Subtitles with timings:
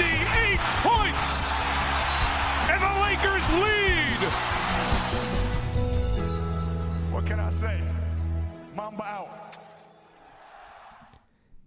[0.00, 1.28] 58 points!
[2.72, 4.20] And the Lakers lead!
[7.12, 7.76] What can I say?
[8.76, 9.28] Mamba out.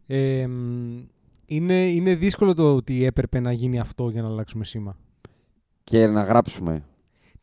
[0.08, 1.02] Ε, μ,
[1.46, 4.98] είναι, είναι δύσκολο το ότι έπρεπε να γίνει αυτό για να αλλάξουμε σήμα.
[5.84, 6.84] Και να γράψουμε.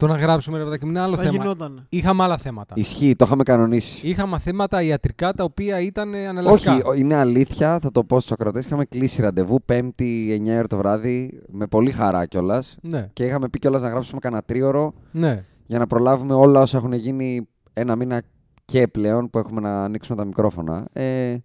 [0.01, 1.33] Το να γράψουμε ρε παιδάκι μου είναι άλλο Θα θέμα.
[1.37, 1.87] γινόταν.
[1.89, 2.75] Είχαμε άλλα θέματα.
[2.77, 4.07] Ισχύει, το είχαμε κανονίσει.
[4.07, 6.73] Είχαμε θέματα ιατρικά τα οποία ήταν ανελαστικά.
[6.75, 8.59] Όχι, ο- είναι αλήθεια, θα το πω στους ακροτέ.
[8.59, 12.77] Είχαμε κλείσει ραντεβού 5η 9 ώρα το βράδυ με πολύ χαρά κιόλας.
[12.83, 15.45] Ναι, Και είχαμε πει κιόλας να γράψουμε κανένα τρίωρο ναι.
[15.67, 18.23] για να προλάβουμε όλα όσα έχουν γίνει ένα μήνα
[18.65, 20.87] και πλέον που έχουμε να ανοίξουμε τα μικρόφωνα.
[20.93, 21.37] Ε,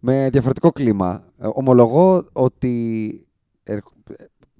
[0.00, 1.24] με διαφορετικό κλίμα.
[1.38, 3.26] Ε, ομολογώ ότι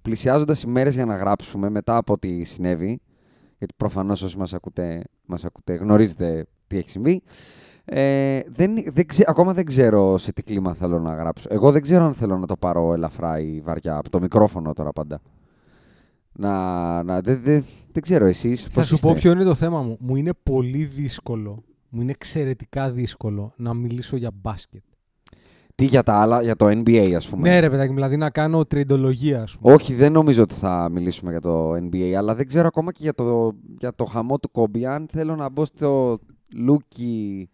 [0.02, 3.00] ε, πλησιάζοντας οι μέρες για να γράψουμε μετά από ό,τι συνέβη,
[3.58, 7.22] γιατί προφανώς όσοι μας ακούτε, μας ακούτε γνωρίζετε τι έχει συμβεί,
[7.84, 11.48] ε, δεν, δεν ξε- ακόμα δεν ξέρω σε τι κλίμα θέλω να γράψω.
[11.50, 14.92] Εγώ δεν ξέρω αν θέλω να το πάρω ελαφρά ή βαριά, από το μικρόφωνο τώρα
[14.92, 15.20] πάντα.
[16.32, 19.54] Να, να, δεν, δεν, δεν ξέρω εσείς Θα πώς σου είστε; πω ποιο είναι το
[19.54, 19.96] θέμα μου.
[20.00, 21.62] Μου είναι πολύ δύσκολο.
[21.88, 24.82] Μου είναι εξαιρετικά δύσκολο να μιλήσω για μπάσκετ.
[25.82, 27.48] Τι για τα άλλα, για το NBA ας πούμε.
[27.48, 29.75] Ναι, ρε παιδάκι, μου, δηλαδή να κάνω τριντολογία, ας πούμε.
[29.75, 33.15] Όχι, δεν νομίζω ότι θα μιλήσουμε για το NBA, αλλά δεν ξέρω ακόμα και για
[33.15, 34.82] το, για το χαμό του Kobe.
[34.82, 36.19] Αν θέλω να μπω στο
[36.54, 37.48] λούκι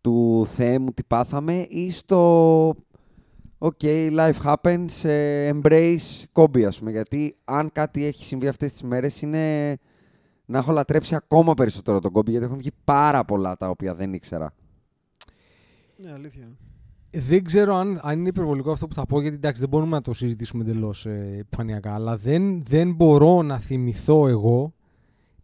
[0.00, 2.74] του Θεέ μου τι πάθαμε ή στο
[3.58, 6.90] OK, life happens, ε, embrace Kobe ας πούμε.
[6.90, 9.76] Γιατί αν κάτι έχει συμβεί αυτές τις μέρες είναι
[10.44, 14.12] να έχω λατρέψει ακόμα περισσότερο τον Kobe γιατί έχουν βγει πάρα πολλά τα οποία δεν
[14.12, 14.52] ήξερα.
[15.96, 16.48] Ναι, αλήθεια.
[17.12, 17.22] Είναι.
[17.24, 20.02] Δεν ξέρω αν, αν είναι υπερβολικό αυτό που θα πω, γιατί εντάξει, δεν μπορούμε να
[20.02, 24.74] το συζητήσουμε εντελώς ε, επιφανειακά, αλλά δεν, δεν μπορώ να θυμηθώ εγώ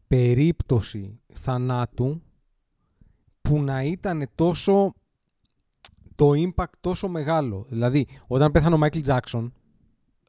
[0.06, 2.22] περίπτωση θανάτου
[3.40, 4.94] που να ήταν τόσο
[6.14, 7.66] το impact τόσο μεγάλο.
[7.68, 9.52] Δηλαδή, όταν πέθανε ο Μάικλ Τζάξον,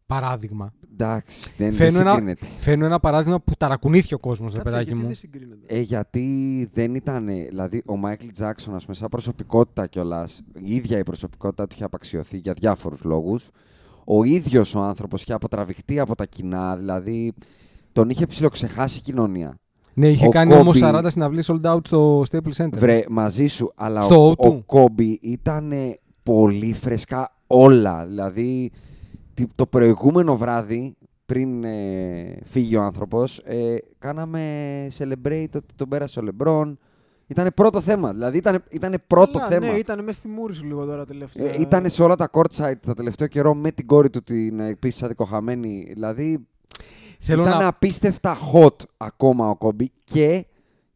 [0.07, 2.45] παράδειγμα, Εντάξει, δεν, δεν φέρνω ένα, συγκρίνεται.
[2.59, 5.07] φέρνω ένα παράδειγμα που ταρακουνήθηκε ο κόσμος, ρε Κάτσε, παιδάκι γιατί μου.
[5.07, 7.25] δεν συγκρίνεται; Ε, γιατί δεν ήταν.
[7.25, 11.83] Δηλαδή, ο Μάικλ Τζάξον, ας πούμε, σαν προσωπικότητα κιόλας, η ίδια η προσωπικότητα του είχε
[11.83, 13.49] απαξιωθεί για διάφορους λόγους.
[14.03, 17.33] Ο ίδιος ο άνθρωπος είχε αποτραβηχτεί από τα κοινά, δηλαδή
[17.91, 19.57] τον είχε ψιλοξεχάσει η κοινωνία.
[19.93, 22.77] Ναι, είχε Ο κάνει Kobe- όμως 40 συναυλίες sold out στο Staples Center.
[22.77, 24.35] Βρε, μαζί σου, αλλά Στο ο, O2.
[24.37, 25.73] ο Κόμπι ήταν
[26.23, 28.05] πολύ φρεσκά όλα.
[28.05, 28.96] Δηλαδή, τι-
[29.55, 34.41] το προηγούμενο βράδυ, πριν ε, φύγει ο άνθρωπος, ε, κάναμε
[34.97, 36.79] celebrate ότι τον πέρασε ο Λεμπρόν.
[37.27, 39.71] Ήταν πρώτο θέμα, δηλαδή ήταν, ήτανε πρώτο Καλά, θέμα.
[39.71, 41.53] Ναι, ήταν μέσα στη μούρης σου λίγο τώρα τελευταία.
[41.53, 45.03] Ε, ήταν σε όλα τα courtside τα τελευταίο καιρό με την κόρη του την επίσης
[45.03, 45.85] αδικοχαμένη.
[45.93, 46.47] Δηλαδή
[47.19, 50.45] Θέλω ήταν να- απίστευτα hot ακόμα ο Κόμπι και,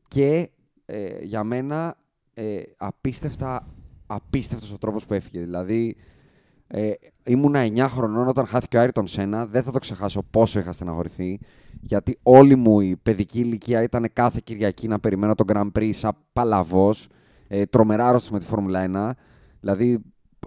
[0.07, 0.49] και
[0.85, 1.95] ε, για μένα
[2.33, 3.67] ε, απίστευτα
[4.07, 5.39] απίστευτος ο τρόπος που έφυγε.
[5.43, 5.95] Δηλαδή
[6.73, 6.91] ε,
[7.23, 9.45] ήμουνα 9 χρονών όταν χάθηκε ο Άιρτον Σένα.
[9.45, 11.39] Δεν θα το ξεχάσω πόσο είχα στεναχωρηθεί.
[11.81, 16.11] Γιατί όλη μου η παιδική ηλικία ήταν κάθε Κυριακή να περιμένω τον Grand Prix σαν
[16.33, 17.07] παλαβός.
[17.47, 19.11] Ε, τρομερά άρρωστος με τη Φόρμουλα 1.
[19.59, 19.99] Δηλαδή,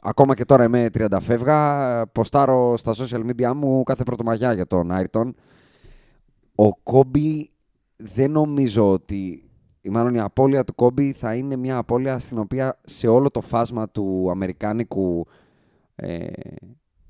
[0.03, 4.67] ακόμα και τώρα είμαι 30 φεύγα, ε, ποστάρω στα social media μου κάθε πρωτομαγιά για
[4.67, 5.35] τον Άιρτον.
[6.55, 7.51] Ο Κόμπι
[7.97, 9.51] δεν νομίζω ότι,
[9.81, 13.41] ή μάλλον η απώλεια του Κόμπι θα είναι μια απώλεια στην οποία σε όλο το
[13.41, 15.27] φάσμα του αμερικάνικου
[15.95, 16.27] ε,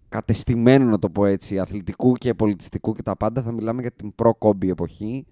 [0.09, 4.15] κατεστημένου, να το πω έτσι, αθλητικού και πολιτιστικού και τα πάντα, θα μιλάμε για την
[4.15, 5.27] προ-Κόμπι εποχή,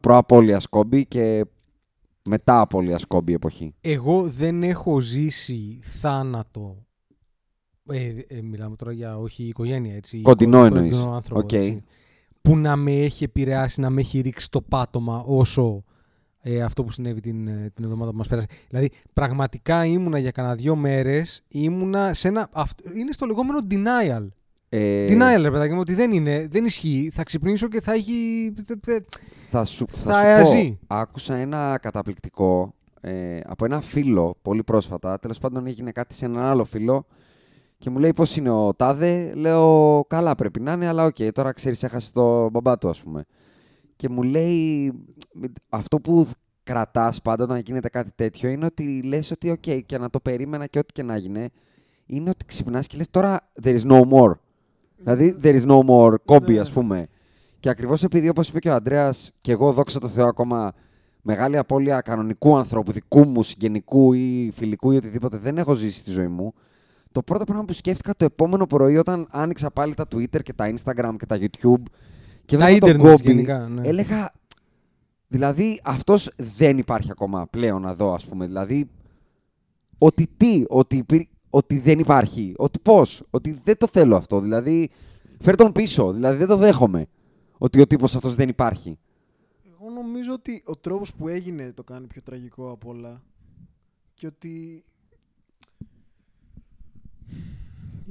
[0.00, 1.44] προ-απώλειας Κόμπι και
[2.24, 3.74] μετά απώλειας Κόμπι εποχή.
[3.80, 6.86] Εγώ δεν έχω ζήσει θάνατο.
[7.86, 10.20] Ε, ε, μιλάμε τώρα για όχι οικογένεια, έτσι.
[10.20, 10.96] Κοντινό κο- εννοείς.
[10.96, 11.52] κοντινό άνθρωπο, Οκ.
[11.52, 11.84] έτσι.
[12.42, 15.84] Που να με έχει επηρεάσει, να με έχει ρίξει το πάτωμα όσο
[16.46, 18.46] ε, αυτό που συνέβη την, ε, την εβδομάδα που μας πέρασε.
[18.68, 22.48] Δηλαδή, πραγματικά ήμουνα για κανένα δύο μέρες, ήμουνα σε ένα...
[22.52, 24.28] αυτ- είναι στο λεγόμενο denial.
[24.68, 27.10] Ε, Denial, ρε παιδάκι μου, ότι δεν είναι, δεν ισχύει.
[27.14, 28.12] Θα ξυπνήσω και θα έχει...
[28.64, 29.04] θε- θε-
[29.50, 30.78] Θα σου, θα Θα σου αιαζεί.
[30.86, 35.18] πω, άκουσα ένα καταπληκτικό ε, από ένα φίλο πολύ πρόσφατα.
[35.18, 37.06] Τέλος πάντων έγινε κάτι σε έναν άλλο φίλο
[37.78, 41.52] και μου λέει πώς είναι ο Τάδε; Λέω καλά πρέπει να είναι, αλλά οκ, τώρα
[41.52, 43.24] ξέρεις έχασε το μπαμπά του ας πούμε.
[43.96, 44.92] Και μου λέει
[45.68, 46.28] αυτό που
[46.62, 50.66] κρατάς πάντα όταν γίνεται κάτι τέτοιο είναι ότι λες ότι οκ και να το περίμενα
[50.66, 51.48] και ό,τι και να γίνει
[52.06, 54.32] είναι ότι ξυπνάς και λες τώρα there is no more.
[54.96, 56.58] Δηλαδή there is no more Kobe Ναι.
[56.60, 57.06] ας πούμε.
[57.60, 60.72] Και ακριβώς επειδή όπως είπε και ο Ανδρέας και εγώ δόξα τω Θεώ ακόμα
[61.22, 66.10] μεγάλη απώλεια κανονικού ανθρώπου, δικού μου, συγγενικού ή φιλικού ή οτιδήποτε δεν έχω ζήσει στη
[66.10, 66.54] ζωή μου,
[67.12, 70.74] το πρώτο πράγμα που σκέφτηκα το επόμενο πρωί όταν άνοιξα πάλι τα Twitter και τα
[70.74, 71.82] Instagram και τα YouTube
[72.44, 73.88] και Τα έβλεπα τον ίντερνετ Kobe, γενικά, ναι.
[73.88, 74.32] έλεγα
[75.28, 78.46] δηλαδή αυτός δεν υπάρχει ακόμα πλέον εδώ ας πούμε.
[78.46, 78.90] Δηλαδή
[79.98, 84.40] ότι τι, ότι, υπήρ- ότι δεν υπάρχει, ότι πώς, ότι δεν το θέλω αυτό.
[84.40, 84.90] Δηλαδή
[85.40, 87.06] φέρ τον πίσω, δηλαδή δεν το δέχομαι
[87.58, 88.98] ότι ο τύπος αυτός δεν υπάρχει.
[89.80, 93.22] Εγώ νομίζω ότι ο τρόπος που έγινε το κάνει πιο τραγικό απ' όλα.
[94.14, 94.84] Και ότι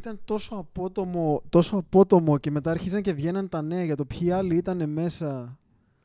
[0.03, 4.31] ήταν τόσο απότομο, τόσο απότομο και μετά άρχισαν και βγαίναν τα νέα για το ποιοι
[4.31, 5.57] άλλοι ήταν μέσα.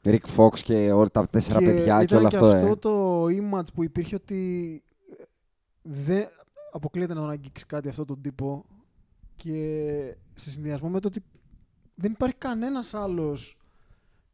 [0.04, 2.48] Rick Fox και όλα τα τέσσερα παιδιά και ήταν όλο και αυτό.
[2.48, 2.76] αυτό ε.
[2.76, 4.82] το image που υπήρχε ότι
[5.18, 5.22] ε,
[5.82, 6.28] δεν
[6.72, 8.64] αποκλείεται να τον αγγίξει κάτι αυτόν τον τύπο
[9.36, 11.24] και σε συνδυασμό με το ότι
[11.94, 13.56] δεν υπάρχει κανένας άλλος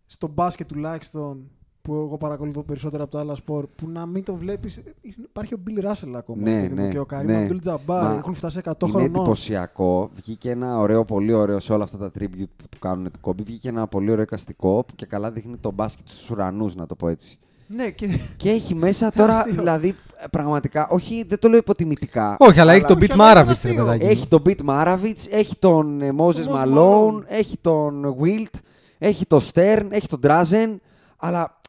[0.06, 1.50] στο μπάσκετ τουλάχιστον
[1.84, 4.82] που εγώ παρακολουθώ περισσότερα από τα άλλα σπορ που να μην το βλέπεις
[5.24, 7.46] υπάρχει ο Bill Russell ακόμα Ναι, παιδί μου, ναι, και ο Kareem ναι.
[7.50, 10.10] Abdul-Jabbar Μα έχουν φτάσει 100 Είναι χρονών εντυπωσιακό.
[10.14, 13.44] Βγήκε ένα ωραίο, πολύ ωραίο σε όλα αυτά τα tribute που κάνουν του Kobe.
[13.44, 16.94] Βγήκε ένα πολύ ωραίο εικαστικό που και καλά δείχνει το μπάσκετ στους ουρανούς, να το
[16.94, 17.38] πω έτσι.
[17.66, 19.54] ναι και Και έχει μέσα τώρα, Τεράστιο.
[19.54, 22.36] δηλαδή, ε, πραγματικά, όχι, δεν το λέω υποτιμητικά.
[22.38, 23.74] Όχι, αλλά έχει τον όχι, Beat αλλά ήταν Maravich, ρε αστείο.
[23.84, 24.04] παιδάκι.
[24.04, 24.10] μου.
[24.10, 27.22] Έχει τον Beat Maravich, έχει τον ε, Moses Moses Malone, Malone.
[27.26, 28.58] έχει τον Wilt,
[28.98, 30.76] έχει τον Stern, έχει τον Drazen,
[31.16, 31.63] αλλά ει-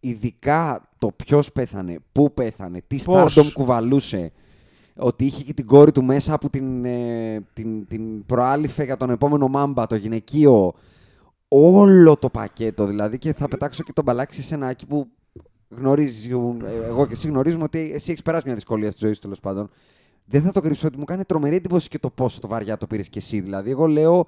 [0.00, 4.32] ειδικά το ποιος πέθανε, πού πέθανε, τι Πώς; stardom κουβαλούσε,
[4.96, 9.10] ότι είχε και την κόρη του μέσα που την, ε, την, την προάληφε για τον
[9.10, 10.72] επόμενο μάμπα, το γυναικείο,
[11.48, 15.06] όλο το πακέτο δηλαδή και θα πετάξω και το μπαλάκι σε σένα Άκη που
[15.68, 19.20] γνωρίζουν, ε, εγώ και εσύ γνωρίζουμε ότι εσύ έχεις περάσει μια δυσκολία στη ζωή σου
[19.20, 19.70] τέλος πάντων.
[20.24, 22.86] Δεν θα το κρύψω ότι μου κάνει τρομερή εντύπωση και το πόσο το βαριά το
[22.86, 23.40] πήρες και εσύ.
[23.40, 24.26] Δηλαδή, εγώ λέω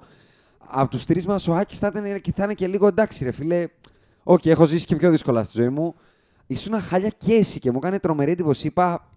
[0.67, 3.31] από τους τρεις μας ο Άκης θα, ήταν και- θα είναι και λίγο εντάξει, ρε
[3.31, 3.67] φίλε.
[4.23, 5.95] Οκ, έχω ζήσει και πιο δύσκολα στη ζωή μου.
[6.47, 8.67] Ήσουν χάλια και εσύ και μου κάνει τρομερή εντύπωση.
[8.67, 9.09] Είπα,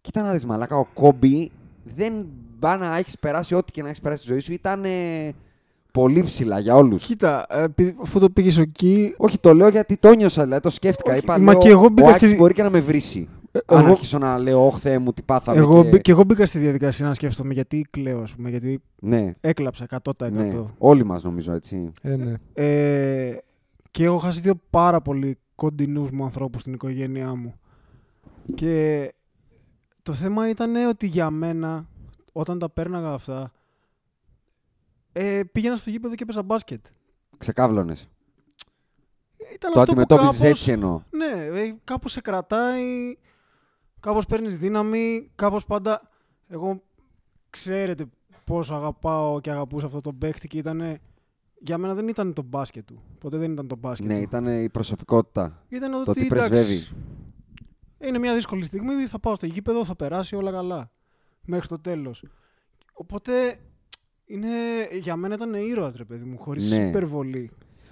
[0.00, 1.50] κοίτα να δεις μαλάκα, ο Κόμπι
[1.96, 2.26] δεν
[2.58, 4.52] πάει να έχεις περάσει ό,τι και να έχεις περάσει στη ζωή σου.
[4.52, 5.32] Ήταν ε,
[5.92, 7.04] πολύ ψηλά για όλους.
[7.06, 10.70] κοίτα ε, επειδή- αφού το πήγες εκεί Όχι, το λέω γιατί το νιώσα, δηλαδή το
[10.70, 11.10] σκέφτηκα.
[11.12, 13.28] Όχι, Είπα, μα λέω, και εγώ μπήκα ο Άκης στη- μπορεί και να με βρίσει.
[13.66, 15.58] Αν εγώ- αρχίσω να λέω, Ωχ, Θεέ μου, τι πάθαμε.
[15.58, 15.88] εγώ, και...
[15.88, 19.86] μπή- και εγώ μπήκα στη διαδικασία να σκέφτομαι γιατί κλαίω ας πούμε γιατί Ναι, έκλαψα
[20.02, 20.30] 100%.
[20.32, 20.50] ναι.
[20.78, 21.92] Όλοι μας νομίζω έτσι.
[22.02, 22.34] Ε, ναι.
[22.54, 23.34] Ε,
[23.92, 27.60] και έχω χάσει δύο πάρα πολύ κοντινούς μου ανθρώπους στην οικογένειά μου.
[28.54, 29.12] Και
[30.02, 31.88] το θέμα ήταν ότι για μένα,
[32.32, 33.52] όταν τα πέρναγα αυτά,
[35.12, 36.86] ε, πήγαινα στο γήπεδο και έπαιζα μπάσκετ.
[37.38, 38.08] Ξεκάβλωνες.
[39.54, 41.02] Ήταν Το αυτό που αντιμετώπιζες κάπως- έτσι εννοώ.
[41.10, 43.16] Ναι, ε, κάπως σε κρατάει,
[44.00, 46.10] κάπως παίρνεις δύναμη, κάπως πάντα...
[46.48, 46.82] Εγώ
[47.50, 48.04] ξέρετε
[48.44, 50.98] πόσο αγαπάω και αγαπούσα αυτό το παίχτη και ήταν...
[51.64, 53.02] Για μένα δεν ήταν το μπάσκετ του.
[53.20, 54.22] Ποτέ δεν ήταν το μπάσκετ Ναι, του.
[54.22, 55.64] ήταν η προσωπικότητα.
[55.68, 56.86] Ήταν το ότι τι εντάξει, πρεσβεύει.
[57.98, 60.90] είναι μια δύσκολη στιγμή, θα πάω στο γήπεδο, θα περάσει όλα καλά.
[61.44, 62.24] Μέχρι το τέλος.
[62.92, 63.32] Οπότε
[64.26, 64.48] είναι,
[65.00, 66.88] για μένα ήταν ήρωας ρε παιδί μου, χωρίς Ναι.
[66.88, 67.50] υπερβολή.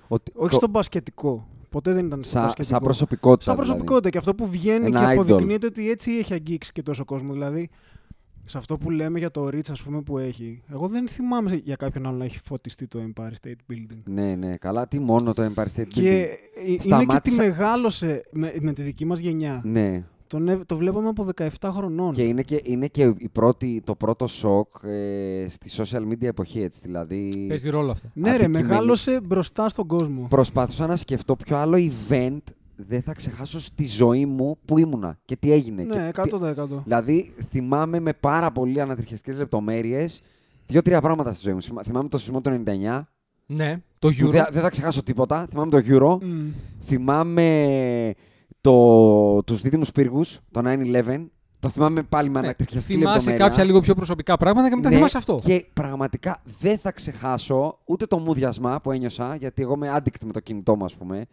[0.08, 1.48] Ότι, Όχι το- στο μπασκετικό.
[1.70, 2.74] Ποτέ δεν ήταν στο Σαν, μπασκετικό.
[2.74, 3.44] σαν προσωπικότητα.
[3.44, 3.68] Σαν δηλαδή.
[3.70, 5.22] προσωπικότητα και αυτό που βγαίνει Ένα και idol.
[5.22, 7.32] αποδεικνύεται ότι έτσι έχει αγγίξει και τόσο κόσμο.
[7.32, 7.68] Δηλαδή,
[8.50, 10.62] σε αυτό που λέμε για το Rich, ας πούμε, που έχει.
[10.72, 14.02] Εγώ δεν θυμάμαι για κάποιον άλλο να έχει φωτιστεί το Empire State Building.
[14.04, 14.56] Ναι, ναι.
[14.56, 16.04] Καλά, τι μόνο το Empire State Και Building.
[16.04, 19.60] ε, είναι και Σταμάτησα- τη μεγάλωσε με, με τη δική μας γενιά.
[19.64, 20.04] Ναι.
[20.26, 22.12] Τον, έ- το βλέπαμε από 17 χρονών.
[22.12, 26.60] Και είναι και, είναι και η πρώτη, το πρώτο σοκ ε, στη social media εποχή,
[26.62, 26.80] έτσι.
[26.84, 28.08] Δηλαδή, Παίζει ρόλο αυτό.
[28.14, 30.26] Ναι, ρε, αντικειμενι- μεγάλωσε μπροστά στον κόσμο.
[30.30, 31.76] προσπαθούσα να σκεφτώ ποιο άλλο
[32.08, 32.38] event
[32.88, 35.82] δεν θα ξεχάσω στη ζωή μου που ήμουνα και τι έγινε.
[35.82, 36.82] Ναι, και τι- 100%.
[36.84, 40.22] Δηλαδή, θυμάμαι με πάρα πολύ ανατριχιαστικές λεπτομέρειες
[40.66, 41.62] δύο-τρία πράγματα στη ζωή μου.
[41.62, 43.08] Θυμά- Θυμάμαι το σεισμό του 99,
[43.46, 44.30] Ναι, το που Euro.
[44.30, 45.46] δεν δεν θα ξεχάσω τίποτα.
[45.50, 46.18] Θυμάμαι το Euro.
[46.22, 46.48] Μμ.
[46.84, 48.14] Θυμάμαι
[48.60, 51.30] το, τους δίδυμους πύργους, το 9-11.
[51.60, 53.46] Το θυμάμαι πάλι με Ναι, ανατριχιαστική θυμάσαι λεπτομέρεια.
[53.48, 55.38] κάποια λίγο πιο προσωπικά πράγματα και μετά Ναι, θυμάσαι αυτό.
[55.44, 60.32] Και πραγματικά δεν θα ξεχάσω ούτε το μούδιασμα που ένιωσα, γιατί εγώ είμαι addict με
[60.32, 61.26] το κινητό μου, ας πούμε.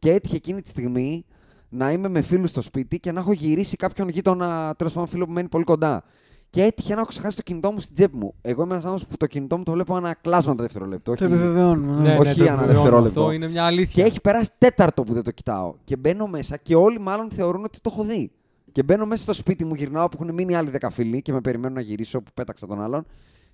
[0.00, 1.24] Και έτυχε εκείνη τη στιγμή
[1.68, 5.26] να είμαι με φίλους στο σπίτι και να έχω γυρίσει κάποιον γείτονα, τέλος πάντων φίλο
[5.26, 6.04] που μένει πολύ κοντά.
[6.50, 8.34] Και έτυχε να έχω ξεχάσει το κινητό μου στην τσέπη μου.
[8.42, 11.04] Εγώ είμαι ένας άνθρωπος που το κινητό μου το βλέπω ένα κλάσμα δευτερόλεπτο.
[11.14, 12.00] Το όχι- επιβεβαιώνουμε.
[12.00, 13.20] Ναι, όχι ναι, το ένα επιβεβαιώνω δευτερόλεπτο.
[13.20, 14.02] Αυτό είναι μια αλήθεια.
[14.02, 15.74] Και έχει περάσει τέταρτο που δεν το κοιτάω.
[15.84, 18.30] Και μπαίνω μέσα και όλοι μάλλον θεωρούν ότι το έχω δει.
[18.72, 21.40] Και μπαίνω μέσα στο σπίτι μου, γυρνάω που έχουν μείνει άλλοι δέκα φίλοι και με
[21.40, 23.06] περιμένουν να γυρίσω που πέταξα τον άλλον.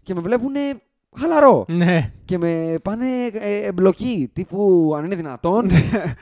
[0.02, 0.52] Και με βλέπουν
[1.18, 1.64] χαλαρό.
[1.68, 2.12] Ναι.
[2.24, 4.30] και με πάνε ε, εμπλοκή.
[4.32, 5.68] Τύπου αν είναι δυνατόν.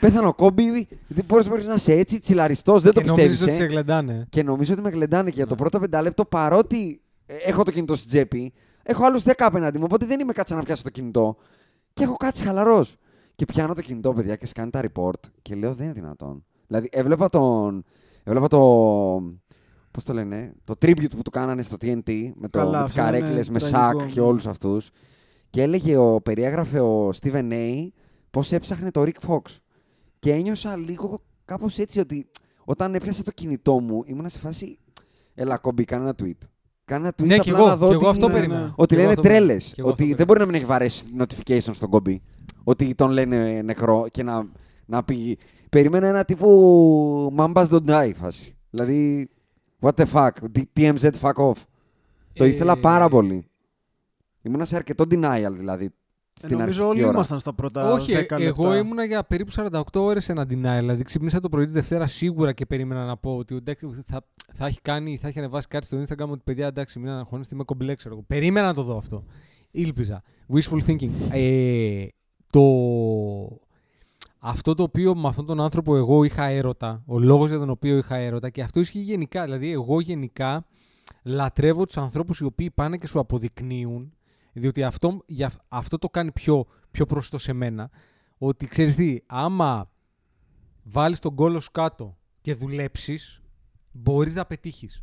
[0.00, 0.88] πέθανε ο κόμπι.
[1.26, 3.54] Πώς μπορείς να είσαι έτσι, τσιλαριστός, δεν το Και νομίζεις πιστεύεις.
[3.54, 4.26] ότι σε γλεντάνε.
[4.30, 5.60] Και νομίζω ότι με γλεντάνε και για το Ναι.
[5.60, 9.84] πρώτο πεντάλεπτο παρότι ε, έχω το κινητό στην τσέπη, έχω άλλους 10 απέναντι μου.
[9.86, 11.36] Οπότε δεν είμαι κάτσα να πιάσω το κινητό.
[11.92, 12.96] Και έχω κάτσει χαλαρός.
[13.34, 15.20] Και πιάνω το κινητό, παιδιά, και σκάνει τα report.
[15.42, 16.44] Και λέω δεν είναι δυνατόν.
[16.66, 17.84] Δηλαδή, έβλεπα τον.
[18.24, 18.58] Έβλεπα το.
[19.94, 22.98] Πώς το λένε, το tribute που του κάνανε στο TNT με, το, Καλά, με τις
[22.98, 24.26] αυτό είναι καρέκλες, με τραγικό, Σακ και ναι.
[24.26, 24.90] όλους αυτούς.
[25.50, 27.86] Και έλεγε, ο, περιέγραφε ο Steven A
[28.30, 29.40] πώς έψαχνε το Rick Fox.
[30.18, 32.26] Και ένιωσα λίγο κάπως έτσι ότι
[32.64, 34.78] όταν έπιασα το κινητό μου ήμουν σε φάση
[35.34, 36.46] «Έλα κόμπι, κάνε ένα tweet».
[36.84, 38.60] Κάνε ένα tweet Ναι, και απλά να εγώ, δω και εγώ ότι- αυτό ναι, περίμενα.
[38.64, 38.72] ναι.
[38.76, 39.46] ότι Και εγώ λένε αυτό περίμενα.
[39.46, 39.72] τρέλες.
[39.74, 40.26] Και εγώ αυτό Ότι δεν περίμενα.
[40.26, 42.22] μπορεί να μην έχει βαρέσει notification στον κόμπι.
[42.64, 44.48] Ότι τον λένε νεκρό και να,
[44.86, 45.38] να πει.
[45.70, 48.56] Περίμενα ένα τύπου Mambas don't die φάση.
[48.70, 49.28] Δηλαδή,
[49.84, 50.30] what the fuck,
[50.76, 51.56] TMZ fuck off.
[52.34, 53.46] Το Ε, ήθελα πάρα πολύ.
[54.42, 55.84] Ήμουνα σε αρκετό denial δηλαδή.
[55.84, 57.14] Ε, Στην νομίζω αρχική όλοι ώρα.
[57.14, 58.36] ήμασταν στα πρώτα Όχι, 10 ε, λεπτά.
[58.36, 60.78] εγώ ήμουνα για περίπου 48 ώρες σε ένα denial.
[60.78, 64.24] Δηλαδή ξύπνησα το πρωί της Δευτέρα σίγουρα και περίμενα να πω ότι εντάξει, θα,
[64.54, 67.64] θα, έχει κάνει, θα έχει ανεβάσει κάτι στο Instagram ότι παιδιά εντάξει, μην αναγχώνεστε, είμαι
[67.64, 68.24] κομπλέ, ξέρω εγώ.
[68.26, 69.24] Περίμενα να το δω αυτό.
[69.70, 70.22] Ήλπιζα.
[70.54, 71.10] Wishful thinking.
[71.30, 72.06] Ε,
[72.50, 72.60] το...
[74.46, 77.96] Αυτό το οποίο με αυτόν τον άνθρωπο εγώ είχα έρωτα, ο λόγος για τον οποίο
[77.96, 79.44] είχα έρωτα και αυτό ισχύει γενικά.
[79.44, 80.66] Δηλαδή εγώ γενικά
[81.22, 84.12] λατρεύω τους ανθρώπους οι οποίοι πάνε και σου αποδεικνύουν
[84.52, 87.90] διότι αυτό, για, αυτό το κάνει πιο, πιο προσιτό σε μένα.
[88.38, 89.90] Ότι ξέρεις τι, άμα
[90.82, 93.42] βάλεις τον κόλο σου κάτω και δουλέψεις,
[93.92, 95.02] μπορείς να πετύχεις.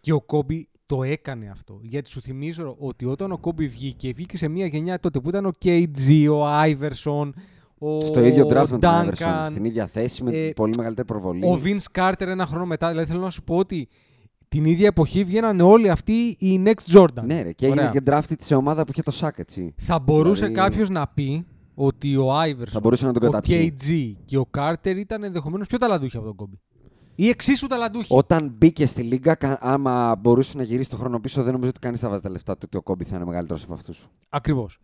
[0.00, 1.80] Και ο Κόμπι το έκανε αυτό.
[1.82, 5.46] Γιατί σου θυμίζω ότι όταν ο Κόμπι βγήκε, βγήκε σε μια γενιά τότε που ήταν
[5.46, 7.34] ο KG, ο Άιβερσον,
[7.82, 9.44] ο Στο ίδιο draft με τον Duncan, Iverson.
[9.46, 11.46] Στην ίδια θέση με ε, πολύ μεγαλύτερη προβολή.
[11.46, 12.88] ο Vince Carter ένα χρόνο μετά.
[12.88, 13.88] Δηλαδή θέλω να σου πω ότι
[14.48, 17.22] την ίδια εποχή βγαίνανε όλοι αυτοί οι Next Jordan.
[17.24, 17.92] Ναι, ρε, και έγινε Ωραία.
[17.92, 19.74] και drafted σε ομάδα που είχε το σάκ, έτσι.
[19.76, 23.74] Θα μπορούσε Δηλαδή- κάποιος να πει ότι ο Iverson, Θα μπορούσε να τον ο καταπιεί.
[23.78, 26.60] KG και ο Carter ήταν ενδεχομένως πιο ταλαντούχοι από τον Κόμπι.
[27.14, 28.06] Ή εξίσου ταλαντούχοι.
[28.08, 31.78] Όταν μπήκε στη Λίγκα, κα- άμα μπορούσε να γυρίσει το χρόνο πίσω, δεν νομίζω ότι
[31.80, 34.06] κανείς θα βάζει τα λεφτά του ότι ο Κόμπι θα είναι μεγαλύτερος από αυτούς.
[34.28, 34.78] Ακριβώς.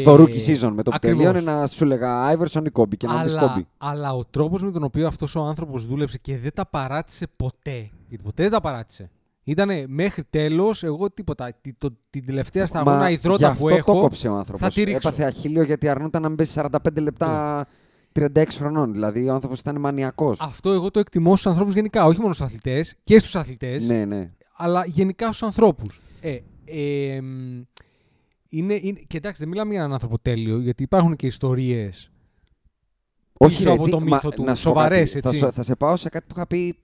[0.00, 1.24] Στο rookie season, με το που ακριβώς.
[1.24, 3.66] τελείωνε να σου έλεγα Iverson ή Κόμπι και να μπει αλλά, Κόμπι.
[3.78, 7.90] αλλά ο τρόπος με τον οποίο αυτός ο άνθρωπος δούλεψε και δεν τα παράτησε ποτέ.
[8.08, 9.10] Γιατί ποτέ δεν τα παράτησε.
[9.44, 11.48] Ήταν μέχρι τέλος, εγώ τίποτα.
[11.60, 14.00] Τη- το- την τελευταία σταγόνα γι' υδρότα αυτό που το έχω.
[14.00, 14.60] κόψε ο άνθρωπος.
[14.60, 15.08] θα τη ρίξω.
[15.08, 17.64] Έπαθε αχίλιο γιατί αρνούταν να μπει 45 λεπτά
[18.12, 18.92] 36 χρονών.
[18.92, 20.40] Δηλαδή ο άνθρωπος ήταν μανιακός.
[20.40, 22.04] Αυτό εγώ το εκτιμώ στους ανθρώπους γενικά.
[22.06, 23.84] Όχι μόνο στους αθλητές και στους αθλητές.
[23.86, 24.30] Ναι, ναι.
[24.56, 26.00] αλλά γενικά στους ανθρώπους.
[26.20, 27.60] Ε, ε, μ,
[28.54, 32.10] είναι, είναι, και εντάξει, δεν μιλάμε για έναν άνθρωπο τέλειο, γιατί υπάρχουν και ιστορίες.
[33.32, 34.44] Όχι, πίσω ρε, από τι- το μα- μύθο του.
[34.44, 35.20] να σου πω Σοβαρές, κάτι.
[35.22, 35.40] Θα, έτσι.
[35.44, 36.78] σου- θα σε πάω σε κάτι που είχα πει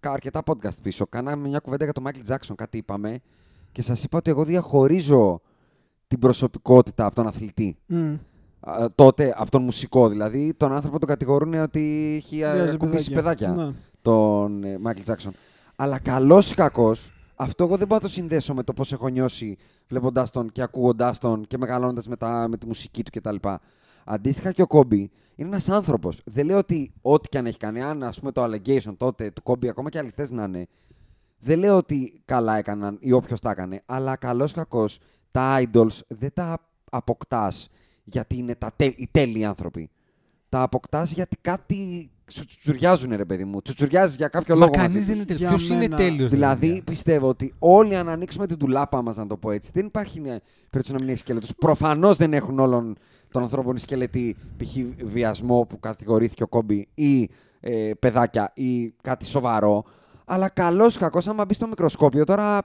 [0.00, 1.06] κα- αρκετά podcast πίσω.
[1.06, 3.20] Κάναμε μια κουβέντα για τον Michael Jackson, κάτι είπαμε.
[3.72, 5.40] Και σας είπα ότι εγώ διαχωρίζω
[6.08, 7.76] την προσωπικότητα από τον αθλητή.
[7.86, 8.14] Μμ.
[8.60, 13.10] Α, τότε, από τον μουσικό δηλαδή, τον άνθρωπο τον κατηγορούν ότι έχει α, Βιάζει ακουμπήσει
[13.10, 13.48] παιδάκια.
[13.52, 13.72] Ναι.
[14.02, 15.30] τον ε, Michael Jackson.
[15.76, 19.08] Αλλά καλός ή κακός, αυτό εγώ δεν μπορώ να το συνδέσω με το πώς έχω
[19.08, 19.56] νιώσει
[19.88, 22.16] βλέποντα τον και ακούγοντάς τον και μεγαλώνοντας με,
[22.48, 23.36] με τη μουσική του κτλ.
[24.04, 26.20] Αντίστοιχα και ο Κόμπι είναι ένας άνθρωπος.
[26.24, 29.42] Δεν λέω ότι ό,τι και αν έχει κάνει, αν ας πούμε το allegation τότε του
[29.42, 30.66] Κόμπι, ακόμα και αληθές να είναι,
[31.38, 34.98] δεν λέω ότι καλά έκαναν ή όποιος τα έκανε, αλλά καλός ή κακός
[35.30, 36.58] τα idols δεν τα
[36.90, 37.68] αποκτάς
[38.04, 39.90] γιατί είναι τα τε- οι τέλειοι άνθρωποι.
[40.48, 43.62] Τα αποκτάς γιατί κάτι σου τσουτσουριάζουν, ρε παιδί μου.
[43.62, 44.72] Τσουτσουριάζει για κάποιο Μα λόγο.
[44.72, 45.24] κανείς μαζί δεν τους.
[45.24, 45.56] είναι Για τέλειο.
[45.56, 46.30] Ποιος είναι μένα- τέλειος.
[46.30, 50.20] Δηλαδή, πιστεύω ότι όλοι αν ανοίξουμε την τουλάπα μας, να το πω έτσι, δεν υπάρχει
[50.20, 50.36] ναι,
[50.70, 51.46] περίπτωση να μην έχει σκελετού.
[51.54, 52.96] Προφανώς δεν έχουν όλων
[53.30, 54.76] των ανθρώπων οι σκελετοί π.χ.
[55.04, 59.84] βιασμό που κατηγορήθηκε ο Κόμπι ή ε, παιδάκια ή κάτι σοβαρό.
[60.24, 62.58] Αλλά καλό ή κακό, άμα μπεις στο μικροσκόπιο τώρα.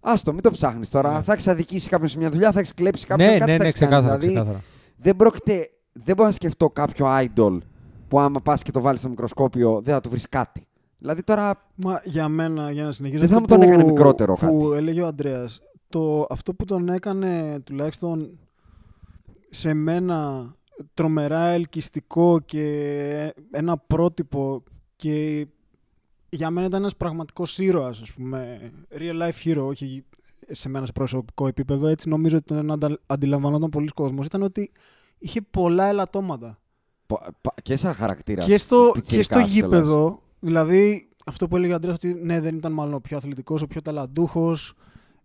[0.00, 1.12] Άστο, μην το ψάχνεις τώρα.
[1.12, 1.22] Ναι.
[1.22, 3.28] Θα έχεις αδικήσει κάποιον σε μια δουλειά, θα έχεις κλέψει κάποιον.
[3.28, 3.90] Ναι, κάτι ναι, θα ναι, έχεις κάνει.
[3.92, 4.18] ξεκάθαρα.
[4.18, 4.64] Δηλαδή, ξεκάθαρα.
[4.96, 5.68] δεν πρόκειται.
[5.92, 7.58] Δεν μπορώ να σκεφτώ κάποιο idol
[8.12, 10.66] που άμα πας και το βάλεις στο μικροσκόπιο δεν θα του βρεις κάτι.
[10.98, 11.70] Δηλαδή τώρα.
[11.74, 13.20] Μα για μένα, για να συνεχίσω.
[13.20, 14.76] Δεν θα αυτό μου τον που- έκανε μικρότερο που κάτι.
[14.76, 15.60] έλεγε ο Αντρέας.
[16.28, 18.38] Αυτό που τον έκανε τουλάχιστον
[19.50, 20.46] σε μένα
[20.94, 24.62] τρομερά ελκυστικό και ένα πρότυπο
[24.96, 25.46] και
[26.28, 30.04] για μένα ήταν ένας πραγματικός ήρωας, ας πούμε, real life hero, όχι
[30.50, 34.70] σε μένα σε προσωπικό επίπεδο, έτσι νομίζω ότι τον αντα- αντιλαμβανόταν πολλοί κόσμος, ήταν ότι
[35.18, 36.56] είχε πολλά ελαττώματα.
[37.12, 38.46] Πο- πα- Και σαν χαρακτήρας.
[38.46, 39.52] Και στο, και πιτσιρικάς στο κιόλας.
[39.52, 43.62] γήπεδο, δηλαδή αυτό που έλεγε ο Αντρέας ότι ναι, δεν ήταν μάλλον ο πιο αθλητικός,
[43.62, 44.74] ο πιο ταλαντούχος,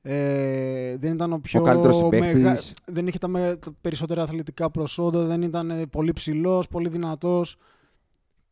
[0.02, 2.74] ε, δεν ήταν ο πιο καλύτερος μεγα- συμπαίκτης.
[2.86, 7.58] δεν είχε τα, με- τα περισσότερα αθλητικά προσόντα, δεν ήταν ε, πολύ ψηλός, πολύ δυνατός.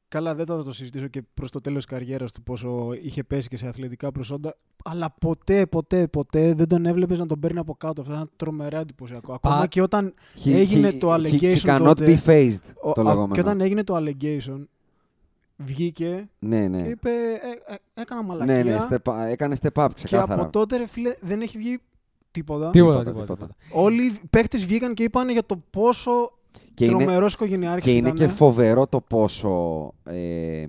[0.08, 3.48] Καλά, δεν θα το συζητήσω και προς το τέλος της καριέρας του πόσο είχε πέσει
[3.48, 4.56] και σε αθλητικά προσόντα.
[4.84, 8.02] Αλλά ποτέ, ποτέ, ποτέ δεν τον έβλεπες να τον παίρνει από κάτω.
[8.02, 9.34] Αυτό ήταν τρομερά εντυπωσιακό.
[9.34, 10.14] Ακόμα και όταν
[10.46, 13.34] He- έγινε he- το he- allegation He cannot τότε, be phased, ο- το α, λεγόμενο.
[13.34, 14.66] Και όταν έγινε το allegation,
[15.58, 16.82] βγήκε Ναι, ναι.
[16.84, 18.56] και είπε ε, ε, έκανα μαλακία.
[18.56, 20.42] Ναι, ναι, step, έκανε step up και ξεκάθαρα.
[20.42, 21.80] από τότε, ρε φίλε, δεν έχει βγει
[22.32, 22.70] τίποτα.
[22.70, 23.34] Τίποτα, Τίποτα, τίποτα.
[23.34, 23.54] τίποτα.
[23.64, 23.82] τίποτα.
[23.86, 26.32] Όλοι οι παίκτες βγήκαν και είπαν για το πόσο
[26.76, 28.28] Και είναι, τρομερός οικογενειάρχης και είναι ήταν.
[28.28, 30.66] και φοβερό το πόσο, ε,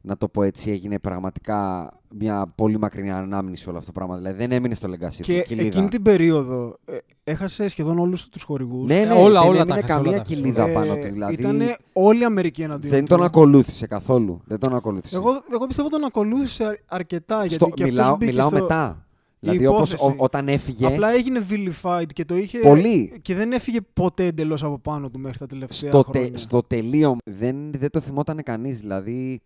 [0.00, 4.16] να το πω έτσι, έγινε πραγματικά μια πολύ μακρινή ανάμνηση όλο αυτό το πράγμα.
[4.16, 5.66] Δηλαδή δεν έμεινε στο legacy του, Και κοιλίδα.
[5.66, 8.88] εκείνη την περίοδο ε, έχασε σχεδόν όλους τους χορηγούς.
[8.90, 10.34] Ναι, ναι, όλα, δεν όλα τα έμεινε έχασε, όλα καμία τα έχασε.
[10.34, 11.12] κοιλίδα Ε, πάνω του.
[11.12, 13.14] Δηλαδή Ήτανε όλη η Αμερική εναντίον δεν του.
[13.16, 14.40] τον ακολούθησε καθόλου.
[14.44, 15.16] Δεν τον ακολούθησε.
[15.16, 17.36] Εγώ, εγώ πιστεύω τον ακολούθησε αρ- αρκετά.
[17.38, 18.58] Γιατί Στο- και αυτός μιλάω μπήκε μιλάω στο...
[18.60, 19.06] μετά.
[19.40, 20.04] Δηλαδή όπως υπόθεση.
[20.18, 20.86] ο- όταν έφυγε...
[20.86, 22.58] Απλά έγινε vilified και το είχε.
[22.58, 23.18] Πολύ.
[23.22, 26.30] Και δεν έφυγε ποτέ εντελώς από πάνω του μέχρι τα τελευταία στο, χρόνια.
[26.30, 28.80] τε, στο τελείω δεν, δεν το θυμόταν κανείς.
[28.80, 29.40] Δηλαδή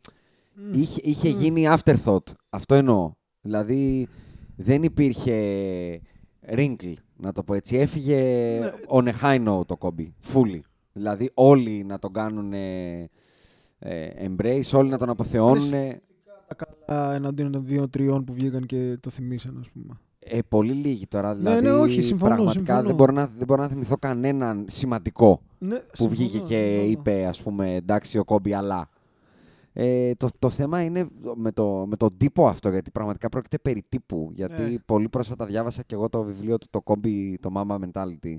[0.54, 0.72] Μμ.
[0.80, 1.38] είχε, είχε Μμ.
[1.38, 2.24] γίνει afterthought.
[2.50, 3.12] Αυτό εννοώ.
[3.40, 4.08] Δηλαδή
[4.56, 5.36] δεν υπήρχε
[6.56, 7.76] wrinkle, να το πω έτσι.
[7.76, 8.16] Έφυγε
[8.60, 8.72] Ναι.
[8.88, 10.14] on a high note το κόμπι.
[10.32, 10.60] Fully.
[10.92, 13.08] Δηλαδή όλοι να τον κάνουν ε,
[13.78, 15.70] ε, embrace, όλοι να τον αποθεώνουν.
[16.54, 19.98] Τα καλά εναντίον των δύο-τριών που βγήκαν και το θυμήσαν, ας πούμε.
[20.18, 21.34] Ε, πολύ λίγοι τώρα.
[21.34, 22.86] Ναι, Δηλαδή, ναι, όχι, συμφωνώ, πραγματικά συμφωνώ.
[22.86, 26.90] Δεν, μπορώ να, δεν μπορώ να θυμηθώ κανέναν σημαντικό Ναι, που συμφωνώ, βγήκε και συμφωνώ.
[26.90, 28.88] είπε ας πούμε εντάξει ο Κόμπι αλλά.
[29.74, 33.82] Ε, το, το θέμα είναι με, το, με τον τύπο αυτό γιατί πραγματικά πρόκειται περί
[33.88, 34.78] τύπου γιατί Ε.
[34.86, 38.36] πολύ πρόσφατα διάβασα και εγώ το βιβλίο του το Κόμπι το Mama Mentality.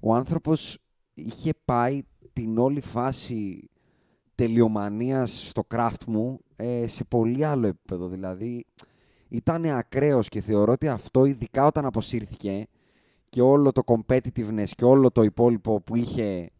[0.00, 0.78] Ο άνθρωπος
[1.14, 3.68] είχε πάει την όλη φάση
[4.34, 8.66] τελειομανίας στο craft μου ε, σε πολύ άλλο επίπεδο δηλαδή
[9.28, 12.66] ήταν ακραίος και θεωρώ ότι αυτό ειδικά όταν αποσύρθηκε
[13.28, 16.50] και όλο το competitiveness και όλο το υπόλοιπο που είχε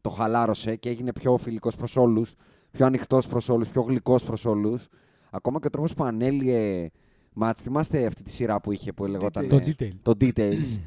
[0.00, 2.34] το χαλάρωσε και έγινε πιο φιλικός προς όλους,
[2.70, 4.88] πιο ανοιχτός προς όλους, πιο γλυκός προς όλους.
[5.30, 6.90] Ακόμα και ο τρόπος που ανέλυε
[7.32, 9.48] μάτς, θυμάστε αυτή τη σειρά που είχε που λεγόταν...
[9.48, 9.92] Το ε, detail.
[10.02, 10.78] Το details.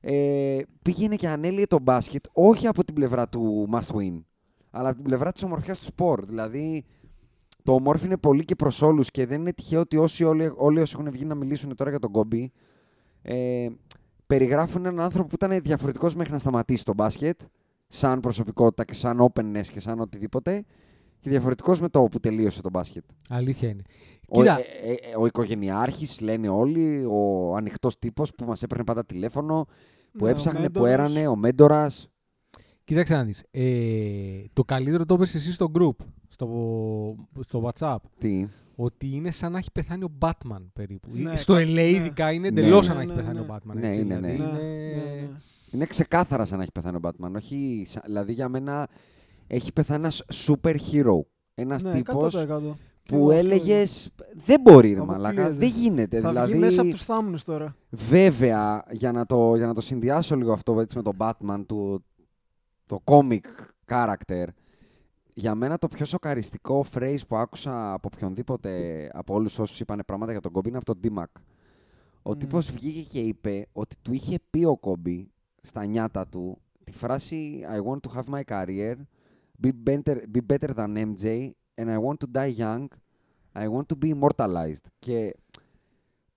[0.00, 4.20] ε, πήγαινε και ανέλυε τον μπάσκετ όχι από την πλευρά του must win,
[4.70, 6.24] αλλά από την πλευρά της ομορφιάς του σπορ.
[6.26, 6.84] Δηλαδή,
[7.62, 10.96] το ομόρφι πολύ και προς όλους και δεν είναι τυχαίο ότι όσοι, όλοι, όλοι όσοι
[10.98, 12.52] έχουν βγει να μιλήσουν τώρα για τον Κόμπι
[13.22, 13.68] ε,
[14.26, 17.40] περιγράφουν έναν άνθρωπο που ήταν διαφορετικός μέχρι να σταματήσει το μπάσκετ
[17.88, 20.64] σαν προσωπικότητα και σαν openness και σαν οτιδήποτε
[21.20, 23.04] και διαφορετικός με το που τελείωσε το μπάσκετ.
[23.28, 23.82] Αλήθεια είναι.
[24.28, 28.84] Ο, Κοίτα, ε, ε, ε, ο οικογενειάρχης λένε όλοι, ο ανοιχτός τύπος που μας έπαιρνε
[28.84, 29.66] πάντα τηλέφωνο,
[30.12, 30.92] που Ναι, ο έψαχνε, που μέντορας.
[30.92, 32.10] έρανε, ο μέντορας.
[32.86, 33.44] Κοίταξε να δεις.
[33.50, 36.48] Ε, το καλύτερο το είπες εσύ στο group, στο,
[37.46, 37.96] στο WhatsApp.
[38.18, 38.46] Τι;
[38.76, 41.08] Ότι είναι σαν να έχει πεθάνει ο Batman περίπου.
[41.12, 41.88] Ναι, στο κα- LA ναι.
[41.88, 42.60] ειδικά είναι Ναι.
[42.60, 43.44] εντελώς Ναι, σαν να ναι, έχει πεθάνει ναι.
[43.52, 43.74] ο Batman.
[43.80, 44.30] Ναι, έτσι, είναι, ναι.
[44.32, 45.28] δηλαδή Ναι, είναι- ναι, ναι.
[45.70, 47.30] Είναι ξεκάθαρα σαν να έχει πεθάνει ο Batman.
[47.36, 48.88] Όχι, σα- δηλαδή για μένα
[49.46, 51.20] έχει πεθάνει ένας super hero.
[51.54, 52.76] Ένας Ναι, τύπος 100%.
[53.02, 54.10] Και που εγώ αυτό έλεγες
[54.46, 55.22] δεν μπορεί ρε Αποκλείεται.
[55.22, 56.20] μαλάκα, δεν γίνεται.
[56.20, 57.76] Θα δηλαδή, βγει μέσα από τους θάμνους τώρα.
[57.90, 62.04] Βέβαια, για να, το, για να το συνδυάσω λίγο αυτό έτσι, με τον Batman, του,
[62.86, 63.40] το comic
[63.86, 64.46] character,
[65.34, 70.32] για μένα το πιο σοκαριστικό phrase που άκουσα από οποιονδήποτε, από όλους όσους είπαν πράγματα
[70.32, 71.40] για τον Κόμπι είναι από τον D-Mac.
[72.22, 72.38] Ο Μμμ.
[72.38, 77.64] τύπος βγήκε και είπε ότι του είχε πει ο Κόμπι στα νιάτα του τη φράση
[77.68, 78.94] I want to have my career,
[79.62, 82.88] be better, be better than MJ and I want to die young,
[83.52, 84.86] I want to be immortalized.
[84.98, 85.36] Και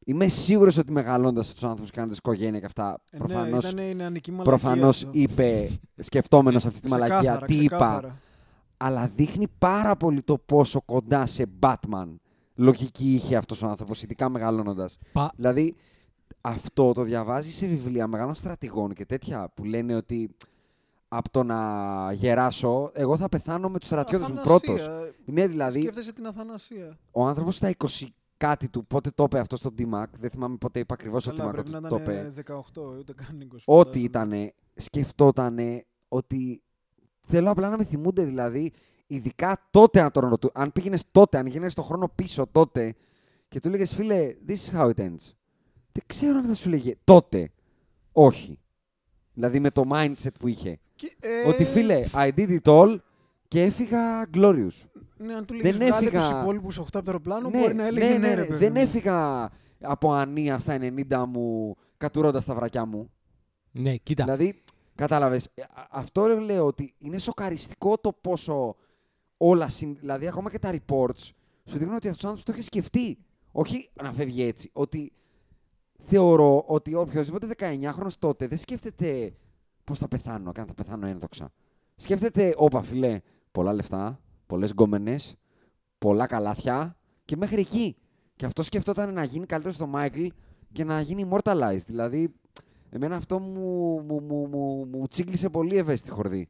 [0.10, 3.92] Είμαι σίγουρος ότι μεγαλώντας τους άνθρωπους και κάνοντας οικογένεια και αυτά, Ε, προφανώς, ναι, ήταν
[3.92, 5.10] η νεανική μαλακία προφανώς αυτό.
[5.14, 7.76] είπε, σκεφτόμενος αυτή τη μαλακία, Ξεκάθαρα, τι είπα.
[7.78, 8.18] ξεκάθαρα.
[8.78, 12.08] Αλλά δείχνει πάρα πολύ το πόσο κοντά σε Batman
[12.56, 14.98] λογική είχε αυτός ο άνθρωπος, ειδικά μεγαλώνοντας.
[15.12, 15.76] Πα- Δηλαδή,
[16.42, 20.36] αυτό το διαβάζει σε βιβλία μεγάλων στρατηγών και τέτοια που λένε ότι
[21.08, 21.60] από το να
[22.14, 24.60] γεράσω, εγώ θα πεθάνω με τους στρατιώτες μου Αθανασία.
[24.76, 24.90] πρώτος.
[25.26, 26.98] Ναι, δηλαδή, Σκέφτεσαι την αθανασία.
[27.12, 28.08] ο άνθρωπος στα 20
[28.40, 31.50] κάτι του, πότε το είπε αυτό στο D-Mac, δεν θυμάμαι πότε είπα ακριβώς ο Καλά,
[31.50, 32.44] D-Mac πρέπει ότι να το ήταν είπε.
[32.76, 33.58] 18, ούτε καν 20.
[33.66, 34.38] Ό,τι φαντάζομαι.
[34.38, 35.60] ήταν, σκεφτόταν
[36.08, 36.62] ότι
[37.22, 38.24] θέλω απλά να με θυμούνται.
[38.24, 38.72] Δηλαδή,
[39.08, 42.96] ειδικά τότε αν, τον ρωτού, αν πήγαινες τότε, αν γίνεσαι το χρόνο πίσω τότε
[43.50, 45.34] και του έλεγε φίλε, this is how it ends.
[45.92, 47.52] Δεν ξέρω αν θα σου λέγε τότε.
[48.12, 48.60] Όχι.
[49.34, 50.80] Δηλαδή με το mindset που είχε.
[50.96, 52.98] Και, ε, Ότι φίλε, I did it all
[53.50, 54.86] και έφυγα glorious.
[55.18, 57.86] Ναι, αν του δεν λέγεις βγάλε έφυγα- τους υπόλοιπους 8 από το αεροπλάνο, μπορεί να
[57.88, 58.82] έλεγε ναι, ρε παιδί δεν μου.
[58.82, 59.50] έφυγα
[59.82, 63.12] από ανία στα 90 μου κατουρώντας τα βρακιά μου.
[63.72, 64.24] Ναι, κοίτα.
[64.24, 64.62] Δηλαδή,
[64.96, 68.76] κατάλαβες, ε, α- αυτό λέω ότι είναι σοκαριστικό το πόσο
[69.38, 71.20] όλα, συν- δηλαδή ακόμα και τα reports
[71.66, 73.18] σου δείχνουν ότι αυτός ο άνθρωπος το έχει σκεφτεί.
[73.52, 75.12] Όχι να φεύγει έτσι, ότι
[76.04, 79.34] θεωρώ ότι οποιοδήποτε 19χρονος τότε δεν σκέφτεται
[79.84, 81.52] πώς θα πεθάνω και αν θα πεθάνω ένδοξα.
[81.96, 83.20] Σκέφτεται, όπα φίλε,
[83.52, 85.36] πολλά λεφτά, πολλές γκόμενες,
[85.98, 87.96] πολλά καλάθια και μέχρι εκεί.
[88.36, 90.26] Και αυτό σκεφτόταν να γίνει καλύτερο στο Μάικλ
[90.72, 91.86] και να γίνει immortalized.
[91.86, 92.34] Δηλαδή,
[92.90, 96.50] εμένα αυτό μου, μου, μου, μου, μου τσίγκλισε πολύ ευαίσθητη χορδή.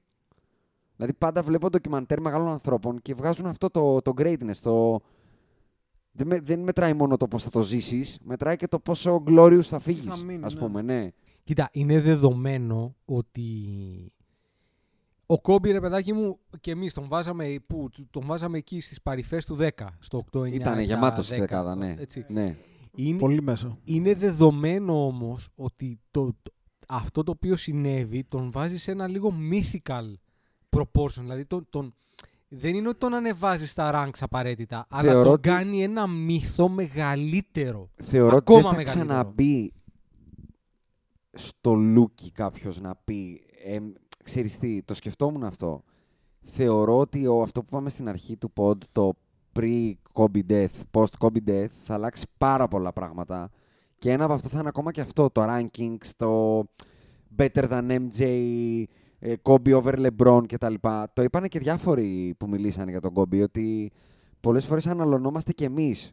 [0.95, 4.55] Δηλαδή, πάντα βλέπω ντοκιμαντέρ μεγάλων ανθρώπων και βγάζουν αυτό το, το greatness.
[4.62, 4.99] Το...
[6.12, 9.62] Δεν, με- δεν μετράει μόνο το πώς θα το ζήσεις, μετράει και το πόσο glorious
[9.62, 10.59] θα φύγεις, μείνει, ας ναι.
[10.59, 11.09] πούμε, ναι.
[11.43, 13.43] Κοίτα, είναι δεδομένο ότι
[15.31, 19.45] ο Κόμπι, ρε παιδάκι μου, και εμείς τον βάζαμε, που, τον βάζαμε εκεί στις παρυφές
[19.45, 19.67] του 10,
[19.99, 21.95] στο 8, 9, Ήτανε 10, γεμάτος στη 10, δεκάδα, ναι.
[21.99, 22.25] Έτσι.
[22.29, 22.55] ναι.
[22.95, 23.77] Είναι, Πολύ μέσα.
[23.83, 26.51] είναι δεδομένο όμως ότι το, το-
[26.87, 30.13] αυτό το οποίο συνέβη τον βάζει σε ένα λίγο mythical
[30.69, 31.19] proportion.
[31.19, 31.93] Δηλαδή τον, τον,
[32.47, 36.69] δεν είναι ότι τον ανεβάζεις στα ranks απαραίτητα, αλλά Θεωρώ τον ότι- κάνει ένα μύθο
[36.69, 37.89] μεγαλύτερο.
[37.95, 39.05] Θεωρώ ότι Ακόμα δεν θα μεγαλύτερο.
[39.05, 39.73] ξαναμπεί
[41.33, 43.79] στο λούκι κάποιος να πει ε,
[44.23, 45.84] ξέρεις τι, το σκεφτόμουν αυτό.
[46.41, 49.13] Θεωρώ ότι ο, αυτό που είπαμε στην αρχή του pod, το
[49.60, 53.49] pre-Kobe death, post-Kobe death, θα αλλάξει πάρα πολλά πράγματα.
[53.97, 56.63] Και ένα από αυτά θα είναι ακόμα και αυτό, το rankings, το
[57.38, 58.23] better than MJ,
[59.19, 60.73] ε, Kobe over LeBron κτλ.
[61.13, 63.91] Το είπανε και διάφοροι που μιλήσανε για τον Kobe, ότι
[64.39, 66.12] πολλές φορές αναλωνόμαστε κι εμείς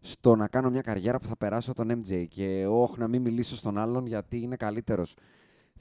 [0.00, 3.56] στο να κάνω μια καριέρα που θα περάσω τον MJ και όχι να μην μιλήσω
[3.56, 5.14] στον άλλον γιατί είναι καλύτερος.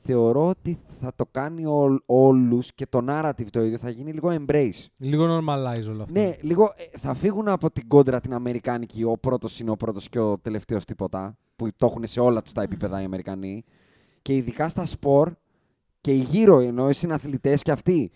[0.02, 4.36] Θεωρώ ότι θα το κάνει όλ, όλους και το narrative το ίδιο θα γίνει λίγο
[4.40, 4.86] embrace.
[4.98, 6.20] Λίγο normalize όλο αυτό.
[6.20, 9.04] Ναι, λίγο ε, θα φύγουν από την κόντρα την Αμερικάνικη.
[9.04, 11.38] Ο πρώτος είναι ο πρώτος και ο τελευταίος τίποτα.
[11.56, 13.64] Που το έχουν σε όλα τους τα επίπεδα οι Αμερικανοί.
[14.22, 15.34] Και ειδικά στα σπορ
[16.02, 18.12] και οι γύρω ενώ οι συναθλητές και αυτοί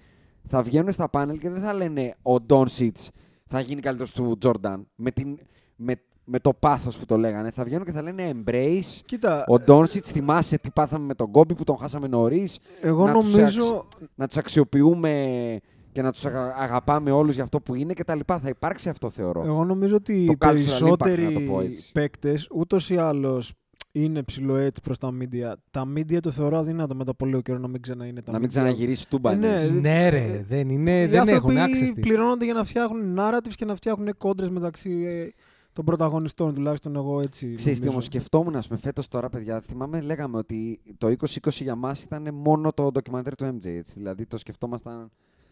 [0.47, 3.07] θα βγαίνουν στα πάνελ και δεν θα λένε ο Don Sitz
[3.51, 4.87] θα γίνει καλύτερος του Τζόρνταν.
[4.95, 5.39] Με, την,
[5.75, 5.95] με,
[6.33, 7.51] με το πάθος που το λέγανε.
[7.51, 8.99] Θα βγαίνουν και θα λένε embrace.
[9.05, 13.13] Κοίτα, Ο Ντόνσιτς θυμάσαι τι πάθαμε με τον Κόμπι που τον χάσαμε νωρίς; εγώ να
[13.13, 13.87] τους νομίζω...
[14.15, 15.59] Να τους αξιοποιούμε
[15.91, 16.25] και να τους
[16.57, 18.19] αγαπάμε όλους για αυτό που είναι κτλ.
[18.25, 19.43] Θα υπάρξει αυτό θεωρώ.
[19.45, 21.91] Εγώ νομίζω ότι Το οι cultural impact, να το περισσότεροι πω έτσι.
[21.91, 23.53] παίκτες ούτως ή άλλως
[23.91, 25.53] είναι ψηλό έτσι προς τα media.
[25.71, 28.47] Τα media το θεωρώ αδύνατο μετά από λίγο καιρό να μην ξαναείνε τα να μην
[28.47, 28.51] media.
[28.51, 29.31] ξαναγυρίσει τούμπα.
[29.31, 29.81] Ε, ναι, εννοείς.
[29.81, 32.01] Ναι, Ε, ρε, δεν, είναι, Οι δεν άνθρωποι έχουν άξιστη.
[32.01, 35.29] πληρώνονται για να φτιάχνουν narratives και να φτιάχνουν κόντρες μεταξύ ε,
[35.73, 37.45] των πρωταγωνιστών, τουλάχιστον εγώ έτσι.
[37.53, 37.89] Ξέρεις τι νομίζω.
[37.91, 42.29] όμως σκεφτόμουν, ας πούμε, φέτος τώρα, παιδιά, θυμάμαι, λέγαμε ότι το 2020 για μας ήταν
[42.33, 45.11] μόνο το ντοκιμαντέρ του MJ, έτσι, δηλαδή το σκεφτόμασταν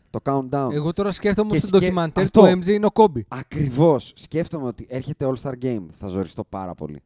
[0.10, 0.70] το countdown.
[0.72, 2.42] Εγώ τώρα σκέφτομαι Και ότι στο σκε- ντοκιμαντέρ αυτό.
[2.42, 3.26] του MJ είναι ο Κόμπι.
[3.28, 4.14] Ακριβώς.
[4.16, 7.02] Σκέφτομαι ότι έρχεται All-Star Game, θα ζοριστώ πάρα πολύ.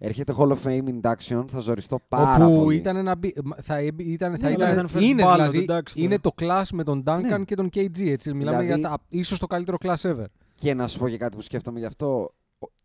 [0.00, 2.76] Έρχεται Hall of Fame Induction, θα ζοριστώ πάρα όπου πολύ.
[2.76, 3.16] ήταν ένα.
[3.16, 5.58] μπι- μα- Θα, έμπ- ήταν, θα Ναι, ήταν, ήταν first είναι ballot, δηλαδή.
[5.58, 6.34] εντάξει, είναι τώρα.
[6.36, 7.44] το class με τον Duncan Ναι.
[7.44, 8.00] και τον KG.
[8.10, 8.34] Έτσι.
[8.34, 10.24] Μιλάμε Δηλαδή- για τα, ίσως το καλύτερο class ever.
[10.54, 12.34] Και να σου πω και κάτι που σκέφτομαι γι' αυτό.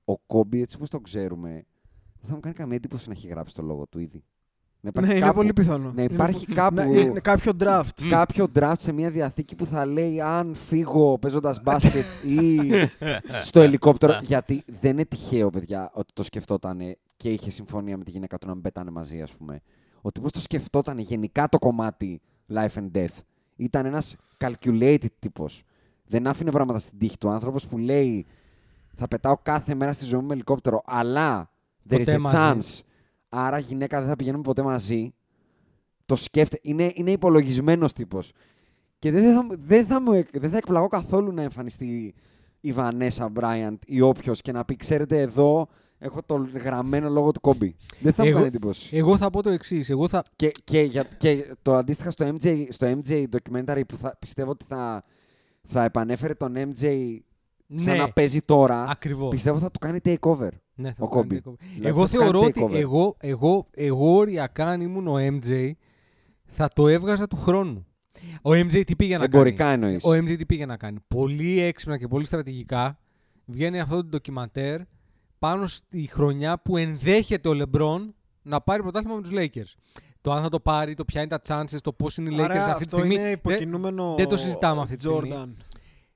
[0.06, 1.50] Ο, ο Κόμπι, έτσι όπως τον ξέρουμε,
[2.20, 4.24] δεν θα μου κάνει καμία εντύπωση να έχει γράψει το λόγο του ήδη.
[4.82, 5.92] Να υπάρχει Ναι, είναι κάπου- πολύ πιθανό.
[5.92, 8.08] να Είναι υπάρχει πο- κάπου- να- είναι κάποιο draft.
[8.10, 12.60] κάποιο draft σε μια διαθήκη που θα λέει αν φύγω παίζοντας μπάσκετ ή
[13.42, 14.18] στο ελικόπτερο.
[14.22, 16.80] Γιατί δεν είναι τυχαίο, παιδιά, ότι το σκεφτόταν
[17.16, 19.62] και είχε συμφωνία με τη γυναίκα του να μην πετάνε μαζί, ας πούμε.
[20.02, 22.22] Ο τύπος το σκεφτόταν γενικά το κομμάτι
[22.54, 23.18] life and death.
[23.56, 25.63] Ήταν ένας calculated τύπος.
[26.08, 27.30] Δεν άφηνε πράγματα στην τύχη του.
[27.30, 28.26] άνθρωπος που λέει
[28.97, 31.49] θα πετάω κάθε μέρα στη ζωή μου με ελικόπτερο, αλλά
[31.89, 32.36] there Ποτέ is a μαζί.
[32.39, 32.79] chance.
[33.29, 35.13] Άρα γυναίκα δεν θα πηγαίνουμε ποτέ μαζί.
[36.06, 36.60] Το σκέφτε.
[36.62, 38.32] Είναι, είναι υπολογισμένος τύπος.
[38.99, 42.13] Και δεν θα, δεν, θα μου, εκ- δεν θα εκπλαγώ καθόλου να εμφανιστεί
[42.60, 45.67] η Βανέσα Μπράιαντ ή όποιος και να πει: Ξέρετε, εδώ
[45.99, 47.75] έχω το γραμμένο λόγο του κόμπι.
[47.99, 48.97] Δεν θα μου Εγώ- κάνει εντύπωση.
[48.97, 49.89] Εγώ θα πω το εξής.
[49.89, 50.23] Εγώ θα.
[50.36, 54.65] Και, και, για, και το αντίστοιχα στο MJ, στο MJ documentary που θα, πιστεύω ότι
[54.67, 55.03] θα,
[55.67, 57.17] θα επανέφερε τον MJ
[57.76, 59.30] σαν ναι, να παίζει τώρα, ακριβώς.
[59.30, 60.50] πιστεύω θα του κάνει takeover.
[60.76, 61.34] Ναι, θα ο το κάνει Kobe.
[61.50, 61.56] takeover.
[61.74, 62.80] Δηλαδή εγώ θα του κάνει θεωρώ ότι takeover.
[62.80, 65.72] εγώ, εγώ, εγώ οριακά αν ήμουν ο MJ
[66.46, 67.86] θα το έβγαζα του χρόνου.
[68.42, 70.04] Ο MJ τι πήγε να Εμπορικά κάνει; εννοείς.
[70.04, 73.00] Ο MJ τι πήγε να κάνει; Πολύ έξυπνα και πολύ στρατηγικά
[73.46, 74.80] βγαίνει αυτό το ντοκιμαντέρ
[75.40, 78.00] πάνω στη χρονιά που ενδέχεται ο LeBron
[78.42, 79.74] να πάρει πρωτάθλημα με τους Lakers.
[80.22, 82.44] Το αν θα το πάρει, το ποια είναι τα chances, το πώς είναι οι Lakers
[82.44, 83.14] Άρα αυτή τη αυτό στιγμή.
[83.14, 85.56] είναι δεν- υποκινούμενο δεν το συζητάμε αυτή τη στιγμή.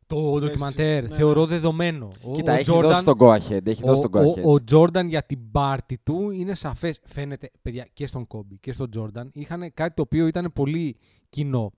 [0.09, 0.31] Jordan.
[0.31, 1.47] Το ντοκιμαντέρ ναι, θεωρώ ναι.
[1.47, 2.11] δεδομένο.
[2.23, 3.67] Ο- Κοίτα, ο έχει Jordan- δώσει τον go ahead.
[3.67, 4.43] Έχει δώσει τον go ο, ahead.
[4.43, 6.99] ο, ο Jordan για την πάρτη του είναι σαφές.
[7.03, 10.97] Φαίνεται, παιδιά, και στον Κόμπι και στον Jordan είχαν κάτι το οποίο ήταν πολύ
[11.29, 11.71] κοινό.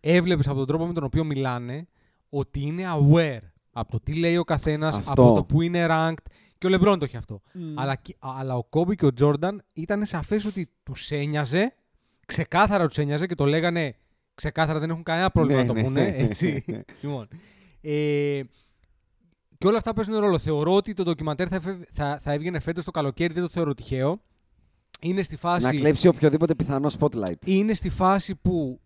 [0.00, 1.86] Έβλεπες από τον τρόπο με τον οποίο μιλάνε
[2.28, 3.40] ότι είναι aware
[3.72, 5.22] από το τι λέει ο καθένας, Αυτό.
[5.22, 6.14] από το που είναι ranked.
[6.58, 7.40] Και ο Λεμπρόν το έχει αυτό.
[7.52, 7.78] Μμ.
[7.78, 11.74] Αλλά, και- αλλά ο Κόμπι και ο Τζόρνταν ήταν σαφές ότι τους ένοιαζε,
[12.26, 13.94] ξεκάθαρα τους ένοιαζε και το λέγανε
[14.34, 15.86] ξεκάθαρα δεν έχουν κανένα πρόβλημα Ναι, να το ναι.
[15.86, 16.14] πούνε.
[16.18, 16.64] Έτσι.
[17.02, 17.28] λοιπόν.
[17.88, 18.42] Ε,
[19.58, 20.38] και όλα αυτά παίζουν ρόλο.
[20.38, 23.74] Θεωρώ ότι το ντοκιμαντέρ θα, εφεύ- θα, θα έβγαινε φέτος το καλοκαίρι, δεν το θεωρώ
[23.74, 24.20] τυχαίο.
[25.00, 27.46] Είναι στη φάση, Να κλέψει οποιοδήποτε πιθανό spotlight.
[27.46, 28.80] είναι στη φάση που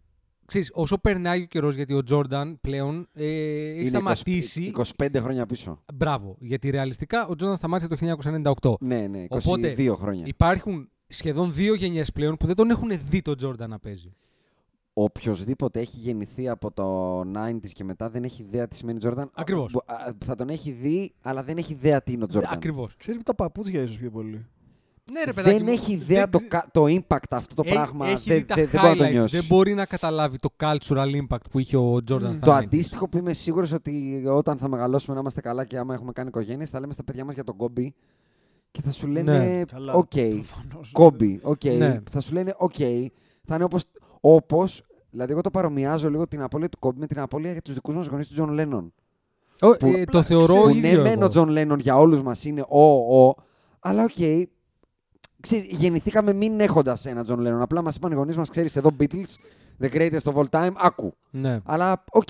[0.47, 4.73] ξέρεις, όσο περνάει ο καιρός, γιατί ο Τζόρνταν πλέον ε, έχει Είναι σταματήσει.
[4.77, 5.83] 20 25 χρόνια πίσω.
[5.95, 6.37] Μπράβο.
[6.41, 7.97] Γιατί ρεαλιστικά ο Τζόρνταν σταμάτησε το
[8.71, 8.75] 1998.
[8.81, 10.25] Ναι, ναι, 22 Οπότε, χρόνια.
[10.27, 14.13] Υπάρχουν σχεδόν δύο γενιές πλέον που δεν τον έχουν δει τον Τζόρνταν να παίζει.
[14.93, 19.25] Οποιοδήποτε έχει γεννηθεί από το 90s και μετά δεν έχει ιδέα τι σημαίνει Jordan.
[19.35, 19.75] Ακριβώς.
[19.87, 22.43] Α, α, Θα τον έχει δει, αλλά δεν έχει ιδέα τι είναι ο Jordan.
[22.49, 22.95] Ακριβώς.
[22.97, 24.47] Ξέρεις τα παπούτσια ίσως πιο πολύ.
[25.13, 27.63] Ναι, ρε, παιδάκι δεν μου, έχει ιδέα δεν το, ξε- κα- το impact αυτό το
[27.67, 28.09] Έχει- πράγμα.
[28.09, 29.39] Έχει δεν, δει τα δεν, δεν μπορεί να το highlights, νιώσεις.
[29.39, 32.57] δεν μπορεί να καταλάβει το cultural impact που είχε ο Τζόρνταν στα Το 90s.
[32.65, 36.29] αντίστοιχο που είμαι σίγουρος ότι όταν θα μεγαλώσουμε να είμαστε καλά και άμα έχουμε κάνει
[36.29, 37.95] οικογένειες, θα λέμε στα παιδιά μας για τον Κόμπι
[38.71, 39.65] και θα σου λένε Ναι.
[39.65, 40.91] Καλά, Οκ, προφανώς.
[40.93, 41.65] κόμπι, οκ.
[41.65, 42.01] Ναι.
[42.11, 42.75] Θα σου λένε οκ.
[43.45, 43.85] Θα είναι όπως.
[44.21, 47.75] Όπως, δηλαδή, εγώ το παρομοιάζω λίγο την απώλεια του Κόμπι με την απώλεια για τους
[47.75, 48.93] δικούς μας γονείς του Τζον Λένον.
[49.61, 51.03] Ο- που- ε, το θεωρώ Που ίδιο ναι, εγώ.
[51.03, 52.83] μεν ο Τζον Λένον για όλους μας είναι ο,
[53.27, 53.35] ο,
[53.81, 54.47] αλλά οκ.
[55.41, 57.63] Ξέρεις, γεννηθήκαμε μην έχοντας ένα Τζον Λένον.
[57.63, 59.35] Απλά μας είπαν οι γονείς μας, ξέρεις εδώ Beatles,
[59.81, 61.13] the greatest of all time, άκου.
[61.31, 61.61] Ναι.
[61.65, 62.29] Αλλά οκ,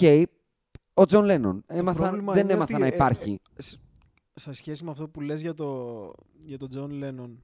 [0.94, 1.62] ο Τζον Λένον.
[1.66, 3.40] Έμαθα, πρόβλημα δεν είναι έμαθα ότι, να ε, υπάρχει.
[3.58, 3.78] σ-
[4.34, 6.10] σε σχέση με αυτό που λες για, το,
[6.44, 7.42] για τον Τζον Λένον,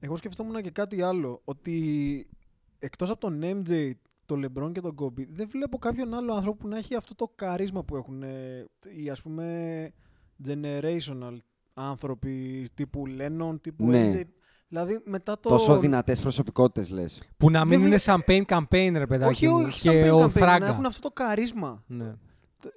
[0.00, 2.26] εγώ σκεφτόμουν και κάτι άλλο, ότι
[2.78, 3.90] εκτός από τον MJ,
[4.26, 7.32] τον LeBron και τον Kobe, δεν βλέπω κάποιον άλλο άνθρωπο που να έχει αυτό το
[7.34, 8.64] καρίσμα που έχουν ε,
[9.02, 9.90] οι ας πούμε
[10.48, 11.36] generational
[11.74, 14.06] άνθρωποι τύπου Lennon, τύπου Ναι.
[14.10, 14.22] MJ.
[14.68, 15.48] Δηλαδή μετά το...
[15.48, 17.22] Τόσο δυνατές προσωπικότητες λες.
[17.36, 19.54] Που να μην Δεν είναι βλέ- champagne campaign, ρε παιδάκι Όχι, μου.
[19.66, 20.58] όχι, σαν και Payne ο Campaign, Φράγκα.
[20.66, 21.82] να έχουν αυτό το καρίσμα.
[21.86, 22.14] Ναι.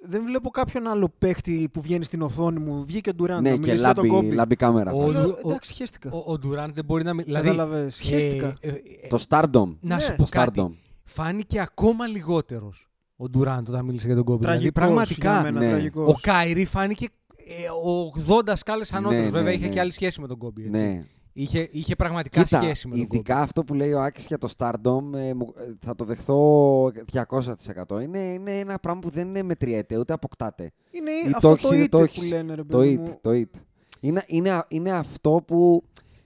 [0.08, 2.84] Δεν βλέπω κάποιον άλλο παίχτη που βγαίνει στην οθόνη μου.
[2.86, 4.34] Βγήκε ο Ντουράντ Ναι, να και μιλήσει για τον λάμπει, Kobe.
[4.34, 4.92] λάμπει κάμερα.
[4.92, 6.10] Ο- Λέω, ο- Εντάξει, χαίστηκα.
[6.12, 7.26] Ο, ο Ντουράντ δεν μπορεί να μιλήσει.
[7.34, 8.56] Δηλαδή, Κατάλαβες, χαίστηκα.
[8.60, 9.76] ε, ε, ε, Το Stardom.
[9.80, 10.00] να Ναι.
[10.00, 10.60] σου πω Το κάτι.
[10.62, 10.70] Stardom.
[11.04, 14.38] Φάνηκε ακόμα λιγότερος ο Ντουράντ όταν μίλησε για τον Kobe.
[14.40, 15.32] Δηλαδή, Τραγικός πραγματικά.
[15.32, 15.70] για μένα, ναι.
[15.70, 16.14] τραγικός.
[16.14, 18.12] Ο Κάιρι φάνηκε ε, ο
[18.46, 19.24] 80 σκάλες ανώτερος.
[19.24, 19.72] Ναι, Βέβαια ναι, είχε ναι.
[19.72, 20.58] και άλλη σχέση με τον Kobe.
[20.58, 20.70] Έτσι.
[20.70, 21.04] Ναι.
[21.34, 24.48] Είχε, είχε πραγματικά Κοίτα, σχέση με τον ειδικά αυτό που λέει ο Άκης για το
[24.56, 27.98] Stardom, ε, μου- ε, θα το δεχθώ 200%.
[28.02, 30.70] Είναι, είναι ένα πράγμα που δεν είναι μετριέται, ούτε αποκτάται.
[30.90, 32.28] Είναι Ή αυτό έχεις το ή it το που έχεις.
[32.28, 33.18] λένε, ρε Το παιδί it, μου.
[33.20, 33.60] το it.
[34.00, 35.84] Είναι, είναι, α- είναι αυτό που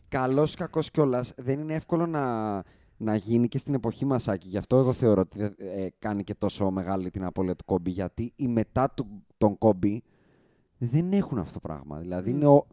[0.09, 2.55] καλός ή κακός κιόλας δεν είναι εύκολο να,
[2.97, 4.49] να γίνει και στην εποχή μας, Άκη.
[4.49, 7.91] Γι' αυτό εγώ θεωρώ ότι δεν ε, κάνει και τόσο μεγάλη την απώλεια του Κόμπι,
[7.91, 9.07] γιατί οι μετά του,
[9.39, 10.03] τον Κόμπι
[10.79, 11.99] δεν έχουν αυτό το πράγμα.
[11.99, 12.67] Δηλαδή είναι ο,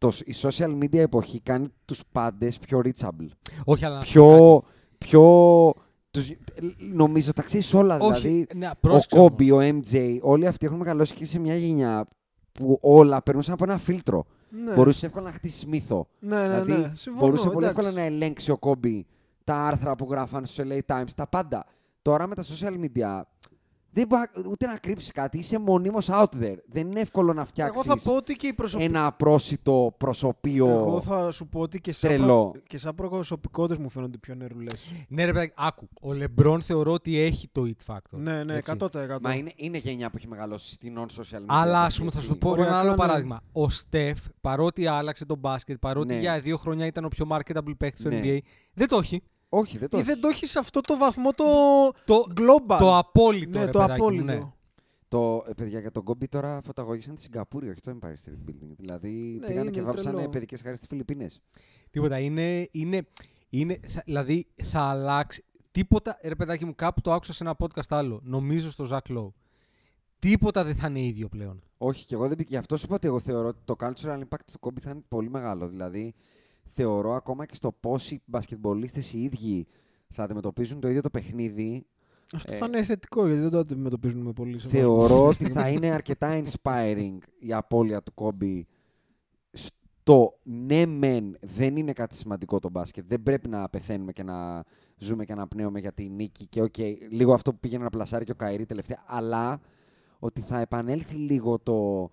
[0.00, 3.28] το, η social media εποχή κάνει τους πάντες πιο reachable.
[3.64, 4.38] Όχι, αλλά να σου πω κάτι.
[4.38, 4.62] Πιο,
[4.98, 5.72] πιο
[6.10, 6.30] τους,
[6.92, 7.98] νομίζω τα ξέρεις όλα.
[7.98, 9.64] Όχι, δηλαδή ναι, ο πρόσεξε Κόμπι, όμως.
[9.66, 12.06] ο MJ, όλοι αυτοί έχουν μεγαλώσει και σε μια γενιά
[12.52, 14.24] που όλα περνούσαν από ένα φίλτρο.
[14.48, 14.74] Ναι.
[14.74, 16.06] Μπορούσες εύκολα να χτίσει μύθο.
[16.18, 16.92] Ναι, ναι, δηλαδή, ναι.
[16.94, 17.86] Συμφωνώ, μπορούσε πολύ εντάξει.
[17.86, 19.06] εύκολα να ελέγξει ο Κόμπι
[19.44, 21.66] τα άρθρα που γράφαν στους LA Times, τα πάντα.
[22.02, 23.20] Τώρα με τα social media
[23.92, 26.56] δεν μπορεί ούτε να κρύψεις κάτι, είσαι μονίμως out there.
[26.66, 28.88] Δεν είναι εύκολο να φτιάξει Εγώ θα πω ότι και οι προσωπικοί.
[28.88, 30.66] ένα απρόσιτο προσωπείο.
[30.68, 32.50] Εγώ θα σου πω ότι και σαν, τρελό.
[32.50, 32.60] προ...
[32.66, 34.92] και σαν προσωπικότητε μου φαίνονται πιο νερουλές.
[35.08, 35.88] Ναι, ρε παιδάκι, άκου.
[36.02, 38.18] Ο Λεμπρόν θεωρώ ότι έχει το it factor.
[38.18, 38.72] Ναι, ναι, έτσι.
[38.78, 38.88] 100%.
[39.22, 41.44] Μα είναι, είναι γενιά που έχει μεγαλώσει στην non-social media.
[41.46, 42.30] Αλλά ας εποχή, πούμε, θα έτσι.
[42.30, 42.96] σου πω Οριακά, ένα άλλο ναι.
[42.96, 43.40] παράδειγμα.
[43.52, 46.20] Ο Στεφ, παρότι άλλαξε τον μπάσκετ, παρότι Ναι.
[46.20, 48.20] για δύο χρόνια ήταν ο πιο marketable παίκτης του Ναι.
[48.24, 48.38] NBA,
[48.74, 49.22] δεν το έχει.
[49.52, 50.12] Όχι, δεν το Ή έχεις.
[50.12, 51.44] δεν το έχεις σε αυτό το βαθμό το,
[52.04, 52.76] Το, global.
[52.78, 53.58] το απόλυτο.
[53.58, 54.24] ναι, ρε το παιδάκι μου, απόλυτο.
[54.32, 54.52] ναι.
[55.08, 58.74] Το, ε, παιδιά, για τον Κόμπι τώρα φωταγωγήσαν τη Σιγκαπούρη, όχι το Empire State Building.
[58.76, 60.30] Δηλαδή Ναι, πήγανε είναι και βάψανε τρελό.
[60.30, 61.40] παιδικές χάρη στις Φιλιππίνες.
[61.90, 62.18] Τίποτα.
[62.18, 63.06] Είναι, είναι,
[63.48, 65.44] είναι, θα- δηλαδή θα αλλάξει.
[65.70, 68.20] Τίποτα, ρε παιδάκι μου, κάπου το άκουσα σε ένα podcast άλλο.
[68.24, 69.32] Νομίζω στο Ζακ Lowe.
[70.18, 71.62] Τίποτα δεν θα είναι ίδιο πλέον.
[71.78, 72.48] Όχι, και εγώ δεν πήγα.
[72.50, 75.02] Γι' αυτό σου είπα ότι εγώ θεωρώ ότι το cultural impact του Κόμπι θα είναι
[75.08, 75.68] πολύ μεγάλο.
[75.68, 76.14] Δηλαδή,
[76.72, 79.66] θεωρώ ακόμα και στο πώς οι μπασκετμπολίστες οι ίδιοι
[80.08, 81.86] θα αντιμετωπίζουν το ίδιο το παιχνίδι.
[82.34, 84.80] Αυτό Ε, θα είναι θετικό γιατί δεν το αντιμετωπίζουν με πολύ σεβασμό.
[84.80, 88.66] Θεωρώ ότι θα είναι αρκετά inspiring η απώλεια του Κόμπι
[89.52, 93.04] στο ναι μεν δεν είναι κάτι σημαντικό το μπάσκετ.
[93.08, 94.64] Δεν πρέπει να πεθαίνουμε και να
[94.96, 96.78] ζούμε και να πνέουμε για τη νίκη και οκ,
[97.10, 99.60] λίγο αυτό που πήγαινε να πλασάρει και ο Κάιρι τελευταία, αλλά
[100.18, 102.10] ότι θα επανέλθει λίγο το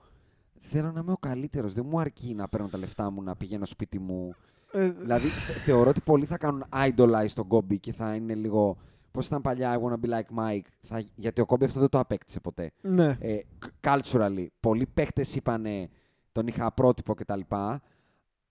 [0.70, 3.66] θέλω να είμαι ο καλύτερος, δεν μου αρκεί να παίρνω τα λεφτά μου, να πηγαίνω
[3.66, 4.32] σπίτι μου.
[4.72, 8.78] Ε, δηλαδή θε- θεωρώ ότι πολλοί θα κάνουν idolize τον Κόμπι και θα είναι λίγο
[9.12, 10.66] πώς ήταν παλιά I wanna be like Mike.
[10.82, 12.72] Θα, γιατί ο Κόμπι αυτό δεν το απέκτησε ποτέ.
[12.82, 13.18] Ναι.
[13.20, 13.40] Ε,
[13.88, 15.90] culturally, πολλοί παίχτε είπανε
[16.32, 17.40] τον είχα πρότυπο κτλ.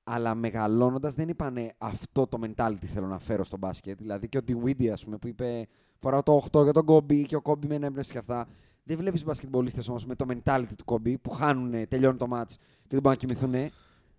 [0.04, 3.98] Αλλά μεγαλώνοντας δεν είπανε αυτό το mentality θέλω να φέρω στο μπάσκετ.
[3.98, 5.66] Δηλαδή και ο Ντιουίντι, ας πούμε, που είπε
[5.98, 8.46] Φοράω το 8 για τον Κόμπι και ο Κόμπι με έμπνευση και αυτά.
[8.88, 12.44] Δεν βλέπεις μπασκετμπολίστες όμως με το mentality του Κόμπι που χάνουν, τελειώνει το match
[12.86, 13.70] και δεν μπορούν να κοιμηθούν.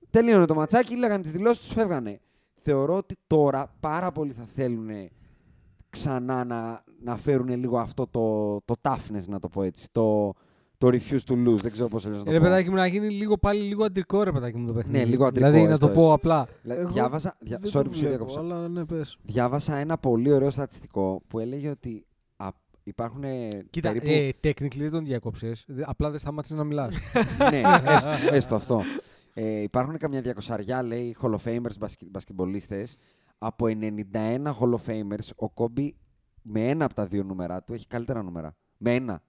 [0.10, 2.20] Τελείωνε το ματσάκι, λέγανε τις δηλώσεις τους, φεύγανε.
[2.62, 4.90] Θεωρώ ότι τώρα πάρα πολλοί θα θέλουν
[5.90, 9.88] ξανά να, να φέρουν λίγο αυτό το, το toughness, να το πω έτσι.
[9.92, 10.34] Το,
[10.78, 11.56] το refuse to lose.
[11.62, 12.44] Δεν ξέρω πώς να το Ε, Ρε πω.
[12.44, 14.98] παιδάκι μου, να γίνει λίγο πάλι λίγο αντρικό ρε παιδάκι μου το παιχνίδι.
[14.98, 16.14] Ναι, λίγο αντρικό, Δηλαδή να έστω το πω έτσι.
[16.14, 16.48] απλά.
[16.62, 17.58] Δηλαδή, Εγώ διάβαζα, δια...
[17.62, 18.40] Δεν sorry το που σε βλέπω, διάκοψα.
[18.40, 19.18] Αλλά ναι, πες.
[19.24, 22.07] Διάβασα ένα πολύ ωραίο στατιστικό που έλεγε ότι α,
[22.88, 23.24] υπάρχουν
[23.70, 24.08] Κοίτα, περίπου...
[24.10, 25.54] ε, technically δεν τον διάκοψε.
[25.86, 26.96] Απλά δεν σταμάτησες να μιλάς.
[27.52, 27.62] ναι,
[27.94, 28.82] έστω, έστω αυτό.
[29.34, 32.98] Ε, υπάρχουν καμιά διακοσαριά, λέει, Hall of Famers μπασκε- μπασκετμπολίστες.
[33.38, 35.96] Από 91 Hall of Famers, ο Κόμπι
[36.42, 38.56] με ένα από τα δύο νούμερα του έχει καλύτερα νούμερα.
[38.78, 39.22] Με ένα.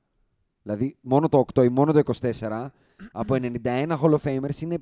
[0.63, 2.67] Δηλαδή, μόνο το 8 ή μόνο το 24,
[3.13, 4.79] από 91 Hall of Famers είναι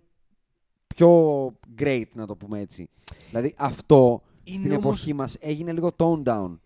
[0.86, 1.46] πιο
[1.78, 2.88] great, να το πούμε έτσι.
[3.28, 6.58] Δηλαδή, αυτό Είναι στην όμως- εποχή μας έγινε λίγο tone down.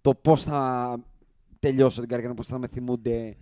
[0.00, 0.96] Το πώς θα
[1.58, 3.36] τελειώσω την καριέρα μου, πώς θα με θυμούνται,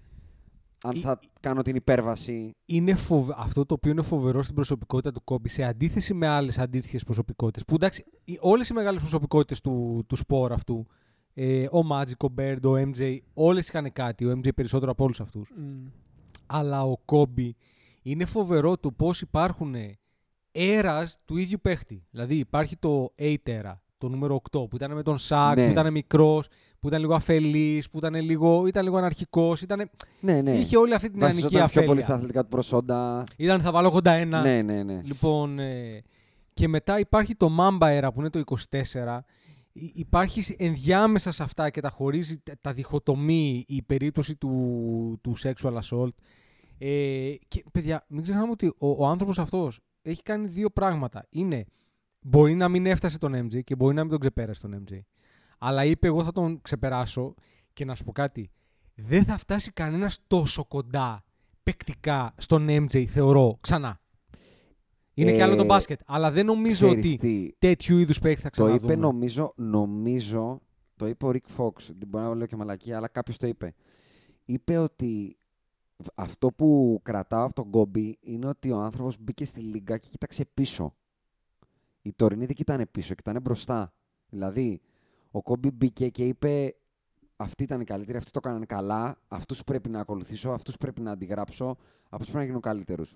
[0.85, 2.51] αν Ή- θα κάνω την υπέρβαση.
[2.66, 3.31] είναι φοβ...
[3.37, 7.64] αυτό το οποίο είναι φοβερό στην προσωπικότητα του Κόμπι σε αντίθεση με άλλες αντίστοιχες προσωπικότητες.
[7.64, 8.05] Που εντάξει,
[8.40, 10.87] όλες οι μεγάλες προσωπικότητες του, του σπορ αυτού,
[11.35, 14.25] ε, ο Magic, ο Bird, ο MJ, όλες είχαν κάτι.
[14.25, 15.53] Ο MJ περισσότερο από όλους αυτούς.
[15.57, 15.87] Μμ.
[16.47, 17.57] Αλλά ο Κόμπι
[18.03, 19.75] είναι φοβερό το πώς υπάρχουν
[20.53, 22.07] έρας του ίδιου παίχτη.
[22.11, 25.64] Δηλαδή υπάρχει το 8 era, το νούμερο 8, που ήταν με τον Σάκ, Ναι.
[25.64, 26.48] που ήταν μικρός,
[26.80, 29.62] που ήταν λίγο αφελής, που ήταν λίγο, ήταν λίγο αναρχικός.
[29.62, 29.90] Ήταν...
[30.20, 30.58] Ναι, ναι.
[30.58, 32.02] Είχε όλη αυτή την ανική Βασιζόταν πιο πολύ αφέλεια.
[32.04, 33.24] στα αθλητικά του προσόντα.
[33.37, 34.26] Ήταν θα βάλω 81.
[34.42, 35.00] Ναι, ναι, ναι.
[35.04, 36.02] Λοιπόν, ε,
[36.54, 39.24] και μετά υπάρχει το Mamba Era που είναι το 24.
[39.72, 45.34] Υ- Υπάρχει ενδιάμεσα σε αυτά και τα χωρίζει, τα- τα διχοτομεί η περίπτωση του, του
[45.42, 46.12] sexual assault.
[46.78, 51.26] Ε, και παιδιά, μην ξεχνάμε ότι ο, ο άνθρωπος αυτός έχει κάνει δύο πράγματα.
[51.30, 51.64] Είναι,
[52.20, 54.98] μπορεί να μην έφτασε τον MJ και μπορεί να μην τον ξεπέρασε τον MJ.
[55.59, 57.35] Αλλά είπε εγώ θα τον ξεπεράσω
[57.72, 58.50] και να σου πω κάτι.
[58.94, 61.24] Δεν θα φτάσει κανένας τόσο κοντά
[61.62, 64.00] παικτικά στον MJ, θεωρώ, ξανά.
[65.14, 66.00] Είναι και Ε, άλλο το μπάσκετ.
[66.07, 68.92] Αλλά δεν νομίζω Ξέρεις ότι τι, τέτοιου είδους παίκτη θα το ξαναδούμε.
[68.92, 70.61] είπε νομίζω, νομίζω,
[70.96, 73.74] το είπε ο Rick Fox, δεν μπορώ να λέω και μαλακία, αλλά κάποιος το είπε.
[74.44, 75.37] Είπε ότι
[76.14, 80.44] αυτό που κρατάω από τον Κόμπι είναι ότι ο άνθρωπος μπήκε στη λίγκα και κοίταξε
[80.54, 80.94] πίσω.
[82.02, 83.92] Οι τωρινοί δεν κοιτάνε πίσω, κοιτάνε μπροστά.
[84.28, 84.80] Δηλαδή,
[85.30, 86.74] ο Κόμπι μπήκε και είπε
[87.37, 91.11] αυτοί ήταν οι καλύτεροι, αυτοί το έκαναν καλά, αυτούς πρέπει να ακολουθήσω, αυτούς πρέπει να
[91.11, 91.76] αντιγράψω,
[92.08, 93.14] αυτούς πρέπει να γίνω καλύτερους.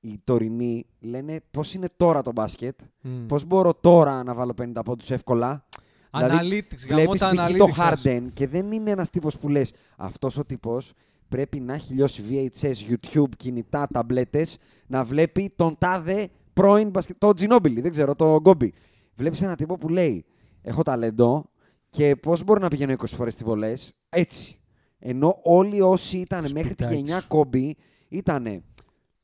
[0.00, 3.26] Οι τωρινοί λένε πώς είναι τώρα το μπάσκετ, Μμ.
[3.26, 5.66] Πώς μπορώ τώρα να βάλω 50 πόντους εύκολα.
[6.10, 7.38] Analytics, γαμώ βλέπεις τα π.χ.
[7.38, 8.02] analytics το σας.
[8.04, 10.92] Harden και δεν είναι ένας τύπος που λες αυτός ο τύπος
[11.28, 16.28] πρέπει να έχει λιώσει VHS, YouTube, κινητά, ταμπλέτες, να βλέπει τον τάδε
[16.58, 17.16] πρώην μπασκετ...
[17.18, 18.72] το Ginobili, δεν ξέρω, το Γκόμπι.
[19.14, 20.24] Βλέπεις έναν τύπο που λέει
[20.62, 21.50] έχω ταλέντο
[21.88, 24.60] και πώς μπορώ να πηγαίνω 20 φορές στη βολές, έτσι.
[24.98, 27.28] Ενώ όλοι όσοι ήταν μέχρι τη Σπιτάκι γενιά σου.
[27.28, 27.76] Κόμπι
[28.08, 28.64] ήταν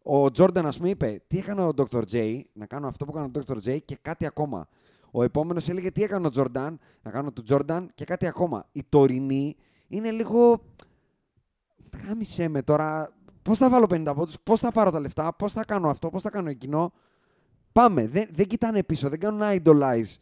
[0.02, 2.02] ο Τζόρνταν, ας πούμε, είπε τι έκανε ο Dr.
[2.12, 3.56] J, να κάνω αυτό που έκανε ο Dr.
[3.68, 4.68] J και κάτι ακόμα.
[5.10, 8.68] Ο επόμενος έλεγε τι έκανε ο Τζόρνταν, να κάνω του Τζόρνταν και κάτι ακόμα.
[8.72, 9.56] Η τωρινή
[9.88, 10.62] είναι λίγο.
[12.06, 13.12] Χάμισε με τώρα.
[13.42, 16.22] Πώς θα βάλω 50 πόντους, πώς θα πάρω τα λεφτά, πώς θα κάνω αυτό, πώς
[16.22, 16.92] θα κάνω εκείνο.
[17.74, 18.06] Πάμε.
[18.08, 20.14] Δεν, δεν κοιτάνε πίσω, δεν κάνουν να idolize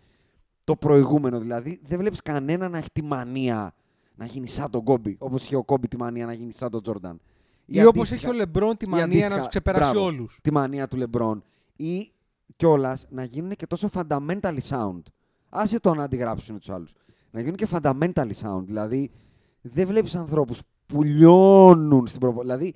[0.65, 1.39] το προηγούμενο.
[1.41, 3.75] Δηλαδή, δεν βλέπεις κανένα να έχει τη μανία
[4.15, 5.17] να γίνει σαν τον Κόμπι.
[5.19, 7.21] Όπως είχε ο Κόμπι τη μανία να γίνει σαν τον Τζόρνταν.
[7.67, 10.39] Ή όπως έχει ο Λεμπρόν τη ή μανία να αντίστοιχα- τους ξεπεράσει μπράβο, όλους.
[10.43, 11.45] Τη μανία του Λεμπρόν.
[11.77, 12.11] Ή
[12.57, 15.03] κιόλας να γίνουν και τόσο fundamentally sound.
[15.49, 16.95] Άσε το να αντιγράψουν τους άλλους.
[17.31, 18.63] Να γίνουν και fundamentally sound.
[18.65, 19.11] Δηλαδή,
[19.61, 22.41] δεν βλέπεις ανθρώπους που λιώνουν στην προπο...
[22.41, 22.75] Δηλαδή,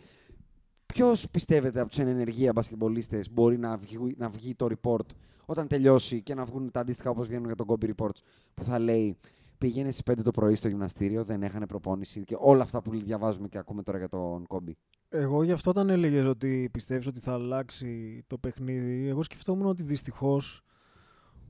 [0.96, 5.06] ποιος πιστεύετε από τους ενεργεία μπασκετμπολίστες μπορεί να βγει, να βγει το report
[5.46, 8.20] όταν τελειώσει και να βγουν τα αντίστοιχα όπως βγαίνουν για τον Kobe Reports
[8.54, 9.16] που θα λέει
[9.58, 13.48] πήγαινε στις 5 το πρωί στο γυμναστήριο, δεν έχανε προπόνηση και όλα αυτά που διαβάζουμε
[13.48, 14.72] και ακούμε τώρα για τον Kobe.
[15.08, 19.82] Εγώ γι' αυτό όταν έλεγες ότι πιστεύεις ότι θα αλλάξει το παιχνίδι, εγώ σκεφτόμουν ότι
[19.82, 20.62] δυστυχώς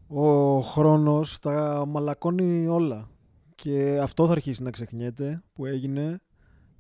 [0.07, 3.09] ο χρόνος τα μαλακώνει όλα.
[3.55, 6.21] Και αυτό θα αρχίσει να ξεχνιέται που έγινε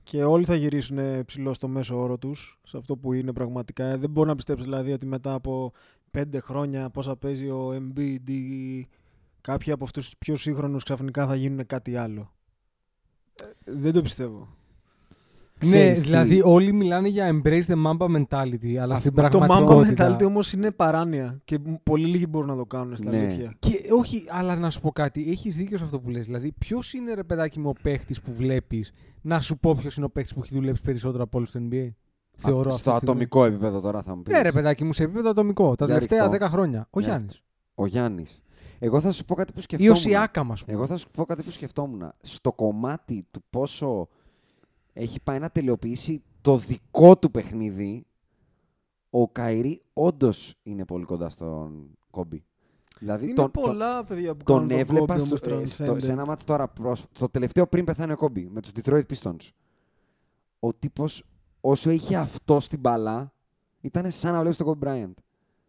[0.07, 3.84] και όλοι θα γυρίσουν ψηλό στο μέσο όρο τους, σε αυτό που είναι πραγματικά.
[3.84, 5.72] Ε, Δεν μπορώ να πιστέψω δηλαδή ότι μετά από
[6.11, 8.86] πέντε χρόνια πόσα παίζει ο Embiid ή
[9.40, 12.32] κάποιοι από αυτούς τους πιο σύγχρονους ξαφνικά θα γίνουν κάτι άλλο.
[13.64, 14.48] Ε, Δεν το πιστεύω.
[15.62, 19.30] Ναι, Ξέρεις τι- δηλαδή όλοι μιλάνε για embrace the Mamba mentality, αλλά στην Το Mamba
[19.30, 20.16] πραγματικότητα...
[20.16, 23.18] mentality όμως είναι παράνοια και πολύ λίγοι μπορούν να το κάνουν στα Ναι.
[23.18, 23.52] αλήθεια.
[23.59, 26.24] Και όχι, αλλά να σου πω κάτι, έχεις δίκιο σε αυτό που λες.
[26.24, 28.92] Δηλαδή, ποιος είναι ρε παιδάκι μου ο παίχτης που βλέπεις,
[29.22, 31.88] να σου πω ποιος είναι ο παίχτης που έχει δουλέψει περισσότερο από όλους στο NBA.
[32.38, 33.11] Θεωρώ Α, αυτή στο τη στιγμή.
[33.22, 34.34] ατομικό επίπεδο τώρα θα μου πεις.
[34.34, 35.74] Ναι, ρε παιδάκι μου, σε επίπεδο ατομικό.
[35.74, 36.46] Τα Για τελευταία ρίχτω.
[36.46, 36.86] 10 χρόνια.
[36.90, 37.42] Ο Για Γιάννης.
[37.74, 38.40] Ο Γιάννης.
[38.78, 39.92] Εγώ θα σου πω κάτι που Ή σκεφτόμουν.
[39.92, 40.76] ο Σιάκαμ, ας πούμε.
[40.76, 42.12] Εγώ θα σου πω κάτι που σκεφτόμουν.
[42.20, 44.09] Στο κομμάτι του πόσο
[44.99, 48.07] έχει πάει να τελειοποιήσει το δικό του παιχνίδι,
[49.11, 52.44] ο Καϊρή όντως είναι πολύ κοντά στον Κόμπι.
[52.99, 55.84] Δηλαδή Είναι τον, πολλά παιδιά που τον, κάνουν τον έβλεπα Kobe στο, όμως ε, στο-
[55.84, 56.09] σε transcendent.
[56.09, 59.49] ένα μάτι τώρα, προς, το τελευταίο πριν πεθάνει ο Κόμπι, με τους Detroit Pistons.
[60.61, 61.24] Ο τύπος
[61.61, 63.32] όσο είχε αυτό στην μπαλά,
[63.80, 65.14] ήταν σαν να βλέπεις τον Kobe Bryant.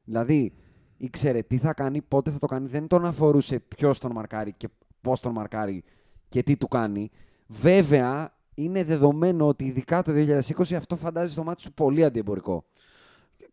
[0.03, 0.53] Δηλαδή,
[0.97, 4.69] ήξερε τι θα κάνει, πότε θα το κάνει, δεν τον αφορούσε ποιος τον μαρκάρει και
[5.01, 5.83] πώς τον μαρκάρει
[6.29, 7.09] και τι του κάνει.
[7.47, 12.63] Βέβαια, είναι δεδομένο ότι ειδικά το 2020 αυτό φαντάζει στο μάτι σου πολύ αντιεμπορικό.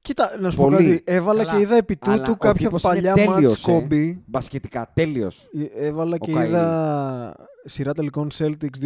[0.02, 0.76] Κοίτα, να σου πω Πολύ.
[0.76, 1.02] κάτι.
[1.04, 1.56] Έβαλα Καλά.
[1.56, 3.86] και είδα επί Αλλά τούτου ο κάποια τύπος είναι παλιά τέλειος, μάτς ε.
[3.90, 4.18] Kobe.
[4.26, 5.48] Μπασκετικά, τέλειος.
[5.52, 6.44] Ε, Έβαλα Ο και Kyrie.
[6.46, 8.78] είδα σειρά τελικών Celtics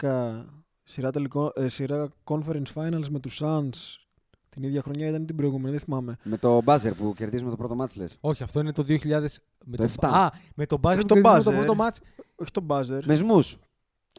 [0.00, 0.44] 2010,
[0.82, 3.68] σειρά, τελικό, ε, σειρά Conference Finals με τους Suns.
[4.48, 6.16] Την ίδια χρονιά ήταν ή την προηγούμενη, δεν θυμάμαι.
[6.22, 8.16] Με το buzzer που κερδίζουμε το πρώτο μάτς λες.
[8.20, 9.40] Όχι, αυτό είναι το 2000.
[9.64, 10.08] Με Το το, 7.
[10.08, 11.54] Α, με τον Μπάζερ Όχι που το κερδίσαμε το buzzer.
[11.64, 12.00] πρώτο μάτς.
[12.36, 13.00] Όχι τον buzzer.
[13.04, 13.58] Με σμούς.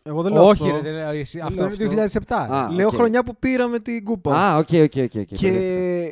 [0.04, 0.76] Εγώ δεν λέω Όχι, αυτό.
[0.76, 1.38] ρε, δεν λέω, εσύ.
[1.38, 2.36] Δεν αυτό λέω είναι το 2007.
[2.52, 2.94] Α, λέω οκ.
[2.94, 4.36] χρονιά που πήραμε την κούπα.
[4.36, 4.95] Α, OK, OK, OK.
[4.95, 5.36] OK, μπερδεύτηκα.
[5.36, 6.12] και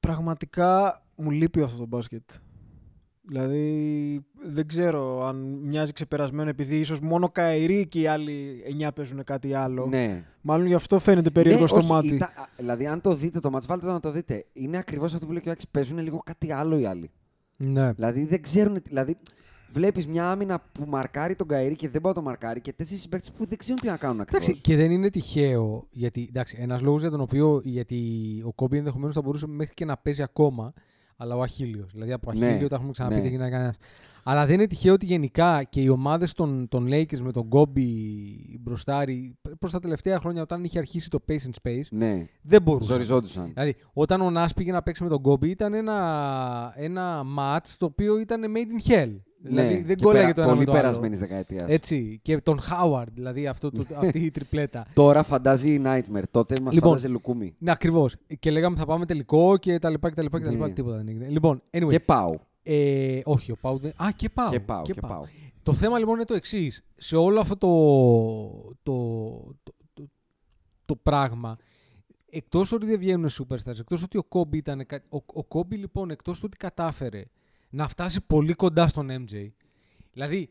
[0.00, 2.30] πραγματικά μου λείπει αυτό το μπάσκετ.
[3.22, 9.24] Δηλαδή δεν ξέρω αν μοιάζει ξεπερασμένο επειδή ίσως μόνο Κάιρι και οι άλλοι 9 παίζουν
[9.24, 9.86] κάτι άλλο.
[9.86, 10.24] Ναι.
[10.40, 12.06] Μάλλον γι' αυτό φαίνεται περίεργο Ναι, στο όχι, μάτι.
[12.14, 14.44] ήταν- α, δηλαδή, αν το δείτε το ματς, βάλτε το να το δείτε.
[14.52, 15.68] Είναι ακριβώς αυτό που λέει και ο Άκης.
[15.68, 17.10] Παίζουν λίγο κάτι άλλο οι άλλοι.
[17.56, 17.92] Ναι.
[17.92, 18.74] Δηλαδή, δεν ξέρουν.
[18.74, 19.16] τι- Δηλαδή,
[19.72, 23.02] βλέπεις μια άμυνα που μαρκάρει τον Κάιρι και δεν πάει να το μαρκάρει και τέσσερις
[23.02, 24.44] συμπαίκτες που δεν ξέρουν τι να κάνουν ακριβώς.
[24.44, 25.86] Εντάξει, και δεν είναι τυχαίο.
[25.90, 27.98] Γιατί εντάξει, ένας λόγος για τον οποίο γιατί
[28.46, 30.72] ο Κόμπι ενδεχομένως θα μπορούσε μέχρι και να παίζει ακόμα,
[31.16, 31.90] αλλά ο Αχίλιος.
[31.92, 33.20] Δηλαδή από Ναι, Αχίλιο τα έχουμε ξαναπεί, ναι.
[33.20, 33.76] δεν γίνεται κανένας.
[34.22, 37.86] Αλλά δεν είναι τυχαίο ότι γενικά και οι ομάδες των, των Lakers με τον Κόμπι
[38.60, 42.92] μπροστάρι προς τα τελευταία χρόνια όταν είχε αρχίσει το pace and space Ναι, δεν μπορούσαν.
[42.92, 43.50] ζοριζόντουσαν.
[43.52, 47.86] Δηλαδή, όταν ο Νάς πήγε να παίξει με τον Κόμπι ήταν ένα, ένα match το
[47.86, 49.16] οποίο ήταν made in hell.
[49.42, 50.80] Δηλαδή δεν Ναι, και κόλλαγε περα- το ένα με Πολύ το άλλο.
[50.80, 51.70] περασμένης δεκαετίας.
[51.70, 52.18] Έτσι.
[52.22, 54.86] Και τον Χάουαρντ, δηλαδή αυτό, το, αυτή η τριπλέτα.
[54.94, 56.22] Τώρα φαντάζει Nightmare.
[56.30, 57.54] Τότε μας Λοιπόν, φαντάζει Λουκούμι.
[57.58, 58.16] Ναι, ακριβώς.
[58.38, 60.66] Και λέγαμε θα πάμε τελικό και τα λοιπά και τα λοιπά και τα λοιπά.
[60.66, 60.72] Ναι.
[60.72, 61.28] Τίποτα δεν έγινε.
[61.28, 61.88] Λοιπόν, anyway.
[61.88, 62.34] Και πάω.
[62.62, 63.90] Ε, όχι, ο Πάου δεν.
[63.96, 64.50] Α, και πάω.
[64.50, 64.82] Και πάω.
[64.82, 65.22] Και πάω.
[65.62, 66.84] Το θέμα λοιπόν είναι το εξής.
[66.96, 67.68] Σε όλο αυτό το,
[68.82, 68.94] το,
[69.62, 70.08] το, το,
[70.84, 71.56] το πράγμα,
[72.30, 74.86] εκτός ότι δεν βγαίνουν superstars, εκτός ότι ο Κόμπι ήταν.
[74.86, 77.22] κα- Ο, ο Κόμπι λοιπόν, εκτός ότι κατάφερε
[77.70, 79.48] να φτάσει πολύ κοντά στον MJ,
[80.12, 80.50] δηλαδή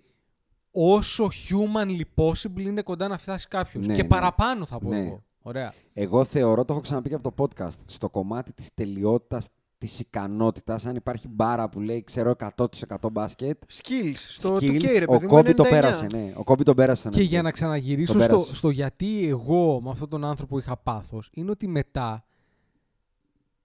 [0.71, 3.87] όσο humanly possible είναι κοντά να φτάσει κάποιος.
[3.87, 4.07] Ναι, και ναι.
[4.07, 4.99] παραπάνω θα πω Ναι.
[4.99, 5.23] εγώ.
[5.41, 5.73] Ωραία.
[5.93, 9.47] Εγώ θεωρώ, το έχω ξαναπεί και από το podcast, στο κομμάτι της τελειότητας,
[9.77, 14.13] της ικανότητας, αν υπάρχει μπάρα που λέει, ξέρω, 100% μπάσκετ, Skills.
[14.15, 15.69] Στο skills, 2K, ρε ο παιδί μου, Κόμπι το 99.
[15.69, 16.33] πέρασε, ναι.
[16.35, 17.27] Ο Κόμπι τον πέρασε στον Και MJ.
[17.27, 18.53] για να Τον ξαναγυρίσω στο, πέρασε.
[18.55, 22.23] στο γιατί εγώ με αυτόν τον άνθρωπο είχα πάθος, είναι ότι μετά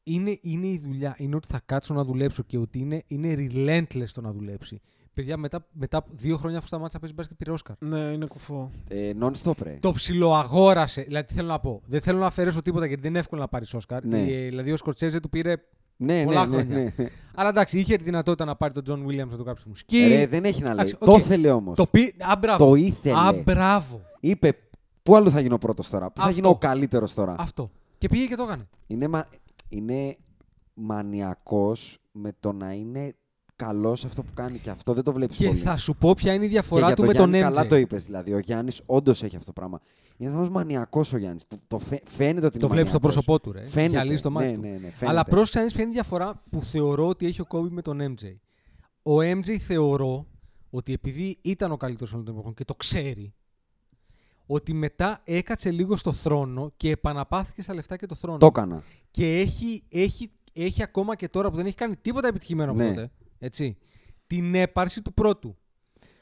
[0.04, 4.08] είναι, είναι η δουλειά, είναι ότι θα κάτσω να δουλέψω και ότι είναι, είναι relentless
[4.14, 4.80] το να δουλέψει.
[5.14, 7.76] Παιδιά, μετά, μετά από δύο χρόνια αφού σταμάτησα να παίζει μπάσκετ πήρε Όσκαρ.
[7.78, 8.70] Ναι, είναι κουφό.
[8.88, 9.78] Ε, non-stop, ρε.
[9.80, 11.02] Το ψιλοαγόρασε.
[11.02, 11.82] Δηλαδή, τι θέλω να πω.
[11.86, 14.04] Δεν θέλω να αφαιρέσω τίποτα γιατί δεν είναι εύκολο να πάρεις Όσκαρ.
[14.04, 14.20] Ναι.
[14.20, 15.54] Ε, δηλαδή, ο Σκορτσέζε του πήρε.
[15.96, 16.76] Ναι, ναι, πολλά ναι, χρόνια.
[16.76, 17.08] ναι, ναι.
[17.34, 20.06] Αλλά εντάξει, είχε τη δυνατότητα να πάρει τον Τζον Βίλιαμς να του γράψει μουσική.
[20.08, 20.74] Ρε, δεν έχει να λέει.
[20.74, 21.18] Εντάξει, Το οκ.
[21.18, 21.76] ήθελε όμως.
[21.76, 22.14] Το είπε.
[22.18, 22.66] Α, μπράβο.
[22.66, 23.18] Το ήθελε.
[23.18, 24.00] Α, μπράβο.
[24.20, 24.52] Είπε,
[25.02, 26.34] πού άλλο θα γίνω πρώτος τώρα, πού θα Αυτό.
[26.34, 27.70] γίνω ο καλύτερος τώρα; Αυτό.
[27.98, 28.62] Και πήγε και το έκανε.
[28.86, 29.26] Είναι, μα...
[29.68, 30.16] είναι
[30.74, 33.14] μανιακός με το να είναι
[33.56, 35.58] καλός σε αυτό που κάνει και αυτό δεν το βλέπεις Και πολύ.
[35.58, 37.52] θα σου πω ποια είναι η και διαφορά για του το με Γιάννη τον MJ.
[37.52, 38.32] καλά το είπες δηλαδή.
[38.32, 39.80] Ο Γιάννης όντως έχει αυτό το πράγμα.
[40.16, 41.46] Είναι ένας μανιακός ο Γιάννης.
[41.46, 43.24] Το, το φαι- φαίνεται ότι Το είναι βλέπεις στο μανιακός.
[43.24, 43.66] πρόσωπό του, ρε.
[43.68, 43.90] Φαίνεται.
[43.90, 44.60] Γυαλίζει το μάτι ναι, του.
[44.60, 45.06] ναι, ναι, φαίνεται.
[45.08, 47.82] Αλλά πρόσεξε να δεις ποια είναι η διαφορά που θεωρώ ότι έχει ο Κόμπι με
[47.82, 48.34] τον MJ.
[49.02, 50.26] Ο MJ θεωρώ
[50.70, 53.34] ότι επειδή ήταν ο καλύτερος όλων των εποχών και το ξέρει,
[54.46, 58.38] ότι μετά έκατσε λίγο στο θρόνο και επαναπάθηκε στα λεφτά και το θρόνο.
[58.38, 58.82] Το έκανα.
[59.14, 62.88] Και έχει, έχει, έχει ακόμα και τώρα που δεν έχει κάνει τίποτα επιτυχημένο από Ναι.
[62.88, 63.76] τότε, έτσι,
[64.26, 65.56] την έπαρση του πρώτου.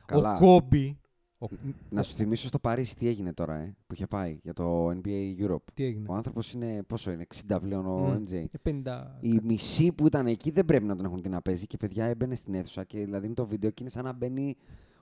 [0.07, 0.35] Καλά.
[0.35, 1.01] Ο Κόμπι...
[1.39, 1.47] Ο...
[1.89, 5.35] Να σου θυμίσω στο Παρίσι τι έγινε τώρα, ε, που είχε πάει για το NBA
[5.41, 5.65] Europe.
[5.75, 8.23] Τι έγινε; Ο άνθρωπος είναι, πόσο είναι, 60 πλέον ο Μμ.
[8.25, 8.45] MJ.
[8.63, 9.03] Ε, 50...
[9.21, 12.05] Οι μισοί που ήταν εκεί δεν πρέπει να τον έχουν δει να παίζει και παιδιά
[12.05, 14.57] έμπαινε στην αίθουσα και δηλαδή είναι το βίντεο και είναι σαν να μπαίνει.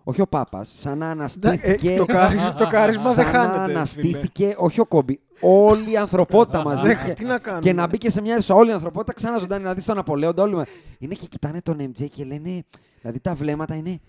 [0.05, 1.91] Όχι ο Πάπας, σαν να αναστήθηκε.
[1.93, 3.57] Ε, το, κάρισμα, το κάρισμα δεν σαν να χάνεται.
[3.63, 3.73] φίλε.
[3.77, 6.87] αναστήθηκε, όχι ο Κόμπι, όλη η ανθρωπότητα μαζί.
[6.87, 7.63] Δεν- Και- τι να κάνουμε.
[7.63, 10.43] Και να μπήκε σε μια αίθουσα όλη η ανθρωπότητα ξανά ζωντανή να δεις τον Απολέοντα.
[10.43, 10.55] Όλοι...
[10.55, 10.67] μα-
[10.99, 12.63] Είναι και κοιτάνε τον MJ και λένε.
[13.01, 14.01] Δηλαδή τα βλέμματα είναι.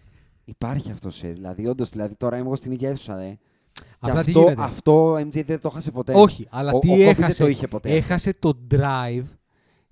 [0.46, 1.32] Υπάρχει αυτό, ε.
[1.32, 3.38] Δηλαδή, όντως, δηλαδή, τώρα είμαι εγώ στην ίδια αίθουσα, ε.
[4.00, 6.14] Απλά τι αυτό, γίνεται; αυτό ο MJ δεν το έχασε ποτέ.
[6.16, 7.26] Όχι, αλλά ο, τι ο Kobe έχασε.
[7.28, 7.89] δεν το είχε ποτέ.
[7.96, 9.24] Έχασε το drive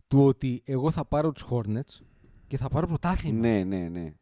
[0.07, 2.01] του ότι εγώ θα πάρω τους Hornets
[2.47, 3.39] και θα πάρω πρωτάθλημα.
[3.39, 4.13] Ναι, ναι, ναι.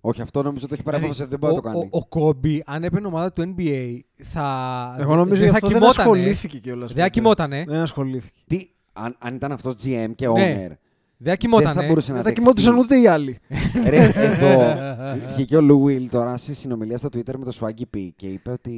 [0.00, 1.88] Όχι, αυτό νομίζω το έχει πάρει Δηλαδή, απόφαση, δεν μπορεί να το ο, κάνει.
[1.92, 4.96] ο, ο Κόμπι, αν έπαιρνε ομάδα του NBA, θα.
[5.00, 6.02] Εγώ νομίζω δεν γι' θα αυτό δεν κοιμότανε.
[6.02, 6.92] ασχολήθηκε κιόλας.
[6.92, 7.64] Δεν θα κοιμότανε.
[7.68, 8.38] Δεν ασχολήθηκε.
[8.46, 10.68] Τι, αν, αν ήταν αυτός GM και owner, Ναι.
[11.22, 11.80] Δεν θα δεν κοιμότανε.
[11.80, 12.40] θα μπορούσε να Δεν θα δεχτεί.
[12.40, 13.38] κοιμόντουσαν ούτε οι άλλοι.
[13.88, 14.74] Ρε, εδώ
[15.34, 18.50] βγήκε ο Λου Will τώρα σε συνομιλία στο Twitter με το Swaggy P και είπε
[18.50, 18.74] ότι,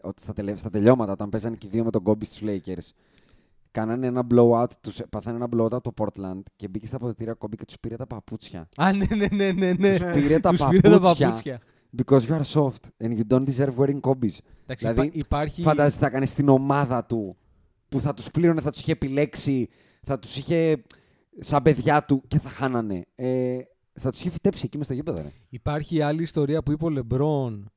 [0.00, 2.92] ότι στα, τελε, στα τελειώματα, όταν παίζανε και οι δύο με τον Kobe στους Lakers,
[3.80, 7.56] κάνανε ένα blowout, τους, πάθανε ένα blowout από το Portland και μπήκε στα αποδητήρια Kobe
[7.56, 8.68] και τους πήρε τα παπούτσια.
[8.76, 9.72] Α, ναι, ναι, ναι, ναι.
[9.72, 9.90] ναι.
[9.98, 11.26] Τους πήρε τα Τους πήρε τα παπούτσια.
[11.28, 11.60] παπούτσια.
[11.96, 14.36] Because you are soft and you don't deserve wearing Kobe's.
[14.62, 15.62] Εντάξει, Δηλαδή, υπά- υπάρχει.
[15.62, 17.36] Φαντάζεσαι θα έκανε στην ομάδα του
[17.88, 19.68] που θα τους πλήρωνε, θα τους είχε επιλέξει,
[20.06, 20.82] θα τους είχε
[21.38, 23.04] σαν παιδιά του και θα χάνανε.
[23.14, 23.58] Ε,
[24.00, 25.22] θα τους είχε φυτέψει εκεί μες στο γήπεδο.
[25.22, 25.32] Ρε.
[25.48, 27.70] Υπάρχει άλλη ιστορία που είπε ο Λεμπρόν.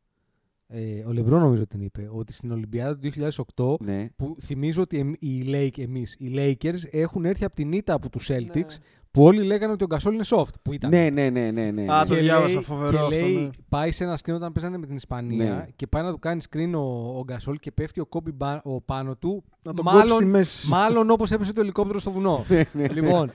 [0.74, 2.10] Ε, ο Λεμπρόν νομίζω την είπε.
[2.12, 4.10] Ότι στην Ολυμπιάδα του 2008 Ναι.
[4.16, 8.10] που θυμίζω ότι εμ- οι, Lake, εμείς, οι Lakers έχουν έρθει από την ήττα από
[8.10, 8.66] τους Celtics Ναι.
[9.12, 10.54] που όλοι λέγανε ότι ο Γκασόλ είναι soft.
[10.62, 10.90] Που ήταν.
[10.90, 11.86] Ναι, ναι, ναι, ναι, ναι.
[11.94, 12.06] Α, ναι.
[12.08, 13.50] το Και διάβασα, λέει- φοβερό και αυτό, λέει, ναι.
[13.70, 15.68] πάει σε ένα screen όταν παίζανε με την Ισπανία Ναι.
[15.76, 18.82] και πάει να του κάνει screen ο, ο Γκασόλ και πέφτει ο Κόμπι μπα- ο
[18.82, 19.44] πάνω του.
[19.62, 20.68] Να τον κόψει στη μέση.
[20.68, 22.46] μάλλον όπως έπεσε το ελικόπτερο στο βουνό.
[22.96, 23.32] λοιπόν,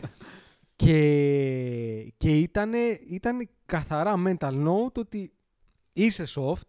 [0.76, 2.72] και, και ήταν,
[3.10, 5.32] ήταν καθαρά mental note ότι
[5.92, 6.68] είσαι soft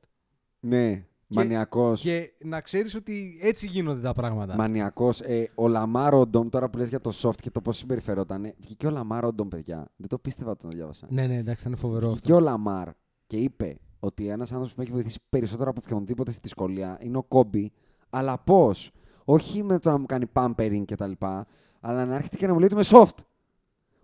[0.59, 2.01] Ναι, μανιακός.
[2.01, 4.55] και να ξέρεις ότι έτσι γίνονται τα πράγματα.
[4.55, 5.21] Μανιακός.
[5.21, 8.87] Ε, ο Λαμάρ Οντόμ, τώρα που λες για το soft και το πώς συμπεριφερόταν, βγήκε
[8.87, 9.87] ο Λαμάρ Οντόμ, παιδιά.
[9.95, 11.07] Δεν το πίστευα όταν το διάβασα.
[11.09, 12.35] Ναι, ναι, εντάξει, ήταν φοβερό Βγήκε αυτό.
[12.35, 12.89] ο Λαμάρ
[13.27, 17.17] και είπε ότι ένας άνθρωπος που με έχει βοηθήσει περισσότερο από οποιονδήποτε στη δυσκολία είναι
[17.17, 17.71] ο Κόμπι.
[18.09, 18.91] Αλλά πώς;
[19.25, 21.47] Όχι με το να μου κάνει pampering και τα λοιπά,
[21.79, 23.17] αλλά να έρχεται και να μου λέει ότι είμαι soft.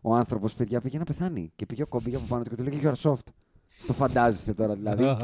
[0.01, 1.51] Ο άνθρωπος, παιδιά, πήγε να πεθάνει.
[1.56, 3.28] Και πήγε ο Κόμπι από πάνω του και του λέει You are soft.
[3.88, 5.15] Το φαντάζεστε τώρα δηλαδή.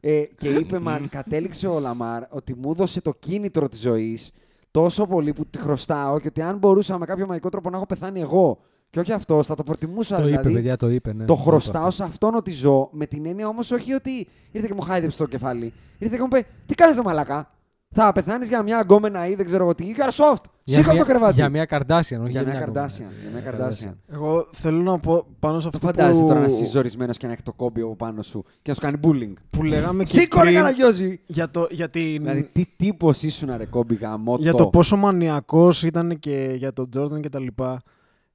[0.00, 4.30] Ε, και είπε, μα κατέληξε ο Λαμάρ ότι μου έδωσε το κίνητρο της ζωής
[4.70, 7.86] τόσο πολύ που τη χρωστάω και ότι αν μπορούσα με κάποιο μαγικό τρόπο να έχω
[7.86, 8.58] πεθάνει εγώ
[8.90, 10.48] και όχι αυτός, θα το προτιμούσα το δηλαδή.
[10.48, 11.12] είπε, παιδιά, το είπε.
[11.12, 11.96] Ναι, το είπε χρωστάω αυτό.
[11.96, 15.26] σε αυτόν ότι ζω, με την έννοια όμως όχι ότι ήρθε και μου χάιδεψε το
[15.26, 15.72] κεφάλι.
[15.98, 17.50] Ήρθε και μου είπε, Τι κάνεις το μαλακά.
[17.94, 19.94] Θα πεθάνεις για μια γκόμενα ή δεν ξέρω εγώ τι.
[19.96, 20.42] You are soft.
[20.64, 21.34] Για Σήκω από μια- το κρεβάτι.
[21.34, 23.90] Για μια Καρδάσιαν, όχι Για για μια μια Kardashian, κομμένα, για μια έτσι.
[23.90, 24.14] Kardashian.
[24.14, 27.26] Εγώ θέλω να πω πάνω σε Το αυτό φαντάζεσαι που, τώρα να είσαι ζορισμένος και
[27.26, 29.32] να έχει το κόμπι από πάνω σου και να σου κάνει bullying.
[29.50, 31.20] που λέγαμε και Σήκω ρε πριν Καραγιώζη!
[31.26, 35.82] για, το, για, την, Δηλαδή, τι τύπος ήσουν, ρε κόμπι γαμό για το πόσο μανιακός
[35.82, 37.82] ήταν και για τον Τζόρνταν και τα λοιπά.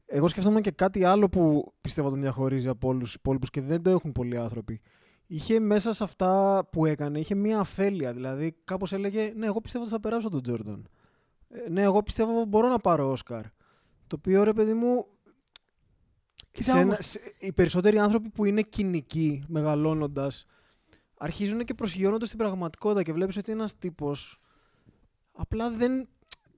[0.05, 3.81] Εγώ σκεφτόμουν και κάτι άλλο που πιστεύω τον διαχωρίζει από όλους τους υπόλοιπους και δεν
[3.81, 4.81] το έχουν πολλοί άνθρωποι.
[5.27, 8.13] Είχε μέσα σε αυτά που έκανε, είχε μία αφέλεια.
[8.13, 10.87] Δηλαδή, κάπως έλεγε, ναι, εγώ πιστεύω ότι θα περάσω τον Τζόρνταν.
[11.49, 13.43] Ε, ναι, εγώ πιστεύω μπορώ να πάρω Όσκαρ.
[14.07, 15.05] Το οποίο, ρε παιδί μου,
[16.51, 20.45] Κοίτα σε όμως- ένα- σε- οι περισσότεροι άνθρωποι που είναι κοινικοί μεγαλώνοντας
[21.17, 24.39] αρχίζουν και προσγειώνονται στην πραγματικότητα και βλέπεις ότι ένας τύπος
[25.31, 26.07] απλά δεν,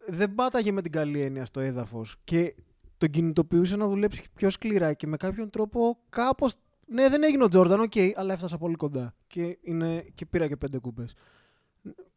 [0.08, 2.56] δεν πάταγε με την καλή έννοια στο έδαφος και
[2.98, 6.56] τον κινητοποιούσε να δουλέψει πιο σκληρά και με κάποιον τρόπο κάπως
[6.88, 10.56] ναι δεν έγινε ο Τζόρνταν, οκ, αλλά έφτασα πολύ κοντά και, είναι, και πήρα και
[10.58, 11.14] πέντε κούπες.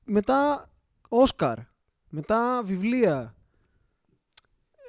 [0.05, 0.71] Μετά
[1.09, 1.59] Όσκαρ,
[2.15, 3.35] μετά βιβλία.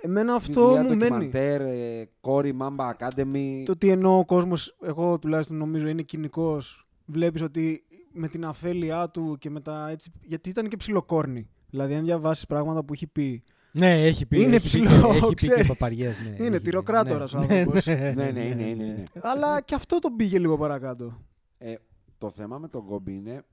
[0.02, 1.00] Εμένα αυτό Βιβλία, μου μένει.
[1.00, 3.64] ντοκιμαντέρ, ε, Κόρη, Mamba Academy.
[3.66, 6.88] Το τι εννοώ ο κόσμος, εγώ τουλάχιστον νομίζω είναι κυνικός.
[7.06, 10.12] Βλέπεις ότι με την αφέλειά του και με τα έτσι.
[10.22, 11.50] Γιατί ήταν και ψιλο corny.
[11.70, 13.44] Δηλαδή, αν διαβάσεις πράγματα που έχει πει.
[13.72, 14.42] Ναι, έχει πει.
[14.42, 15.68] Είναι έχει πει ψηλό, και- Έχει πει και ξέρεις.
[15.68, 16.60] παπαριές, ναι, Είναι έχει πει.
[16.60, 17.46] τυροκράτορας ο Ναι.
[17.60, 17.86] άνθρωπος.
[17.88, 19.04] Ναι, ναι, ναι, είναι, είναι, είναι.
[19.22, 21.22] Αλλά και αυτό τον πήγε λίγο παρακάτω.
[21.58, 21.74] Ε,
[22.18, 23.44] το θέμα με τον κόμπι είναι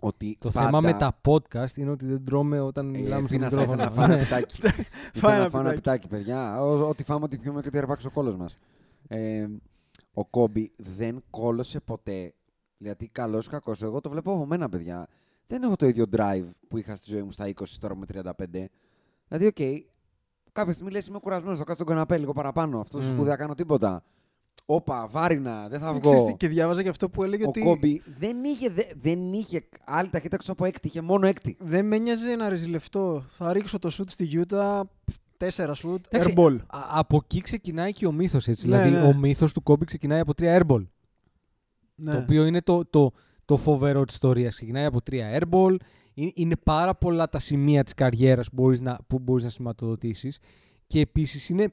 [0.00, 0.64] ότι Το πάντα...
[0.66, 3.62] θέμα με τα podcast είναι ότι δεν τρώμε όταν Ε, μιλάμε τι στο να σας,
[3.62, 3.84] ήθελα μικρόφωνο.
[3.84, 4.22] να φάω ένα Ναι.
[4.22, 4.60] πιτάκι.
[4.62, 4.72] Φάει
[5.14, 5.80] Ήθελα ένα να φάω ένα πιτάκι.
[5.80, 6.62] πιτάκι, παιδιά.
[6.62, 8.56] Ό- Ό,τι φάμε, ό,τι πιούμε και ό,τι αρπάξεις ο κόλος μας.
[9.08, 9.46] Ε,
[10.12, 12.34] ο Κόμπι δεν κόλωσε ποτέ.
[12.78, 15.06] Γιατί καλός ή κακός, εγώ το βλέπω από μένα, παιδιά.
[15.46, 18.68] Δεν έχω το ίδιο drive που είχα στη ζωή μου στα 20, τώρα με 35.
[19.28, 19.86] Δηλαδή, οκ,
[20.52, 22.80] κάποια στιγμή λες είμαι κουρασμένος, θα κάτσω στον καναπέ λίγο παραπάνω.
[22.80, 23.02] Αυτό Μμ.
[23.02, 23.04] mm.
[23.12, 24.02] σπουδαία κάνω τίποτα.
[24.66, 26.36] Όπα, βάρινα, δεν θα Ξέρεις τι, βγω.
[26.36, 30.08] και διάβαζα και αυτό που έλεγε Ο ότι Κόμπι δεν είχε, δε- δεν είχε άλλη
[30.08, 31.56] ταχύτητα εκτός από έκτη, είχε μόνο έκτη.
[31.60, 33.24] δεν με νοιάζει να ρεζιλευτώ.
[33.28, 34.90] Θα ρίξω το σουτ στη Γιούτα,
[35.36, 36.56] τέσσερα σουτ, Εντάξει, airball.
[36.66, 38.46] α- Από εκεί ξεκινάει και ο μύθος.
[38.46, 39.02] Ναι, δηλαδή, ναι.
[39.02, 40.86] ο μύθος του Κόμπι ξεκινάει από τρία airball.
[41.94, 42.12] Ναι.
[42.12, 43.12] Το οποίο είναι το, το,
[43.44, 44.54] το φοβερό της ιστορίας.
[44.54, 45.76] Ξεκινάει από τρία airball.
[46.14, 50.38] Είναι, είναι πάρα πολλά τα σημεία της καριέρας που μπορείς να, που μπορείς να σηματοδοτήσεις.
[50.86, 51.72] Και επίσης είναι.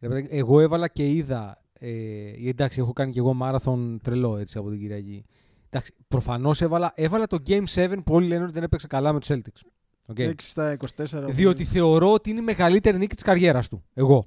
[0.00, 1.62] ρε παιδάκι, Εγώ έβαλα και είδα.
[1.86, 5.24] Ε, εντάξει, έχω κάνει και εγώ μάραθον τρελό έτσι από την Κυριακή.
[5.70, 9.20] Εντάξει, προφανώς έβαλα, έβαλα το Game 7 που όλοι λένε ότι δεν έπαιξε καλά με
[9.20, 9.66] τους Celtics.
[10.14, 10.28] Okay.
[10.28, 11.26] 6 στα 24.
[11.28, 13.84] Διότι θεωρώ ότι είναι η μεγαλύτερη νίκη της καριέρας του.
[13.94, 14.26] Εγώ,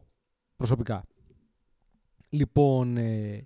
[0.56, 1.04] προσωπικά.
[2.30, 3.46] Λοιπόν, ε,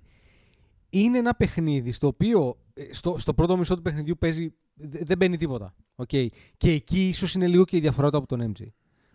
[0.90, 5.18] είναι ένα παιχνίδι στο οποίο ε, στο, στο πρώτο μισό του παιχνιδιού παίζει, δε- δεν
[5.18, 5.76] μπαίνει τίποτα.
[5.96, 6.28] Okay.
[6.58, 8.66] Και εκεί ίσως είναι λίγο και η διαφορά του από τον MJ.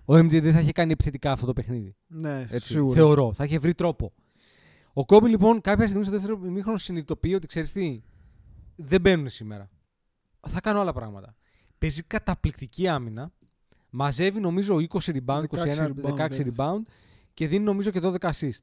[0.05, 1.95] Ο MJ δεν θα είχε κάνει επιθετικά αυτό το παιχνίδι.
[2.07, 2.95] Ναι, Έτσι, σίγουρα.
[2.95, 3.33] Θεωρώ.
[3.33, 4.13] Θα είχε βρει τρόπο.
[4.99, 8.03] Ο Κόμπι λοιπόν κάποια στιγμή στο δεύτερο ημίχρονο συνειδητοποιεί ότι ξέρεις τι,
[8.77, 9.71] δεν μπαίνουν σήμερα.
[10.49, 11.37] Θα κάνω άλλα πράγματα.
[11.79, 13.33] Παίζει καταπληκτική άμυνα.
[13.91, 16.53] Μαζεύει νομίζω 20 rebound, 16 21, rebound, 16 έτσι.
[16.57, 16.81] rebound
[17.35, 18.59] και δίνει νομίζω και 12 assist.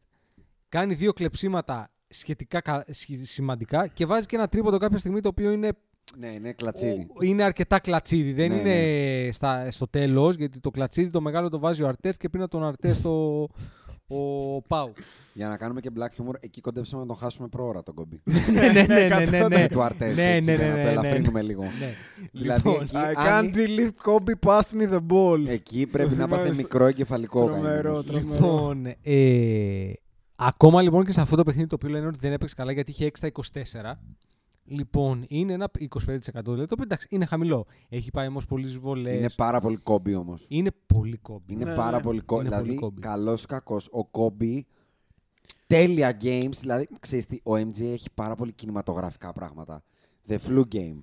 [0.69, 5.27] Κάνει δύο κλεψίματα σχετικά κα- σχ- σημαντικά και βάζει και ένα τρίποντο κάποια στιγμή το
[5.29, 5.71] οποίο είναι,
[6.17, 7.07] Ναι, είναι κλατσίδι.
[7.21, 8.34] είναι αρκετά κλατσίδι.
[8.34, 12.17] Δεν Ναι, είναι στα, στο τέλος γιατί το κλατσίδι το μεγάλο το βάζει ο Αρτές
[12.17, 13.47] και πριν από τον Αρτές το,
[14.14, 14.93] ο Πάου.
[15.36, 18.22] Για να κάνουμε και black humor, εκεί κοντέψαμε να τον χάσουμε προώρα τον κομπί.
[18.26, 19.61] ναι, ναι, ναι, ναι, ναι, ναι.
[19.61, 21.07] Με του Αρτέστη, Ναι, έτσι, ναι, για ναι, να ναι, το ναι.
[21.07, 21.61] ελαφρύνουμε λίγο.
[21.64, 21.93] Ναι.
[22.32, 25.47] Δηλαδή, Λοιπόν, εκεί, I αν- can't believe Kobe passed me the ball.
[25.47, 28.05] εκεί πρέπει να θυμάμαι πάτε στο- μικρό εγκεφαλικό Τρομερό, καημένος.
[28.05, 28.34] τρομερό.
[28.34, 29.91] Λοιπόν, ε,
[30.36, 32.91] ακόμα λοιπόν και σε αυτό το παιχνίδι το οποίο λένε ότι δεν έπαιξε καλά γιατί
[32.91, 33.99] είχε 6 στα 24.
[34.66, 35.88] Λοιπόν, είναι ένα 25%
[36.43, 37.66] δηλαδή, το οποίο εντάξει είναι χαμηλό.
[37.89, 39.18] Έχει πάει όμως πολλές βολές.
[39.18, 40.45] Είναι πάρα πολύ κόμπι όμως.
[40.47, 41.53] Είναι πολύ κόμπι.
[41.53, 42.03] Είναι Ναι, πάρα ναι.
[42.03, 42.41] πολύ κόμπι.
[42.45, 43.01] Είναι πολύ Δηλαδή, κόμπι.
[43.01, 44.66] καλός ή κακός, ο κόμπι.
[45.68, 46.53] Τέλεια games.
[46.59, 49.84] Δηλαδή, ξέρεις τι, ο MJ έχει πάρα πολύ κινηματογραφικά πράγματα.
[50.30, 51.01] The flu game.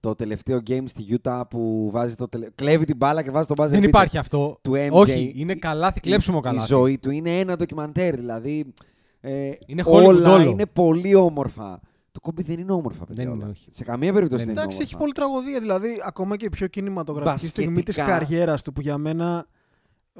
[0.00, 2.48] Το τελευταίο game στη Utah που βάζει το τελε...
[2.54, 3.88] κλέβει την μπάλα και βάζει τον buzzer Δεν beater.
[3.88, 4.58] υπάρχει αυτό.
[4.62, 4.88] Του MJ.
[4.90, 6.66] Όχι, είναι καλάθι, κλέψιμο Η καλάθι.
[6.66, 8.16] ζωή του είναι ένα ντοκιμαντέρ.
[8.16, 8.72] Δηλαδή,
[9.20, 10.50] ε, Είναι Hollywood όλα όλο.
[10.50, 11.80] είναι πολύ όμορφα.
[12.12, 13.24] Το κόμπι δεν είναι όμορφα, παιδιά.
[13.24, 13.52] Δεν είναι, όλα.
[13.52, 13.68] όχι.
[13.72, 15.14] Σε καμία περίπτωση Δεν δεν, Εντάξει, είναι έχει όμορφα.
[15.22, 15.60] πολύ τραγωδία.
[15.60, 18.18] Δηλαδή, ακόμα και η πιο κινηματογραφική στιγμή της Μπασκετικά.
[18.18, 19.46] καριέρας του που για μένα.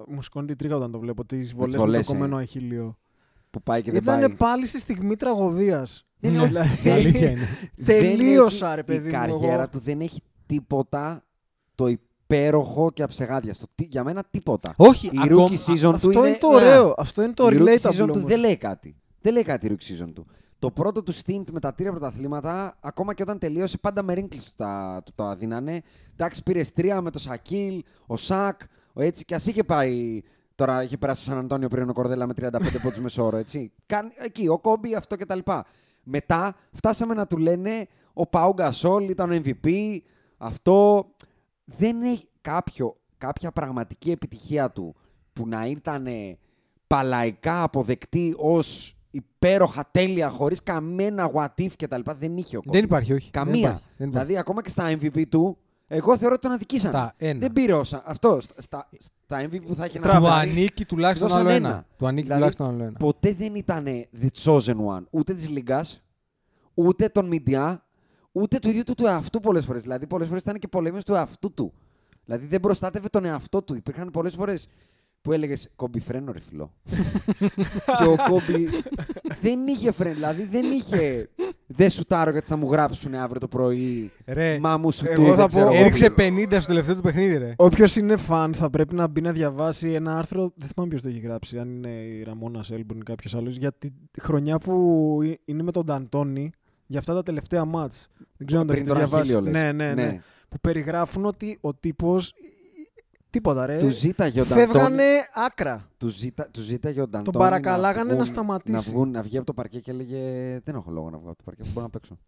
[0.09, 1.24] Μου σηκώνει την τρίγα όταν το βλέπω.
[1.24, 2.12] Τις βολές με το βολές, ε.
[2.12, 2.99] κομμένο αχίλιο.
[3.51, 4.28] Που πάει και δεν Ήταν πάει.
[4.34, 6.07] πάλι στη στιγμή τραγωδίας.
[6.20, 7.47] Ναι, Δηλαδή, αλήθεια είναι.
[7.84, 9.18] Τελείωσα, Δεν ρε έχει- παιδί Η μου.
[9.18, 9.68] καριέρα εγώ.
[9.68, 11.24] του δεν έχει τίποτα
[11.74, 13.66] το υπέροχο και αψεγάδιαστο.
[13.74, 14.74] Τι- Για μένα τίποτα.
[14.76, 16.95] Όχι, η ακόμα- rookie season Αυτό του είναι είναι το να, ωραίο.
[16.99, 17.91] Αυτό είναι το η rookie relatable.
[17.91, 18.22] season του όμως.
[18.24, 18.97] δεν λέει κάτι.
[19.20, 20.26] Δεν λέει κάτι η rookie season του.
[20.61, 24.44] Το πρώτο του stint με τα τρία πρωταθλήματα, ακόμα και όταν τελείωσε, πάντα με ρίγκλις
[24.44, 25.82] του τα, του τα δίνανε.
[26.12, 28.61] Εντάξει, πήρες τρία με το Σακίλ, ο Σακ,
[28.92, 30.22] ο έτσι και ας είχε πάει.
[30.54, 32.50] Τώρα είχε περάσει στο Σαν Αντώνιο πριν ο Κορδέλα με 35
[32.82, 33.72] πόντους μεσόωρο, έτσι.
[33.86, 35.38] Καν, εκεί, ο Κόμπι, αυτό κτλ.
[36.02, 39.98] Μετά φτάσαμε να του λένε ο Πάου Γκασόλ ήταν ο MVP.
[40.38, 41.06] Αυτό
[41.64, 44.94] δεν έχει κάποιο, κάποια πραγματική επιτυχία του
[45.32, 46.06] που να ήταν
[46.86, 52.00] παλαϊκά αποδεκτή ως υπέροχα τέλεια χωρίς καμένα what if κτλ.
[52.18, 52.70] Δεν είχε ο Kobe.
[52.72, 53.30] Δεν υπάρχει, όχι.
[53.30, 53.52] Καμία.
[53.52, 54.26] Δεν υπάρχει, δεν υπάρχει.
[54.26, 56.96] Δηλαδή, ακόμα και στα MVP του, εγώ θεωρώ ότι τον αδικήσανε.
[56.96, 57.38] Στα ένα.
[57.38, 58.02] Δεν πήρε όσα.
[58.06, 58.40] Αυτό.
[58.40, 58.88] Στα, στα,
[59.24, 61.68] στα MVP που θα έχει Του αναβάσει, ανήκει τουλάχιστον δώσαν άλλο ένα.
[61.68, 61.86] ένα.
[61.98, 62.96] Του ανήκει Δηλαδή, τουλάχιστον άλλο ένα.
[62.98, 63.84] Ποτέ δεν ήταν
[64.20, 65.02] the chosen one.
[65.11, 66.02] Ούτε της Λίγκας,
[66.74, 67.84] ούτε των Μιντιά,
[68.32, 69.82] ούτε του ίδιου του, του εαυτού πολλές φορές.
[69.82, 71.72] Δηλαδή, πολλές φορές ήταν και πολέμιος του εαυτού του.
[72.24, 73.74] Δηλαδή, δεν προστάτευε τον εαυτό του.
[73.74, 74.68] Υπήρχαν πολλές φορές
[75.23, 76.73] που έλεγες Κόμπι φρένο, ρε φιλό.
[77.99, 78.68] και ο Κόμπι
[79.41, 80.14] δεν είχε φρένο.
[80.14, 81.29] Δηλαδή, δεν είχε.
[81.66, 84.12] Δεν σουτάρω γιατί θα μου γράψουν αύριο το πρωί.
[84.27, 87.55] Ρε, Μα μου σου εγώ θα πω, έριξε 50 στο τελευταίο του παιχνίδι, ρε.
[87.57, 90.53] Όποιος είναι φαν θα πρέπει να μπει να διαβάσει ένα άρθρο.
[90.55, 93.57] Δεν θυμάμαι ποιος το έχει γράψει, αν είναι η Ραμόνα Σέλμπουν ή κάποιος άλλος.
[93.57, 93.89] Για τη
[94.21, 96.51] χρονιά που είναι με τον Νταντόνι
[96.87, 98.09] για αυτά τα τελευταία μάτς.
[98.37, 99.33] Δεν ξέρω αν το Πριν έχετε τον διαβάσει.
[99.33, 99.62] Αχίλιο, λες.
[99.62, 100.21] Ναι, ναι, ναι, Ναι.
[100.49, 102.35] Που περιγράφουν ότι ο τύπος.
[103.31, 103.76] Τίποτα, ρε.
[103.76, 104.66] Τους ζήταγε ο Νταντώνη.
[104.66, 105.05] Φεύγανε
[105.35, 105.89] άκρα.
[105.97, 108.72] Τους, ζήτα, τους ζήταγε ο Νταντώνη παρακαλάγανε να βγουν- σταματήσει.
[108.72, 110.18] Να, βγουν, να βγει από το παρκέ και έλεγε
[110.64, 112.18] Δεν έχω λόγο να βγω από το παρκέ, μπορώ να παίξω.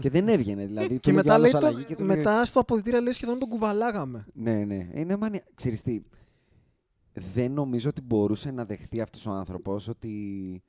[0.00, 0.66] και δεν έβγαινε.
[0.66, 2.60] Δηλαδή, του Και έλεγε μετά, ο άλλος λέει, το, αλλαγή και του λέγε- μετά στο
[2.60, 4.24] αποδητήριο λέει σχεδόν τον κουβαλάγαμε.
[4.34, 4.88] Ναι, ναι.
[4.92, 5.42] Είναι μανία.
[5.54, 6.00] Ξέρεις τι,
[7.12, 10.62] δεν νομίζω ότι μπορούσε να δεχτεί αυτός ο άνθρωπος ότι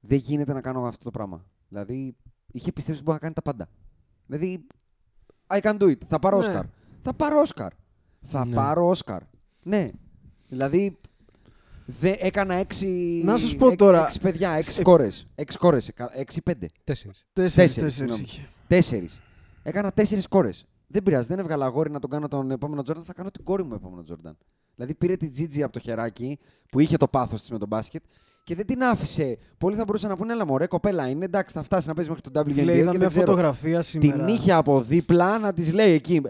[0.00, 1.44] δεν γίνεται να κάνω αυτό το πράγμα.
[1.68, 2.16] Δηλαδή,
[2.52, 3.68] είχε πιστέψει ότι μπορεί να κάνει τα πάντα.
[4.26, 4.66] Δηλαδή,
[5.46, 5.96] I can do it.
[6.08, 6.42] Θα πάρω Ναι.
[6.46, 6.64] Όσκαρ.
[7.02, 7.70] Θα πάρω Όσκαρ.
[8.20, 8.54] Θα Ναι.
[8.54, 9.20] πάρω Όσκαρ.
[9.62, 9.88] Ναι.
[10.48, 10.98] Δηλαδή,
[11.86, 13.20] δε, έκανα έξι...
[13.24, 15.26] Να σας πω έξι- τώρα- Έξι παιδιά, έξι Ε, κόρες.
[15.34, 15.88] Έξι κόρες.
[15.88, 16.66] εκα- Έξι πέντε.
[16.84, 17.26] Τέσσερις.
[17.32, 18.22] Τέσσερις, Τέσσερις, τέσσερις συγγνώμη.
[18.22, 18.48] είχε.
[18.66, 19.20] Τέσσερις.
[19.62, 20.64] Έκανα τέσσερις κόρες.
[20.86, 23.64] Δεν πειράζει, δεν έβγαλα αγόρι να τον κάνω τον επόμενο Τζόρνταν, θα κάνω την κόρη
[23.64, 24.36] μου επόμενο Τζόρνταν.
[24.74, 26.38] Δηλαδή πήρε την Τζίτζι από το χεράκι
[26.70, 28.02] που είχε το πάθος της με τον μπάσκετ
[28.44, 29.38] και δεν την άφησε.
[29.58, 32.30] Πολλοί θα μπορούσαν να πούνε: Έλα, μωρέ, κοπέλα είναι, εντάξει, θα φτάσει να παίζει μέχρι
[32.30, 32.52] το WNBA.
[32.52, 33.24] Φίλε, και είδα δεν μια ξέρω.
[33.26, 34.24] φωτογραφία σήμερα.
[34.24, 36.22] Την είχε από δίπλα να της λέει εκεί.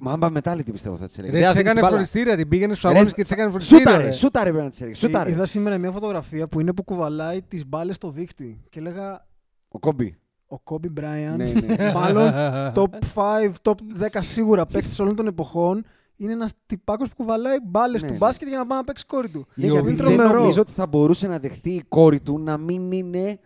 [0.00, 1.32] Μάμπα μετά τι πιστεύω θα της έλεγε.
[1.32, 1.94] Ρε, «Δεν της θα δίνεις έκανε την μπάλα».
[2.06, 3.84] φροντιστήρια, την πήγαινε στους Ρε, αγώνες και της έκανε φροντιστήρια.
[3.86, 4.10] Σούταρε, ρε.
[4.12, 4.94] σούταρε πρέπει να της έλεγε.
[4.96, 5.30] Σούταρε.
[5.30, 8.60] Είδα σήμερα μια φωτογραφία που είναι που κουβαλάει τις μπάλες στο δίχτυ.
[8.70, 9.26] Και έλεγα
[9.68, 10.18] Ο Κόμπι.
[10.46, 11.36] ο Κόμπι Μπράιαν.
[11.36, 11.44] ναι,
[11.76, 11.92] ναι.
[11.98, 12.32] Μάλλον
[12.74, 15.84] top 5, top 10 σίγουρα παίκτη όλων των εποχών.
[16.16, 18.18] Είναι ένας τυπάκος που κουβαλάει μπάλες Ναι, του ναι.
[18.18, 19.46] μπάσκετ για να πάει να παίξει κόρη του.
[19.54, 20.38] Η Γιατί οποία- είναι Δεν τρομερό.
[20.38, 23.38] νομίζω ότι θα μπορούσε να δεχτεί η κόρη του να μην είναι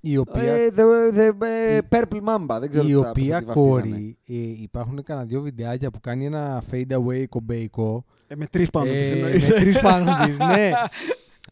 [0.00, 0.80] Η οποία, Ε, the,
[1.18, 2.56] the, ε, Η- Purple Mamba.
[2.60, 3.80] Δεν ξέρω η τι θα- πώς θα οποία τη βαφτίζανε.
[3.80, 8.04] κόρη, ε, υπάρχουν κανένα δύο βιντεάκια που κάνει ένα fade away κομπέικο.
[8.26, 9.46] Ε, με τρεις πάνω ε, τη με εννοείς.
[9.46, 10.70] τρεις πάνω της, ναι.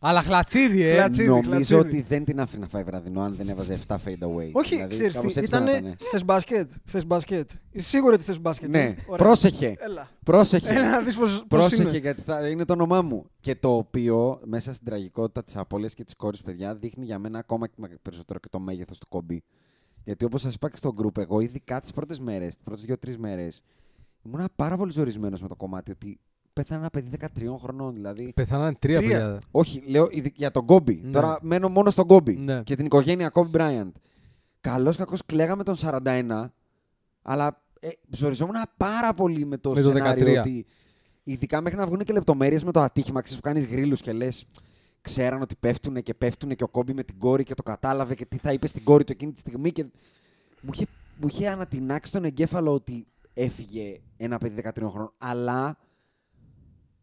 [0.01, 0.95] Αλλά χλατσίδι, ε.
[0.95, 1.81] Χλατσίδι, Νομίζω χλατσίδι.
[1.81, 4.51] ότι δεν την άφηνε να φάει βραδινό αν δεν έβαζε 7 fade away.
[4.53, 6.09] Όχι, δηλαδή, ξέρεις κάπως τι, έτσι ήτανε, πρέπει να ήταν.
[6.11, 7.51] θες μπάσκετ, θες μπάσκετ.
[7.71, 8.69] Είσαι σίγουρη ότι θες μπάσκετ.
[8.69, 9.27] Ναι, ε; Ωραία.
[9.27, 9.75] πρόσεχε.
[9.79, 10.09] Έλα.
[10.25, 10.69] Πρόσεχε.
[10.69, 11.99] Έλα να δεις πώς, πώς Πρόσεχε είναι.
[11.99, 13.27] γιατί θα είναι το όνομά μου.
[13.41, 17.39] Και το οποίο μέσα στην τραγικότητα της απώλειας και της κόρης, παιδιά, δείχνει για μένα
[17.39, 19.43] ακόμα και περισσότερο και το μέγεθος του κομπή.
[20.05, 23.19] Γιατί όπως σας είπα και στο group, εγώ ειδικά τις πρώτες μέρες, τις πρώτες δύο-τρεις
[23.19, 23.63] μέρες,
[24.23, 26.21] ήμουν πάρα πολύ ζορισμένος με το κομμάτι ότι
[26.63, 27.95] πέθανε ένα παιδί 13 χρονών.
[27.95, 28.33] Δηλαδή.
[28.35, 29.11] Πεθάνανε τρία Τρία.
[29.19, 29.39] παιδιά.
[29.51, 31.01] Όχι, λέω ειδι- για τον Κόμπι.
[31.05, 31.11] Ναι.
[31.11, 32.63] Τώρα μένω μόνο στον Κόμπι Ναι.
[32.63, 33.91] και την οικογένεια Κόμπι Μπράιαντ.
[34.61, 36.53] Καλό κακό κλαίγαμε τον 41,
[37.23, 40.39] αλλά ε, ζοριζόμουν πάρα πολύ με το Με το σενάριο 13.
[40.41, 40.67] ότι
[41.25, 44.45] ειδικά μέχρι να βγουν και λεπτομέρειες με το ατύχημα, ξέρεις που κάνεις γρήλους και λες.
[45.01, 48.25] Ξέραν ότι πέφτουν και πέφτουν και ο Κόμπι με την κόρη και το κατάλαβε και
[48.27, 49.73] τι θα είπε στην κόρη του εκείνη τη στιγμή.
[49.73, 49.85] Και...
[50.61, 50.87] Μου, είχε,
[51.21, 55.13] μου είχε ανατινάξει τον εγκέφαλο ότι έφυγε ένα παιδί 13 χρόνων.
[55.19, 55.79] Αλλά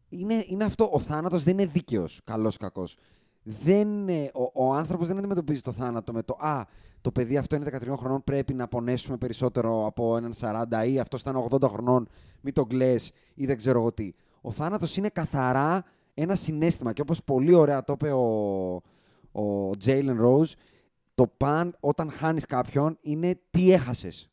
[0.10, 0.89] είναι, είναι αυτό.
[0.91, 2.22] Ο θάνατος δεν είναι δίκαιος.
[2.24, 2.97] Καλός ή κακός.
[3.43, 6.62] Δεν, ε, ο ο άνθρωπος δεν αντιμετωπίζει το θάνατο με το Α,
[7.01, 11.18] το παιδί αυτό είναι 13 χρονών, πρέπει να πονέσουμε περισσότερο από έναν 40 ή αυτό
[11.20, 12.08] ήταν 80 χρονών,
[12.41, 12.95] μην τον κλε
[13.34, 14.14] ή δεν ξέρω εγώ τι.
[14.41, 15.84] Ο θάνατος είναι καθαρά
[16.14, 18.26] ένα συνέστημα και όπως πολύ ωραία το είπε ο,
[19.41, 20.51] ο Jalen Rose,
[21.16, 24.30] το παν όταν χάνεις κάποιον είναι τι έχασες.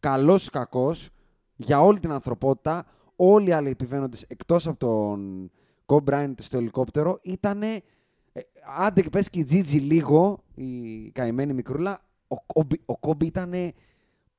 [0.00, 1.10] Καλός ή κακός
[1.56, 2.86] για όλη την ανθρωπότητα,
[3.20, 5.50] όλοι οι άλλοι επιβαίνοντες εκτός από τον
[5.86, 7.62] Kobe Bryant στο ελικόπτερο ήταν.
[8.78, 13.52] άντε και πες και η Gigi λίγο, η καημένη μικρούλα, ο, Kobe- ο Kobe ήταν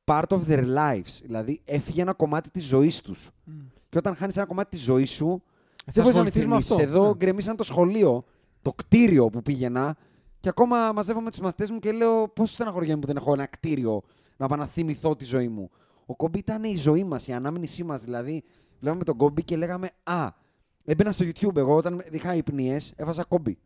[0.05, 1.19] part of their lives.
[1.21, 3.29] Δηλαδή έφυγε ένα κομμάτι της ζωής τους.
[3.89, 5.27] Και όταν χάνεις ένα κομμάτι της ζωής σου,
[5.85, 6.71] δεν μπορείς να ασχοληθείς με μεθυμίσεις.
[6.71, 6.83] αυτό.
[6.83, 7.13] Εδώ Ναι.
[7.15, 8.23] γκρεμίσαν το σχολείο,
[8.61, 9.97] το κτίριο που πήγαινα
[10.39, 14.01] και ακόμα μαζεύομαι τους μαθητές μου και λέω πόσο στεναχωριέμαι που δεν έχω ένα κτίριο
[14.37, 15.69] να πάω να θυμηθώ τη ζωή μου.
[16.05, 18.03] Ο Κόμπι ήταν η ζωή μας, η ανάμνησή μας.
[18.03, 18.43] Δηλαδή,
[18.79, 20.27] βλέπαμε τον Κόμπι και λέγαμε «Α,
[20.85, 23.57] έμπαινα στο YouTube εγώ όταν είχα υπνίες, έβαζα Κόμπι».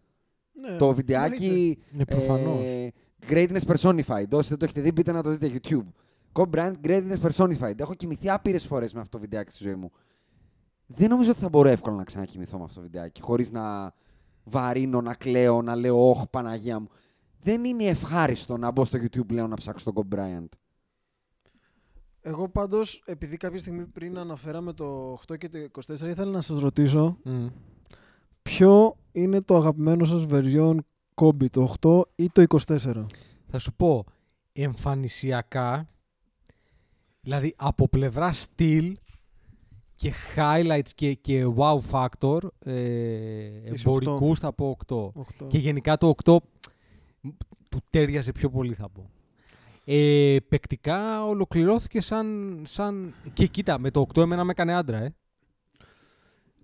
[0.53, 2.61] Ναι, Το βιντεάκι Ναι, προφανώς.
[2.63, 2.91] ε,
[3.29, 4.27] Greatness Personified.
[4.31, 5.85] Όσοι δεν το έχετε δει, μπείτε να το δείτε YouTube.
[6.33, 7.79] Kobe Bryant Greatness Personified.
[7.79, 9.91] Έχω κοιμηθεί άπειρες φορές με αυτό το βιντεάκι στη ζωή μου.
[10.85, 13.21] Δεν νομίζω ότι θα μπορώ εύκολα να ξανακοιμηθώ με αυτό το βιντεάκι.
[13.21, 13.93] Χωρίς να
[14.43, 16.87] βαρύνω, να κλαίω, να λέω Όχι, Παναγία μου.
[17.41, 20.47] Δεν είναι ευχάριστο να μπω στο YouTube πλέον να ψάξω τον Kobe Bryant.
[22.25, 25.57] Εγώ πάντως, επειδή κάποια στιγμή πριν αναφέραμε το 8 και το
[25.87, 27.47] 24, ήθελα να σας ρωτήσω Μμ.
[28.41, 30.77] ποιο είναι το αγαπημένο σας version
[31.15, 33.05] Kobe, το 8 ή το 24.
[33.47, 34.05] Θα σου πω,
[34.53, 35.89] εμφανισιακά,
[37.21, 38.97] δηλαδή από πλευρά στυλ
[39.95, 42.73] και highlights και, και wow factor, ε,
[43.73, 44.95] Είσαι εμπορικούς θα πω 8.
[44.95, 45.47] 8.
[45.47, 46.37] Και γενικά το 8
[47.69, 49.09] του τέριαζε πιο πολύ θα πω.
[49.85, 53.13] Ε, παικτικά ολοκληρώθηκε σαν, σαν...
[53.33, 55.15] Και κοίτα, με το 8 εμένα με έκανε άντρα, ε.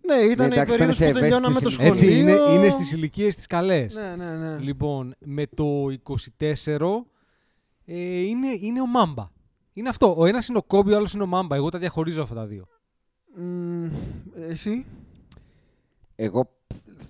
[0.06, 1.92] Ναι, ήταν Ναι, η εντάξει, περίοδος ήταν που σε τελειώναμε το ευαίσθητη σχολείο.
[1.92, 3.94] Έτσι, είναι, είναι στις ηλικίες τις καλές.
[3.94, 4.58] Ναι, ναι, ναι.
[4.58, 5.86] Λοιπόν, με το
[6.38, 7.04] 24
[7.86, 9.30] ε, είναι, είναι ο Μάμπα.
[9.74, 10.16] Είναι αυτό.
[10.18, 11.56] Ο ένας είναι ο Κόμπι, ο άλλος είναι ο Μάμπα.
[11.56, 12.68] Εγώ τα διαχωρίζω αυτά τα δύο.
[13.36, 13.90] Μμ,
[14.50, 14.86] εσύ;
[16.16, 16.50] Εγώ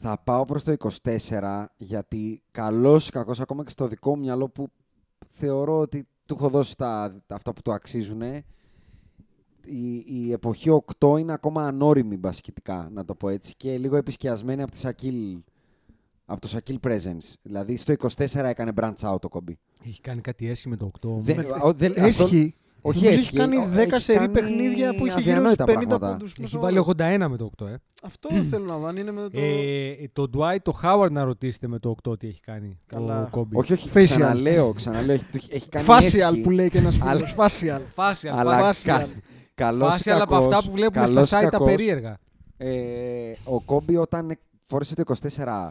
[0.02, 4.50] θα πάω προς το 24 γιατί καλός ή κακός ακόμα και στο δικό μου μυαλό
[4.50, 4.72] που
[5.28, 8.44] θεωρώ ότι του έχω δώσει τα, τα- αυτά που του αξίζουν η,
[10.08, 14.72] η εποχή 8 είναι ακόμα ανώριμη μπασκετικά να το πω έτσι και λίγο επισκιασμένη από,
[14.72, 15.38] τη Σακίλ,
[16.26, 17.34] από το Σακίλ Presence.
[17.42, 19.58] Δηλαδή στο 24 έκανε branch out το κομπί.
[19.86, 21.10] Έχει κάνει κάτι έσχη με το 8.
[21.10, 21.26] όμως.
[21.26, 22.56] Δεν- Με- ο- δεν- αυτό- Έσχη.
[22.82, 25.20] Όχι Νομίζω έσχη, έχει κάνει ο- 10 έχει σερή κάνει παιχνίδια που είχε γύρω στους
[25.20, 26.10] αδιανόητα 50 πράγματα.
[26.10, 26.32] πόντους.
[26.32, 26.92] Έχει μέσω βάλει όρο.
[26.98, 27.76] 81 με το 8, ε.
[28.04, 29.00] Αυτό θέλω να βάλει.
[29.00, 29.40] Είναι με το...
[29.40, 33.22] ε το Dwight, το Howard να ρωτήσετε με το 8 τι έχει κάνει Καλά.
[33.24, 33.58] ο Κόμπι.
[33.58, 34.04] Όχι, όχι, Facial.
[34.04, 37.36] ξαναλέω, ξαναλέω, έχει, έχει- έχει κάνει Facial έσχη, που λέει και ένας Αλλά- φίλος.
[37.38, 37.82] Facial.
[37.94, 38.76] Φάση, αλλά facial.
[38.84, 39.08] κα,
[39.56, 41.68] καλός ή Φάση, αλλά από κακός, αυτά που βλέπουμε καλός ή στα site τα κακός,
[41.68, 42.18] περίεργα.
[42.58, 45.70] Ε, ο Κόμπι όταν φόρεσε το 24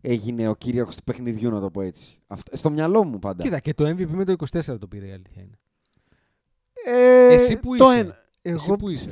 [0.00, 2.16] έγινε ο κύριαρχος του παιχνιδιού, να το πω έτσι.
[2.26, 3.42] Αυτό, στο μυαλό μου πάντα.
[3.42, 5.58] Κοίτα, και το MVP με το 24 το πήρε η αλήθεια είναι.
[6.84, 7.98] Ε, Εσύ που το είσαι.
[7.98, 8.16] ένα.
[8.42, 9.08] Εσύ Εγώ που είσαι.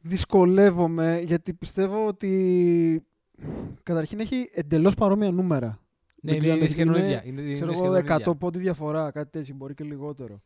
[0.00, 3.02] δυσκολεύομαι γιατί πιστεύω ότι
[3.82, 5.66] καταρχήν έχει εντελώς παρόμοια νούμερα.
[6.20, 7.22] Ναι, Δεν είναι, ξέρω αν είναι έχει- σχεδόν είναι, ίδια.
[7.24, 8.14] Είναι, είναι ξέρω σχεδόν εγώ, ίδια.
[8.32, 10.40] 100 πόντι διαφορά, κάτι τέτοιο, μπορεί και λιγότερο.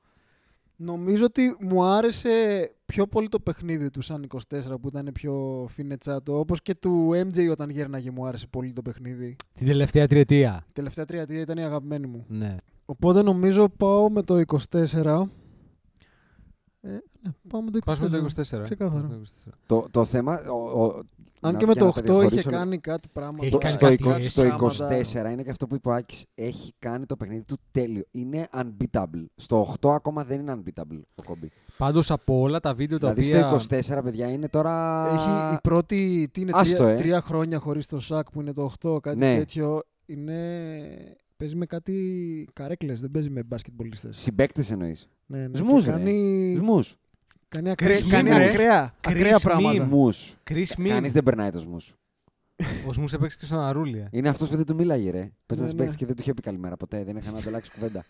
[0.81, 2.31] Νομίζω ότι μου άρεσε
[2.87, 6.39] πιο πολύ το παιχνίδι του σαν 24 που ήταν πιο φινετσάτο.
[6.39, 9.37] Όπως και του MJ όταν γέρναγε μου άρεσε πολύ το παιχνίδι.
[9.55, 10.65] Την τελευταία τριετία.
[10.69, 12.25] Η τελευταία τριετία ήταν η αγαπημένη μου.
[12.29, 12.57] Ναι.
[12.85, 14.41] Οπότε νομίζω πάω με το
[14.71, 15.23] 24.
[16.81, 16.99] Ε,
[17.49, 17.85] Πάμε το 24.
[17.85, 18.59] Πας με το 24.
[18.61, 18.63] ε.
[18.63, 19.07] Ξεκάθαρα.
[19.09, 19.15] Το
[19.49, 19.53] 24.
[19.67, 20.41] Το, το θέμα.
[20.51, 21.03] Ο, ο,
[21.41, 23.39] Αν να- και με για το να τα 8 είχε διαχωρίσω- κάνει κάτι πράγμα.
[23.41, 24.89] Έχει Το, κάνει στο, κάτι 20 έτσι στο πράγματα.
[25.29, 28.03] 24 είναι και αυτό που είπε ο Άκης, έχει κάνει το παιχνίδι του τέλειο.
[28.11, 29.25] Είναι unbeatable.
[29.37, 31.51] Στο 8 ακόμα δεν είναι unbeatable ο Κόμπι.
[31.77, 33.59] Πάντως από όλα τα βίντεο τα Δηλαδή οποία...
[33.81, 35.07] στο 24, παιδιά, είναι τώρα.
[35.15, 36.29] Έχει η πρώτη.
[36.33, 36.97] Τι είναι, Άστο, τρία, ε.
[36.97, 39.37] τρία χρόνια χωρίς το ΣΑΚ που είναι το 8, κάτι Ναι.
[39.37, 39.83] τέτοιο.
[40.07, 40.39] Είναι.
[41.39, 44.13] Παίζει με κάτι καρέκλες, δεν παίζει με μπασκετμπολίστε.
[44.13, 45.09] Συμπαίκτε εννοείς.
[45.27, 45.97] Ναι, ναι, Σμούς, και ρε.
[45.97, 46.83] κάνει, Σμού.
[47.49, 48.49] κάνει, ακραία, Chris κάνει Min, ρε.
[48.49, 49.41] ακραία, Chris ακραία Min.
[49.43, 49.85] πράγματα.
[49.85, 50.13] Μου.
[50.51, 50.89] Chris Min.
[50.89, 51.77] Κανείς δεν περνάει το σμού.
[52.87, 54.09] Ο Σμούς έπαιξε και στον Αρούλια.
[54.13, 55.31] Είναι αυτός που δεν του μίλαγε, ρε.
[55.47, 55.79] Πες Ναι, να ναι.
[55.79, 57.05] παίξει και δεν του είχε πει καλημέρα ποτέ.
[57.05, 58.05] Δεν είχαν ανταλλάξει κουβέντα.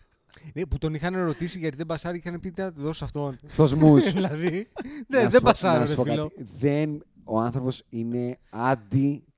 [0.54, 3.04] Ναι, που τον είχαν ρωτήσει γιατί δεν πασάρει και είχαν πει τι να του δώσω
[3.04, 3.36] αυτόν.
[3.46, 3.96] Στο σμού.
[4.14, 4.68] δηλαδή,
[5.06, 6.30] ναι, δεν πασάρει, ρε φίλο.
[6.36, 7.02] Δεν.
[7.24, 8.38] Ο άνθρωπος είναι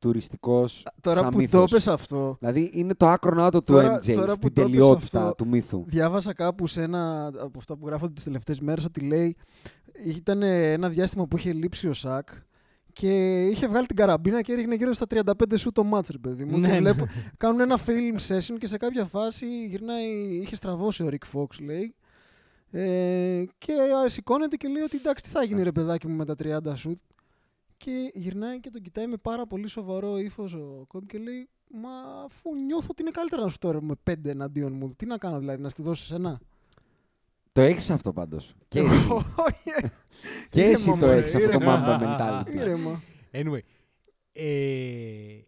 [0.05, 0.64] αντιτουριστικό.
[1.01, 1.70] Τώρα σαν που μύθος.
[1.70, 4.61] το πες αυτό, Δηλαδή είναι το άκρο νότο του Τώρα- MJ τώρα στην που το
[4.61, 5.84] έπες τελειότητα αυτό, του μύθου.
[5.86, 9.36] διάβασα κάπου σε ένα από αυτά που γράφονται τις τελευταίες μέρες ότι λέει
[10.07, 12.28] ήταν ένα διάστημα που είχε λείψει ο Σακ
[12.92, 16.44] και είχε βγάλει την καραμπίνα και έριχνε γύρω στα 35 σου το μάτς, ρε παιδί
[16.44, 16.59] μου.
[16.59, 16.78] Ναι, και ναι.
[16.78, 20.07] βλέπω, κάνουν ένα film session και σε κάποια φάση γυρνάει,
[20.42, 21.94] είχε στραβώσει ο Rick Fox, λέει.
[22.72, 23.72] Ε, και
[24.07, 26.98] σηκώνεται και λέει ότι εντάξει, τι θα γίνει ρε παιδάκι μου με τα 30 σουτ.
[27.84, 31.90] Και γυρνάει και τον κοιτάει με πάρα πολύ σοβαρό ύφος ο Κόμπι και λέει: Μα
[32.24, 35.38] αφού νιώθω ότι είναι καλύτερα να σου τώρα με πέντε εναντίον μου, τι να κάνω
[35.38, 36.40] δηλαδή, να στη δώσει ένα.
[37.52, 38.54] Το έχεις αυτό πάντως.
[38.68, 39.08] Και εσύ.
[39.46, 39.90] Όχι,
[40.48, 41.84] και ήρεμα, εσύ το μωρέ, έχεις αυτό το ήρεμα.
[41.86, 42.54] mamba mentality.
[42.54, 43.00] ήρεμα.
[43.32, 43.60] Anyway,
[44.32, 45.40] ε,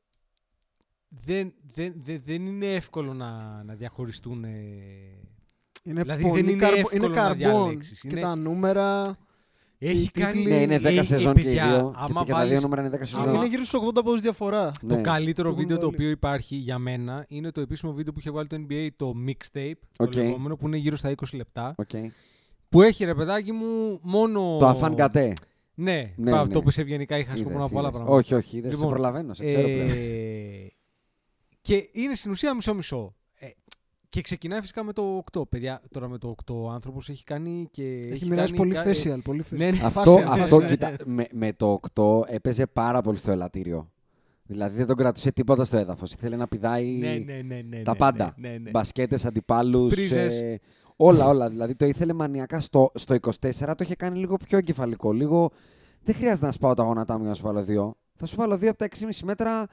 [1.09, 4.45] δεν, δεν, δεν, δεν είναι εύκολο να, να διαχωριστούν.
[4.45, 4.51] ε,
[5.83, 7.37] Είναι Δηλαδή, πολύ δεν είναι καρμπο- εύκολο είναι να καρμπών.
[7.63, 8.01] διαλέξεις.
[8.01, 9.17] Και Είναι- τα νούμερα.
[9.85, 10.33] Έχει Οι κάνει.
[10.33, 11.93] τίτλοι- Ναι, είναι 10 ε, ε, σεζόν και οι παιδιά, δύο.
[11.97, 13.35] άμα Και, και τα δύο βάλεις- νούμερα είναι 10 άμα- σεζόν.
[13.35, 14.71] Είναι γύρω στους 80 πόντους διαφορά.
[14.89, 15.01] Το Ναι.
[15.01, 15.95] καλύτερο Το έχουν βίντεο το βάλει.
[15.97, 19.73] οποίο υπάρχει για μένα είναι το επίσημο βίντεο που είχε βγάλει το NBA, το mixtape,
[19.99, 20.11] Οκ.
[20.11, 21.75] το λεγόμενο, που είναι γύρω στα 20 λεπτά.
[21.77, 21.89] Οκ.
[22.69, 24.57] Που έχει ρε παιδάκι μου μόνο.
[24.59, 25.33] Το ανφάν γκατέ.
[25.75, 26.53] Ναι, Ναι, πα- ναι.
[26.53, 28.01] το που σε ευγενικά είχα σκοπό Είδες, να πω άλλα είδες.
[28.01, 28.17] πράγματα.
[28.19, 29.89] Όχι, όχι, δεν σε Λοιπόν, προλαβαίνω, σε ξέρω πλέον.
[29.89, 30.73] Ε,
[31.61, 33.15] και είναι στην ουσία μισό-μισό.
[34.13, 35.43] Ε, και ξεκινάει φυσικά με το 8.
[35.49, 37.85] Παιδιά, τώρα με το 8 ο άνθρωπος έχει κάνει και.
[38.11, 39.23] Έχει μοιράσει κάνει πολύ κα- facial.
[39.25, 39.57] Πολύ facial.
[39.57, 39.79] Ναι, ναι.
[39.83, 40.67] Αυτό, facial, αυτό facial.
[40.67, 43.91] κοίτα, με, με το 8 έπαιζε πάρα πολύ στο ελαττήριο.
[44.43, 46.13] Δηλαδή δεν τον κρατούσε τίποτα στο έδαφος.
[46.13, 48.35] Ήθελε να πηδάει Ναι, ναι, ναι, ναι, τα ναι, πάντα.
[48.37, 48.71] Ναι, ναι, ναι.
[48.71, 49.95] Μπασκέτες, αντιπάλους.
[49.95, 50.59] Πρίζες.
[50.97, 51.49] όλα, όλα.
[51.49, 53.31] Δηλαδή το ήθελε μανιακά στο, στο 24,
[53.67, 55.13] το είχε κάνει λίγο πιο εγκεφαλικό.
[55.13, 55.51] Λίγο.
[56.03, 57.95] Δεν χρειάζεται να σπάω τα γόνατά μου για να σου βάλω δύο.
[58.17, 59.67] Θα σου βάλω δύο από τα 6,5 μέτρα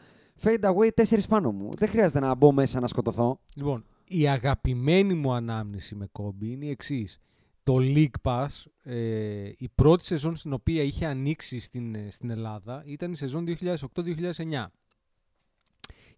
[0.44, 1.70] fade away, 4 πάνω μου.
[1.78, 3.40] Δεν χρειάζεται να μπω μέσα να σκοτωθώ.
[3.56, 7.20] Λοιπόν, η αγαπημένη μου ανάμνηση με κόμπι είναι η εξής.
[7.64, 8.48] Το League Pass,
[8.84, 13.46] ε, η πρώτη σεζόν στην οποία είχε ανοίξει στην, ε, στην Ελλάδα ήταν η σεζόν
[13.46, 14.72] 2008-2009.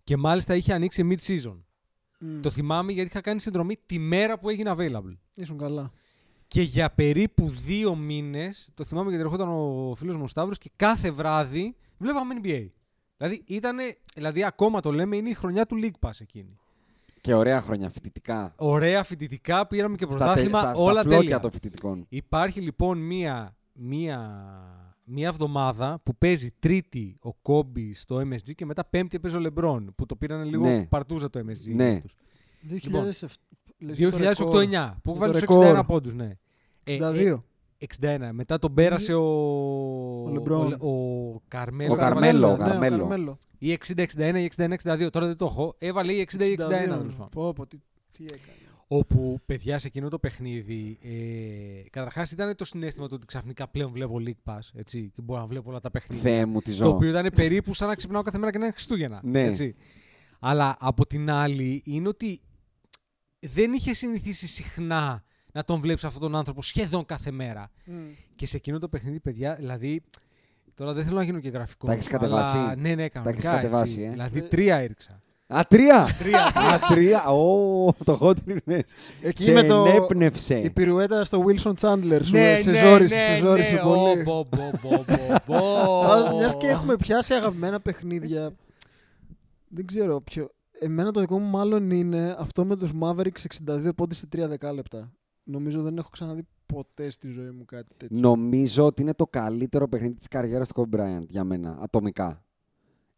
[0.03, 1.59] Και μάλιστα είχε ανοίξει mid-season.
[2.19, 2.39] Μμ.
[2.41, 5.17] Το θυμάμαι γιατί είχα κάνει συνδρομή τη μέρα που έγινε available.
[5.33, 5.91] Ήσουν καλά.
[6.47, 10.71] Και για περίπου δύο μήνες, το θυμάμαι γιατί ερχόταν ο φίλος μου ο Σταύρος και
[10.75, 12.67] κάθε βράδυ βλέπαμε NBA.
[13.17, 16.59] Δηλαδή, ήτανε, δηλαδή, ακόμα το λέμε, είναι η χρονιά του League Pass εκείνη.
[17.21, 18.53] Και ωραία χρόνια φοιτητικά.
[18.57, 21.39] Ωραία φοιτητικά, πήραμε και Στα, τε- πρωτάθλημα, στα, στα όλα φλόκια τέλεια.
[21.39, 22.05] των φοιτητικών.
[22.09, 24.19] Υπάρχει λοιπόν μία, μία,
[25.03, 29.93] μία εβδομάδα που παίζει τρίτη ο Κόμπι στο MSG και μετά πέμπτη έπαιζε ο Λεμπρόν,
[29.95, 30.85] που το πήραν λίγο Ναι.
[30.85, 31.73] παρτούζα το MSG.
[31.75, 31.91] Ναι.
[31.91, 32.15] για τους.
[32.61, 33.27] 2007.
[33.79, 34.95] λες για το 2008-9, ρεκόρ.
[35.01, 35.77] που Για βάλει το τους ρεκόρ.
[35.77, 36.31] 61 πόντους, ναι.
[36.83, 37.43] Ε, 62.
[38.01, 38.29] 61.
[38.31, 40.75] Μετά τον πέρασε ο, Λεμπρόν.
[40.79, 41.93] ο, ο Καρμέλο.
[41.93, 42.97] Ο Καρμέλο, ο ναι, Καρμέλο.
[42.97, 43.37] Καρμέλο.
[43.57, 44.03] Ή 60-61
[44.35, 45.07] ή 61-62.
[45.11, 45.75] Τώρα δεν το έχω.
[45.77, 46.63] Έβαλε ή 60 ή 61.
[46.63, 46.67] 62.
[46.67, 47.29] τέλος πάντων.
[47.31, 47.77] Πω, πω, τι,
[48.11, 48.41] τι έκανε.
[48.87, 50.97] Όπου παιδιά σε εκείνο το παιχνίδι.
[51.03, 54.59] Ε, Καταρχάς ήταν το συνέστημα του ότι ξαφνικά πλέον βλέπω League Pass.
[54.73, 56.23] Έτσι, και μπορώ να βλέπω όλα τα παιχνίδια.
[56.23, 56.89] Θεέ μου τη Το ζω.
[56.89, 59.19] οποίο ήταν περίπου σαν να ξυπνάω κάθε μέρα και να είναι Χριστούγεννα.
[59.23, 59.41] Ναι.
[59.43, 59.75] Έτσι.
[60.39, 62.41] Αλλά από την άλλη είναι ότι
[63.39, 67.71] δεν είχε συνηθίσει συχνά να τον βλέπεις αυτόν τον άνθρωπο σχεδόν κάθε μέρα.
[67.85, 67.93] Μμ.
[68.35, 70.01] Και σε εκείνο το παιχνίδι, παιδιά, δηλαδή.
[70.75, 71.87] Τώρα δεν θέλω να γίνω και γραφικό.
[71.87, 73.29] Τα έχεις κατεβάσει; αλλά- Ναι, ναι, κανονικά.
[73.29, 74.03] έχεις κατεβάσει, έτσι.
[74.03, 75.21] ε; Δηλαδή τρία έριξα.
[75.53, 76.15] Α, τρία!
[76.19, 76.45] τρία.
[76.45, 77.25] Α, τρία!
[77.25, 78.35] Ω, το hot
[79.21, 79.85] Εκεί Σε με το...
[79.85, 80.57] ενέπνευσε.
[80.59, 84.19] Η πυρουέτα στο Wilson Chandler σου ναι, σε ναι, ζόρισε, ναι, σε ζόρισε ναι, πολύ.
[84.19, 86.35] ω, μπο, μπο, μπο, μπο, μπο.
[86.37, 88.53] Μιας και έχουμε πιάσει αγαπημένα παιχνίδια.
[89.67, 90.49] Δεν ξέρω ποιο.
[90.79, 95.11] Εμένα το δικό μου μάλλον είναι αυτό με τους Mavericks 62 πόντες σε 3 δεκάλεπτα.
[95.51, 98.19] Νομίζω δεν έχω ξαναδεί ποτέ στη ζωή μου κάτι τέτοιο.
[98.19, 102.43] Νομίζω ότι είναι το καλύτερο παιχνίδι της καριέρας του Kobe Bryant για μένα, ατομικά.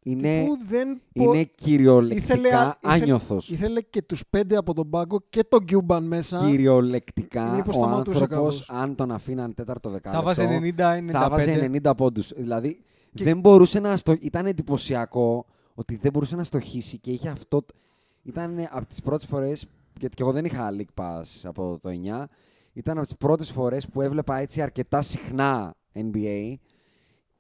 [0.06, 3.50] Είναι, Τύπου δεν πο- είναι κυριολεκτικά Ήθελε α- ήθελε- άνιωθος.
[3.50, 6.46] Ήθελε και τους πέντε από τον πάγκο και τον Cuban μέσα.
[6.50, 8.82] Κυριολεκτικά Μήπως ο σταματούσε άνθρωπος, κάπως.
[8.82, 11.12] αν τον αφήναν τέταρτο δεκάλεπτο, Θα βάζει 90-95.
[11.12, 11.52] θα βάζει
[11.84, 12.34] 90 πόντους.
[12.36, 12.80] Δηλαδή
[13.14, 14.16] Και- δεν μπορούσε να στο...
[14.20, 17.66] Ήταν εντυπωσιακό ότι δεν μπορούσε να στοχίσει και είχε αυτό...
[18.24, 19.66] Ήταν από τις πρώτες φορές,
[20.00, 22.26] γιατί και εγώ δεν είχα League Pass από το 9,
[22.74, 26.54] ήταν από τις πρώτες φορές που έβλεπα έτσι αρκετά συχνά NBA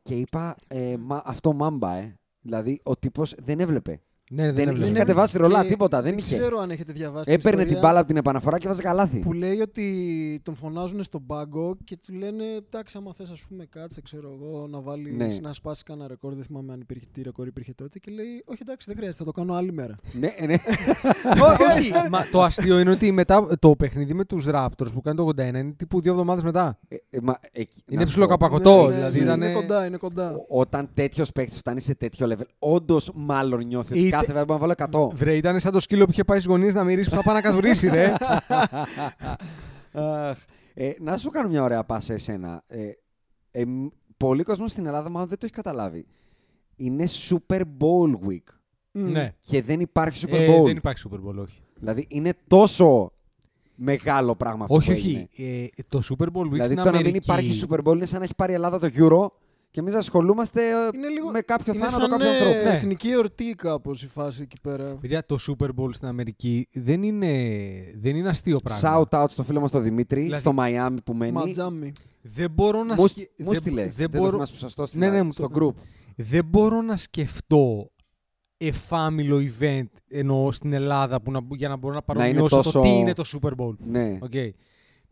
[0.02, 2.18] και είπα ε, μα, αυτό μάμπα, ε.
[2.42, 4.02] Δηλαδή ο τύπος δεν έβλεπε.
[4.32, 4.86] Ναι, δεν, Δεν έβλεπε.
[4.86, 6.38] είχε κατεβάσει ρολά, Και τίποτα, δεν είχε.
[6.38, 7.24] ξέρω αν έχετε διαβάσει.
[7.24, 9.20] την Έπαιρνε την ιστορία μπάλα από την επαναφορά και βάζε καλάθι.
[9.20, 13.66] Που λέει ότι τον φωνάζουν στον πάγκο και του λένε εντάξει, άμα θες, ας πούμε,
[13.70, 15.28] κάτσε, ξέρω εγώ, να βάλεις Ναι.
[15.42, 16.34] να σπάσεις κανένα ρεκόρ.
[16.34, 18.00] Δεν θυμάμαι αν υπήρχε τι ρεκόρ υπήρχε τότε.
[18.00, 19.96] Και λέει, Όχι, εντάξει, δεν χρειάζεται, θα το κάνω άλλη μέρα.
[20.20, 20.54] ναι, ναι.
[21.44, 25.18] Ό- Όχι, μα το αστείο είναι ότι μετά το παιχνίδι με τους Raptors που κάνει
[25.18, 26.80] το 81 είναι τύπου δύο εβδομάδες μετά.
[26.88, 29.42] Ε, ε, μα, εκεί- να Είναι σου ψηλό πω, καπακωτό, Ναι, ναι, δηλαδή ναι, ήταν...
[29.42, 30.32] Είναι κοντά, είναι κοντά.
[30.36, 34.46] ο- Όταν τέτοιος παίκτης φτάνει σε τέτοιο level, όντως μάλλον νιώθει ότι Είτε- κάθε φορά
[34.46, 35.16] μπορεί να βάλω 100.
[35.16, 37.36] Βρε, ήταν σαν το σκύλο που είχε πάει στις γωνίες να μυρίσει που θα πάει
[37.36, 38.14] να καθουρίσει, ρε.
[39.94, 40.38] Αχ.
[40.74, 42.64] Ε, να σου κάνω μια ωραία πάσα εσένα.
[42.68, 42.90] Ε,
[43.52, 43.88] ε, μ-
[44.18, 46.06] πολλοί κόσμος στην Ελλάδα μάλλον δεν το έχει καταλάβει.
[46.76, 48.54] Είναι Super Bowl Week
[48.92, 49.12] Μμ.
[49.12, 49.34] ναι.
[49.40, 50.64] και δεν υπάρχει Super Ε, Bowl.
[50.66, 51.62] δεν υπάρχει Super Bowl, όχι.
[51.80, 53.12] Δηλαδή είναι τόσο
[53.76, 55.28] μεγάλο πράγμα αυτό όχι, που όχι.
[55.34, 55.68] έγινε.
[55.76, 57.18] Ε, το Super Bowl Week Δηλαδή στην το να μην Αμερική...
[57.18, 59.28] υπάρχει Super Bowl είναι σαν να έχει πάρει η Ελλάδα το Euro
[59.74, 62.68] και εμείς ασχολούμαστε ε, Είναι λίγο- με κάποιο είναι θάνατο σαν κάποιου ε, ανθρώπου.
[62.68, 62.76] Ναι.
[62.76, 64.84] εθνική εορτή κάπως η φάση εκεί πέρα.
[65.02, 67.32] Παιδιά, το Super Bowl στην Αμερική δεν είναι,
[68.00, 69.08] δεν είναι αστείο πράγμα.
[69.12, 71.32] Shout out στο φίλο μας τον Δημήτρη, Δηλαδή- στο Μαϊάμι που μένει.
[71.32, 71.92] Ματζάμι.
[72.22, 73.82] Δεν μπορώ να Μου, σκε- μου δεν- στείλε.
[73.84, 75.82] δεν Δεν, το μπορώ- θυμάσαι που σας το Ναι, ναι, στείλα μου στο το- group.
[76.16, 77.92] δεν μπορώ να σκεφτώ
[78.58, 82.90] εφάμιλλο event εννοώ στην Ελλάδα που να, για να μπορώ να παρομοιώσω τόσο- το τι
[82.90, 83.76] είναι το Super Bowl.
[83.78, 84.18] Ναι.
[84.22, 84.34] Οκ.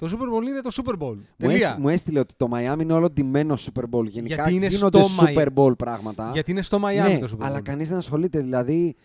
[0.01, 1.15] Το Super Bowl είναι το Super Bowl.
[1.15, 1.67] Μου, Τελεία.
[1.67, 4.05] έστει- μου έστειλε ότι το Μαϊάμι είναι όλο ντυμένο Super Bowl.
[4.07, 6.29] Γενικά Γιατί είναι γίνονται στο Μαϊ- Super Bowl πράγματα.
[6.33, 7.45] Γιατί είναι στο Miami ναι, το Super Bowl.
[7.45, 8.39] αλλά κανείς δεν ασχολείται.
[8.39, 8.95] Δηλαδή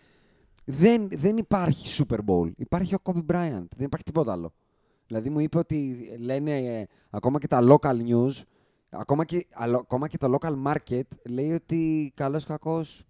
[0.65, 2.51] δεν, δεν υπάρχει Super Bowl.
[2.57, 3.65] Υπάρχει ο Kobe Bryant.
[3.75, 4.53] Δεν υπάρχει τίποτα άλλο.
[5.07, 8.41] Δηλαδή μου είπε ότι λένε ε, ακόμα και τα local news,
[8.89, 13.03] ακόμα και, αλο- ακόμα και το local market λέει ότι καλός κακός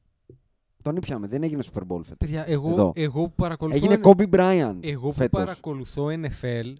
[0.81, 1.27] τον ήπιαμε.
[1.27, 2.17] Δεν έγινε Super Bowl φέτος.
[2.17, 2.91] Παιδιά, εγώ, Εδώ.
[2.95, 3.77] εγώ που παρακολουθώ.
[3.77, 5.39] Έγινε N- Kobe Bryant Εγώ που φέτος.
[5.43, 6.73] παρακολουθώ NFL,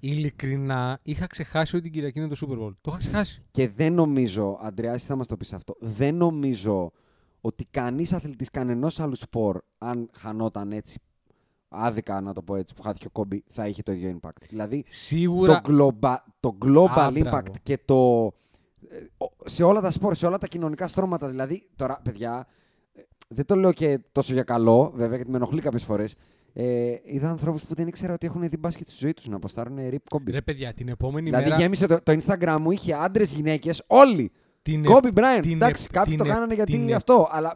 [0.00, 2.72] ειλικρινά είχα ξεχάσει ότι την Κυριακή είναι το Super Bowl.
[2.80, 3.42] Το είχα ξεχάσει.
[3.50, 6.92] Και δεν νομίζω, Αντρέας, εσύ θα μας το πεις αυτό, δεν νομίζω
[7.40, 11.00] ότι κανείς αθλητής κανενός άλλου σπορ, αν χανόταν έτσι,
[11.68, 14.42] άδικα να το πω έτσι, που χάθηκε ο Κόμπι, θα είχε το ίδιο impact.
[14.48, 15.60] Δηλαδή, Σίγουρα.
[15.60, 15.70] το,
[16.00, 17.42] global, το global Α, impact μπράβο.
[17.62, 18.32] και το...
[18.88, 21.28] ε, ο- σε όλα τα σπορ, σε όλα τα κοινωνικά στρώματα.
[21.28, 22.46] Δηλαδή, τώρα, παιδιά,
[22.94, 26.14] ε, δεν το λέω και τόσο για καλό, βέβαια, γιατί με ενοχλεί κάποιες φορές.
[26.58, 29.78] Ε, είδα ανθρώπους που δεν ήξερα ότι έχουν δει μπάσκετ στη ζωή τους να αποστάρουν
[29.90, 30.30] Rip Kobe.
[30.30, 31.60] Ρε παιδιά, την επόμενη Δηλαδή μέρα.
[31.60, 34.32] γέμισε το, το Instagram μου, είχε άντρες, γυναίκες, όλοι.
[34.62, 35.38] την Kobe Bryant.
[35.42, 37.28] την Εντάξει, επ- κάποιοι την το επ- κάνανε γιατί την επ- αυτό.
[37.30, 37.54] Αλλά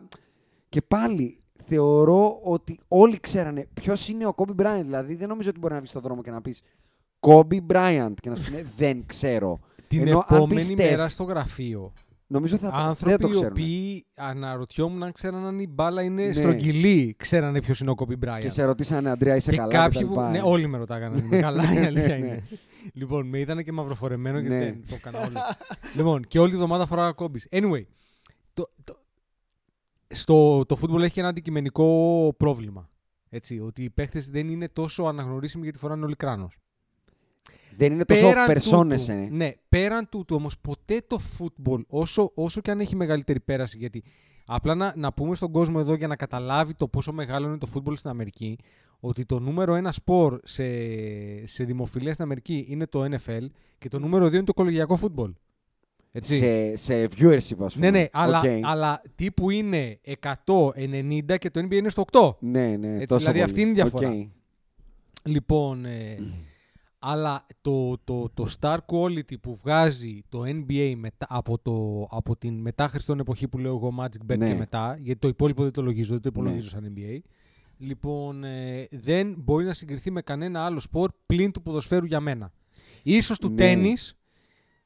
[0.68, 4.80] και πάλι θεωρώ ότι όλοι ξέρανε ποιος είναι ο Kobe Bryant.
[4.82, 6.62] Δηλαδή δεν νομίζω ότι μπορεί να βγεις στον δρόμο και να πεις
[7.20, 9.59] Kobe Bryant και να σου πούνε Δεν ξέρω.
[9.88, 11.92] Την Ενώ αν επόμενη πιστεύ- μέρα στο γραφείο.
[12.33, 13.51] Νομίζω θα το, δεν Άνθρωποι το οι ξέρουν.
[13.51, 16.33] οποίοι αναρωτιόμουν αν ξέραν αν η μπάλα είναι Ναι.
[16.33, 18.39] στρογγυλή, ξέρανε ποιος είναι ο Kobe Bryant.
[18.41, 19.72] Και σε ρωτήσανε Αντρέα, είσαι και καλά.
[19.72, 20.14] κάποιοι και που.
[20.14, 20.31] τα λοιπά.
[20.31, 21.16] Ναι, όλοι με ρωτάγανε.
[21.16, 22.26] αν Είμαι καλά, η Ναι, αλήθεια ναι.
[22.26, 22.43] είναι.
[22.93, 24.61] Λοιπόν, με είδανε και μαυροφορεμένο γιατί Ναι.
[24.64, 25.39] δεν το έκανα όλο.
[25.97, 27.49] λοιπόν, και όλη τη βδομάδα φοράγα κόμπις.
[27.51, 27.83] Anyway,
[28.53, 28.97] το, το,
[30.09, 32.91] στο, το football έχει ένα αντικειμενικό πρόβλημα.
[33.28, 36.57] Έτσι, ότι οι παίχτες δεν είναι τόσο αναγνωρίσιμοι γιατί φοράνε όλοι κράνος.
[37.77, 39.29] Δεν είναι τόσο Πέραν περσόνες, τούτου, ε.
[39.31, 44.03] Ναι, πέραν τούτου όμως ποτέ το football, όσο, όσο και αν έχει μεγαλύτερη πέραση, γιατί
[44.47, 47.68] απλά να, να πούμε στον κόσμο εδώ για να καταλάβει το πόσο μεγάλο είναι το
[47.75, 48.59] football στην Αμερική,
[49.01, 50.64] ότι το νούμερο ένα σπορ σε,
[51.47, 53.45] σε δημοφιλία στην Αμερική είναι το NFL
[53.79, 55.33] και το νούμερο δύο είναι το κολεγιακό football.
[56.12, 56.37] Έτσι.
[56.37, 57.91] Σε, σε viewership, ας πούμε.
[57.91, 58.45] Ναι, ναι, αλλά, Οκ.
[58.62, 62.35] αλλά τύπου είναι 190 και το NBA είναι στο 8.
[62.39, 63.43] Ναι, ναι, Έτσι, τόσο δηλαδή πολύ.
[63.43, 64.09] αυτή είναι η διαφορά.
[64.09, 64.14] Οκ.
[65.23, 66.16] Λοιπόν, ε,
[67.03, 72.55] αλλά το, το, το star quality που βγάζει το NBA μετά, από, το, από την
[72.61, 74.48] μετά Χριστόν εποχή που λέω εγώ Magic Bird Ναι.
[74.48, 76.86] και μετά, γιατί το υπόλοιπο δεν το λογίζω, δεν το υπολογίζω Ναι.
[76.86, 77.18] σαν NBA,
[77.78, 82.53] λοιπόν, ε, δεν μπορεί να συγκριθεί με κανένα άλλο σπορ πλην του ποδοσφαίρου για μένα.
[83.03, 83.57] Ίσως του Ναι.
[83.57, 84.14] τέννις,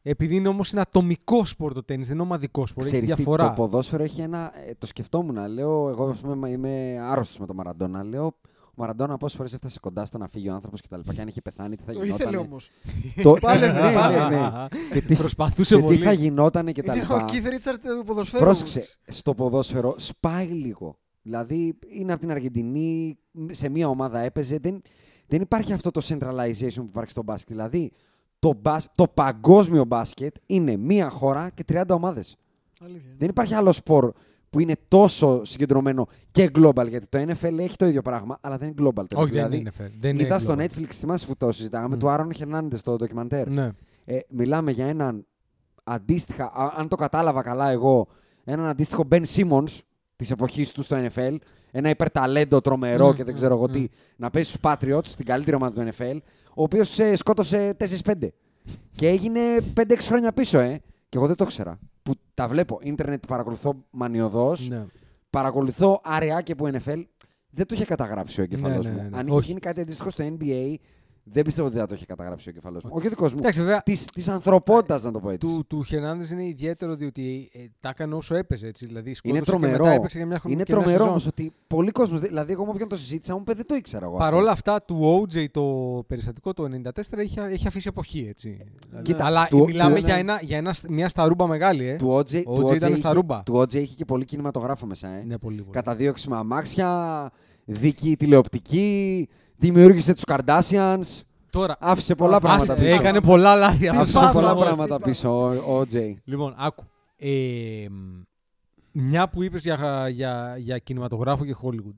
[0.03, 3.15] επειδή είναι όμως ένα ατομικό σπορ το τέννις, δεν είναι ομαδικό σπορ, έχει Ξέρεις τι,
[3.15, 3.49] διαφορά.
[3.49, 4.53] το ποδόσφαιρο έχει ένα.
[4.69, 5.49] ε, το σκεφτόμουν.
[5.53, 8.05] Λέω, εγώ ας πούμε, είμαι άρρωστος με τον Μαραντόνα.
[8.05, 8.35] Λέω, ο
[8.77, 11.15] Μαραντόνα πόσες φορές έφτασε κοντά στο να φύγει ο άνθρωπος και τα λοιπά.
[11.15, 12.27] Και αν είχε πεθάνει, τι θα Το γινόταν.
[12.27, 12.71] ήθελε όμως.
[13.23, 13.33] Το...
[13.41, 14.37] Πάλευε, ναι, ναι, πάλευε.
[14.37, 14.69] ναι.
[14.93, 15.99] Και τι, Προσπαθούσε και τι πολύ.
[16.05, 17.15] θα γινόταν και τα Είναι λοιπά.
[17.25, 18.45] ο Keith Richard του ποδοσφαίρου.
[18.45, 20.99] Πρόσεξε, στο ποδόσφαιρο σπάει λίγο.
[21.23, 23.19] Δηλαδή είναι από την Αργεντινή,
[23.51, 24.59] σε μία ομάδα έπαιζε.
[24.63, 24.83] Δεν,
[25.27, 27.49] δεν υπάρχει αυτό το centralization που υπάρχει στο μπάσκετ.
[27.57, 27.93] Δηλαδή
[28.39, 32.37] το, μπας, το παγκόσμιο μπάσκετ είναι μία χώρα και 30 ομάδες.
[32.85, 33.11] Αλήθεια.
[33.19, 34.13] Δεν υπάρχει άλλο σπορ
[34.55, 36.89] που είναι τόσο συγκεντρωμένο και global.
[36.89, 39.05] Γιατί το NFL έχει το ίδιο πράγμα, αλλά δεν είναι global.
[39.15, 39.91] Όχι, δηλαδή, δεν είναι fair.
[40.01, 40.63] Δεν είδα είναι στο global.
[40.63, 41.99] Netflix, θυμάσαι που το συζητάγαμε, Μμ.
[41.99, 43.49] του Άρον Χερνάντες στο ντοκιμαντέρ.
[43.49, 43.71] Ναι.
[44.05, 45.27] Ε, μιλάμε για έναν
[45.85, 48.07] αντίστοιχα, α- αν το κατάλαβα καλά εγώ,
[48.45, 49.65] έναν αντίστοιχο Ben Simmons
[50.17, 51.37] της τη εποχής του στο NFL.
[51.71, 53.87] Ένα υπερταλέντο τρομερό Μμμ, και δεν ξέρω εγώ μμμ, τι.
[54.17, 56.17] Να παίζει στους Patriots, στην καλύτερη ομάδα του NFL,
[56.55, 58.29] ο οποίος σκότωσε 4-5.
[58.95, 59.41] Και έγινε
[59.75, 60.81] 5-6 χρόνια πίσω, ε.
[61.09, 61.79] Και εγώ δεν το ήξερα.
[62.05, 62.79] Που τα βλέπω.
[62.83, 64.69] Ιντερνετ παρακολουθώ μανιωδώς.
[64.69, 64.87] Ναι.
[65.31, 67.03] Παρακολουθώ αραιά και που NFL.
[67.51, 69.03] Δεν το είχε καταγράψει ο εγκεφαλός Ναι, ναι, μου.
[69.03, 69.19] ναι, ναι.
[69.19, 69.47] Αν είχε Όχι.
[69.47, 70.75] γίνει κάτι αντίστοιχο στο NBA,
[71.27, 72.91] δεν πιστεύω ότι θα το είχε καταγράψει ο εγκεφαλό μου.
[72.93, 73.39] Όχι ο δικός μου.
[73.39, 73.83] Εντάξει, βέβαια,
[74.15, 75.53] Της ανθρωπότητας, να το πω έτσι.
[75.55, 78.67] του, του Χερνάνδε είναι ιδιαίτερο διότι ε, τα έκανε όσο έπαιζε.
[78.67, 79.85] Έτσι, δηλαδή, Είναι σκότωσε Και τρομερό.
[79.85, 80.57] μετά έπαιξε για μια χρονιά.
[80.57, 81.09] Είναι και μια τρομερό σεζόν.
[81.13, 82.19] όμως ότι πολλοί κόσμοι.
[82.19, 84.17] Δηλαδή, εγώ με όποιον το συζήτησα, μου είπε δεν το ήξερα εγώ.
[84.17, 84.37] Παρ' αυτό.
[84.37, 85.63] όλα αυτά, του OJ το
[86.07, 88.27] περιστατικό το 94 έχει, έχει αφήσει εποχή.
[88.29, 88.59] Έτσι.
[89.03, 91.89] Κοίτα, αλλά του- μιλάμε του- για, ένα, για ένα, μια σταρούμπα μεγάλη.
[91.89, 91.97] Ε.
[91.97, 93.43] Του OJ, Ο του OJ ήταν είχε- στα ρούμπα.
[93.43, 95.09] Του OJ είχε και πολύ κινηματογράφο μέσα.
[95.09, 95.23] Ε.
[95.27, 95.71] Ναι, πολύ, πολύ.
[95.73, 97.31] Καταδίωξη με αμάξια,
[97.65, 101.21] δίκη τηλεοπτική, δημιούργησε τους Kardashians.
[101.51, 102.95] Τώρα, Άφησε πολλά άσε, πράγματα πίσω.
[102.95, 104.65] Έκανε πολλά λάθη αυτός Άφησε ο πολλά άνθρωπος.
[104.65, 106.15] πράγματα πίσω ο, ο OJ.
[106.25, 106.85] Λοιπόν, άκου.
[107.17, 108.23] Ε, μ,
[108.93, 111.97] μια που είπες για, για, για κινηματογράφο και Hollywood.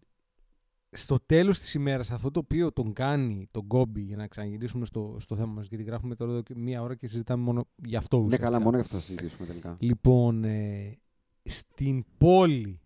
[0.91, 5.17] Στο τέλος της ημέρας, αυτό το οποίο τον κάνει τον Κόμπι, για να ξαναγυρίσουμε στο,
[5.19, 8.17] στο θέμα μας, γιατί γράφουμε τώρα εδώ και μία ώρα και συζητάμε μόνο γι' αυτό
[8.17, 8.51] Ναι, ουσιαστικά.
[8.51, 9.77] καλά, μόνο γι' αυτό θα συζητήσουμε τελικά.
[9.79, 10.99] Λοιπόν, ε,
[11.43, 12.81] στην πόλη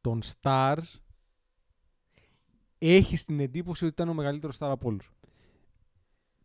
[0.00, 1.00] των Stars
[2.78, 5.10] έχει την εντύπωση ότι ήταν ο μεγαλύτερος star από όλους.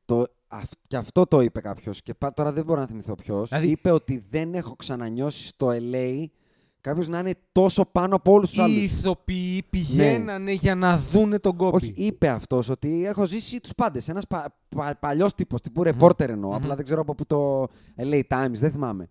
[0.06, 2.02] Το, αυ- και αυτό το είπε κάποιος.
[2.02, 3.50] Και πα- τώρα δεν μπορώ να θυμηθώ ποιος.
[3.50, 6.26] Δηλαδή- Είπε ότι δεν έχω ξανανιώσει στο LA
[6.82, 8.80] κάποιος να είναι τόσο πάνω από όλους τους Οι άλλου.
[8.80, 11.76] ηθοποιοί πηγαίνανε για να δούνε τον Κόμπι.
[11.76, 14.10] Όχι, είπε αυτός ότι έχω ζήσει τους πάντες.
[14.10, 16.50] Ένας πα, πα, παλιός τύπος, τύπου ρεπόρτερ εννοώ.
[16.50, 16.56] Μμμ.
[16.58, 17.68] Απλά δεν ξέρω από πού το
[17.98, 19.10] LA Times, δεν θυμάμαι.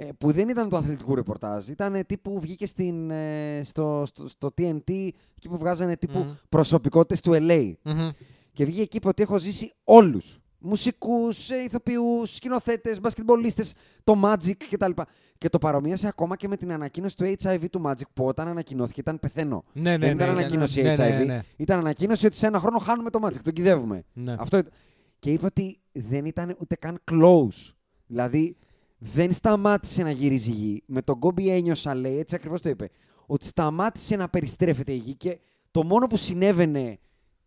[0.00, 1.68] Ε, που δεν ήταν το αθλητικό ρεπορτάζ.
[1.68, 6.34] Ήταν τύπου βγήκε στην, ε, στο, στο, στο TNT, εκεί που βγάζανε τύπου Μμμ.
[6.48, 7.72] προσωπικότητες του LA.
[7.82, 8.08] Μμμ.
[8.52, 10.38] Και βγήκε εκεί που ότι έχω ζήσει όλους.
[10.58, 13.74] Μουσικούς, ηθοποιούς, σκηνοθέτες, μπασκετμπολίστες,
[14.04, 14.90] το Magic κτλ.
[15.38, 19.00] Και το παρομοίασε ακόμα και με την ανακοίνωση του HIV του Magic που όταν ανακοινώθηκε
[19.00, 19.64] ήταν πεθαίνω.
[19.72, 20.96] Ναι, ναι, Δεν ναι, ήταν ναι, ανακοίνωση ναι, HIV.
[20.98, 21.42] ναι, ναι, ναι.
[21.56, 23.40] Ήταν ανακοίνωση ότι σε ένα χρόνο χάνουμε το Magic.
[23.42, 24.04] Τον κυδεύουμε.
[24.12, 24.34] Ναι.
[24.38, 24.72] Αυτό ήταν.
[25.18, 27.72] Και είπε ότι δεν ήταν ούτε καν close.
[28.06, 28.56] Δηλαδή
[28.98, 30.82] δεν σταμάτησε να γυρίζει η γη.
[30.86, 32.90] Με τον Κόμπι ένιωσα, λέει, έτσι ακριβώς το είπε,
[33.26, 35.38] ότι σταμάτησε να περιστρέφεται η γη και
[35.70, 36.98] το μόνο που συνέβαινε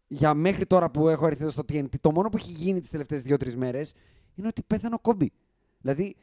[0.07, 2.89] για μέχρι τώρα που έχω έρθει εδώ στο TNT, το μόνο που έχει γίνει τις
[2.89, 3.93] τελευταίες δύο-τρεις μέρες
[4.35, 5.31] είναι ότι πέθανε ο Κόμπι.
[5.81, 6.15] Δηλαδή,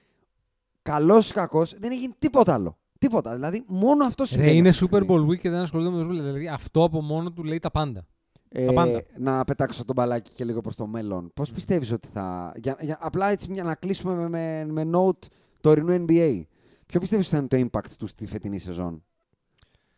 [0.82, 2.78] καλός ή κακός, δεν έχει γίνει τίποτα άλλο.
[2.98, 3.34] Τίποτα.
[3.34, 4.56] Δηλαδή, μόνο αυτό Ρε, συμβαίνει.
[4.56, 5.24] είναι αυτή τη Super στιγμή.
[5.26, 6.14] Bowl week και δεν ασχολείται με το Super Bowl.
[6.16, 8.06] Δηλαδή αυτό από μόνο του λέει τα πάντα.
[8.50, 9.02] Ε, Τα πάντα.
[9.16, 11.30] να πετάξω τον μπαλάκι και λίγο προς το μέλλον.
[11.34, 12.52] Πώς πιστεύεις ότι θα...
[12.56, 15.26] Για, για, απλά έτσι για να κλείσουμε με, με, με note
[15.60, 16.42] το ορεινού NBA.
[16.86, 19.04] Ποιο πιστεύεις ότι θα είναι το impact του στη φετινή σεζόν;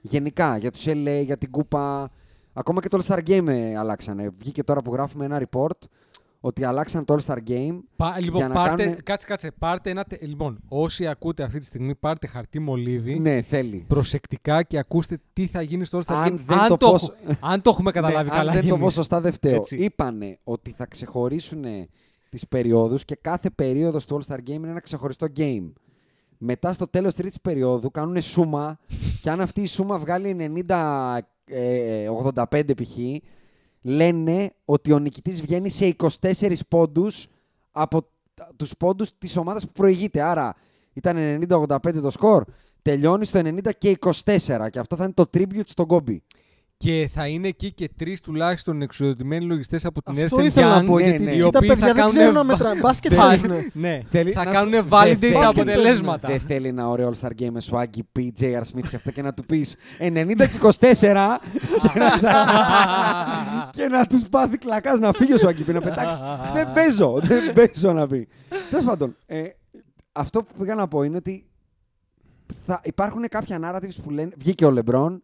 [0.00, 2.10] Γενικά, για τους LA, για την Κούπα.
[2.52, 4.30] Ακόμα και το All-Star Game ε, αλλάξανε.
[4.38, 5.78] Βγήκε τώρα που γράφουμε ένα report
[6.40, 7.78] ότι αλλάξαν το All-Star Game.
[7.96, 9.50] Πα, λοιπόν, για να πάρτε, κάνουν- κάτσε, κάτσε.
[9.58, 13.18] Πάρτε ένα, τε- λοιπόν, όσοι ακούτε αυτή τη στιγμή, πάρτε χαρτί μολύβι.
[13.18, 13.84] Ναι, θέλει.
[13.88, 16.40] Προσεκτικά και ακούστε τι θα γίνει στο All Star Αν Game.
[16.46, 18.62] δεν αν, το το, πω έχω- σ- αν το έχουμε καταλάβει Ναι, καλά αν δεν
[18.64, 18.94] κι το πω εμείς.
[18.94, 19.54] σωστά δεν φταίω.
[19.54, 19.76] Έτσι.
[19.76, 21.64] Είπανε ότι θα ξεχωρίσουν
[22.28, 25.72] τις περιόδους και κάθε περίοδος του All-Star Game είναι ένα ξεχωριστό game.
[26.42, 28.78] Μετά στο τέλος τρίτης περίοδου κάνουν σούμα
[29.20, 32.96] και αν αυτή η σούμα βγάλει 90-85 π.χ.
[33.82, 37.26] λένε ότι ο νικητής βγαίνει σε 24 πόντους
[37.70, 38.06] από
[38.56, 40.20] τους πόντους της ομάδας που προηγείται.
[40.20, 40.54] Άρα
[40.92, 41.16] ήταν
[41.48, 42.44] 90-85 το σκορ,
[42.82, 46.22] τελειώνει στο 90 και 24 και αυτό θα είναι το tribute στον Κόμπι.
[46.84, 50.80] Και θα είναι εκεί και τρεις τουλάχιστον εξουδοτημένοι λογιστές από την Αυτό Ernst ήθελα Young,
[50.80, 51.30] να πω, ναι, γιατί ναι.
[51.32, 52.80] οι εκεί τα οποίοι παιδιά θα δεν κάνουν ξέρουν να βα- μετράνε.
[52.80, 53.70] Μπάσκετ θα- παίζουνε.
[53.72, 56.28] Ναι, Θέλει- θα να κάνουν σου- validate δεν τα θέλει- αποτελέσματα.
[56.28, 58.60] Δεν θέλει ένα ωραίο All-Star Game με Swaggy P, J.R.
[58.60, 61.38] Smith και αυτά και να του πεις 90 και 24
[61.92, 62.10] και να,
[63.76, 66.18] και να τους πάθει κλακάς να φύγει ο Swaggy P να πετάξει.
[66.54, 68.28] δεν παίζω, δεν παίζω να πει.
[68.70, 69.42] Τέλος πάντων, ε,
[70.12, 71.44] αυτό που πήγα να πω είναι ότι
[72.66, 75.22] θα υπάρχουν κάποια narratives που λένε, βγήκε ο Λεμπρόν,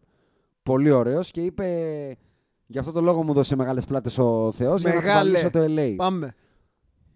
[0.67, 1.65] πολύ ωραίος και είπε
[2.69, 5.19] Γι' αυτό το λόγο μου δώσε μεγάλες πλάτες ο Θεός για να Μεγάλε.
[5.19, 5.93] κουβαλήσω το LA.
[5.95, 6.33] Πάμε.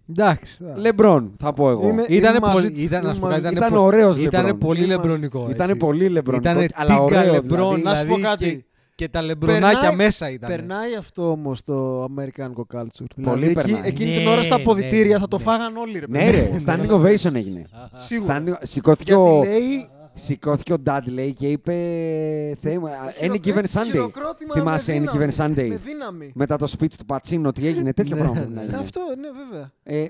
[0.09, 0.63] Εντάξει.
[0.75, 1.87] Λεμπρόν, θα πω εγώ.
[1.87, 4.17] Είμαι- Ήτανε μαζί πολύ, της, ήταν, να είμαι σου πω, μαζί ήτανε Ήταν πο- ωραίος
[4.17, 4.57] Ήτανε Λεμπρόν.
[4.69, 5.47] πολύ Είμαι- λεμπρονικό.
[5.49, 7.81] Ήταν πολύ λεμπρονικό, Ήτανε αλλά τίγκα ωραίος λεμπρόν, δηλαδή.
[7.83, 8.55] Να σου πω δηλαδή, κάτι.
[8.55, 8.65] και,
[9.05, 10.49] και τα λεμπρονάκια Περνάει- μέσα ήταν.
[10.49, 13.05] Περνάει αυτό όμως το αμερικάνικο culture.
[13.23, 13.87] Πολύ δηλαδή, εκεί, περνάει.
[13.89, 15.43] εκείνη Ναι, την ώρα στα ναι, αποδητήρια ναι, θα το ναι.
[15.43, 15.99] φάγαν όλοι.
[15.99, 16.55] Ρε, Ναι, παιδί ρε, μου.
[16.65, 17.65] standing ovation έγινε.
[17.93, 18.43] Σίγουρα.
[18.45, 19.89] Standing- Σηκώθηκε Γιατί ο, λέει.
[20.13, 21.73] Σηκώθηκε ο Dudley και είπε
[22.59, 22.87] Θεέ μου,
[23.21, 23.85] any given έτσι, Sunday.
[23.91, 25.53] χειροκρότημα Θυμάσαι με any given δύναμη.
[25.55, 25.67] Sunday.
[25.69, 26.31] Με δύναμη.
[26.35, 28.39] Μετά το speech του Πατσίνο, ότι έγινε τέτοιο Ναι, πράγμα.
[28.39, 28.67] ναι, πρέπει να ναι.
[28.71, 28.81] γίνει.
[28.81, 29.71] Αυτό, ναι, βέβαια.
[29.83, 30.05] Ε,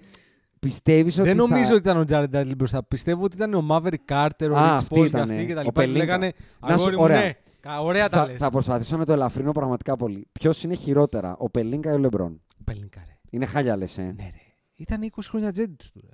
[0.59, 1.73] πιστεύεις ότι Δεν νομίζω θα...
[1.73, 2.83] ότι ήταν ο Jared Dudley μπροστά.
[2.83, 5.33] Πιστεύω ότι ήταν ο Maverick Carter, ο Α, Rich αυτοί Paul και ήτανε.
[5.33, 5.83] αυτοί και τα Ο λοιπά.
[5.83, 5.93] που Pelinka.
[5.95, 7.19] Λέγανε, Να σου- αγόρι μου, ωραία.
[7.21, 7.31] ναι.
[7.59, 8.37] Κα- Ωραία τα θα, λες.
[8.37, 10.27] θα προσπαθήσω να το ελαφρύνω πραγματικά πολύ.
[10.31, 12.41] Ποιος είναι χειρότερα, ο Πελίνκα ή ο Λεμπρόν;
[12.71, 13.17] Pelinka, ρε.
[13.29, 14.01] Είναι χάλια λες, ε.
[14.01, 14.29] Ναι, ρε.
[14.75, 15.89] Ήταν 20 χρόνια τζέντη τους.
[15.95, 16.09] ρε.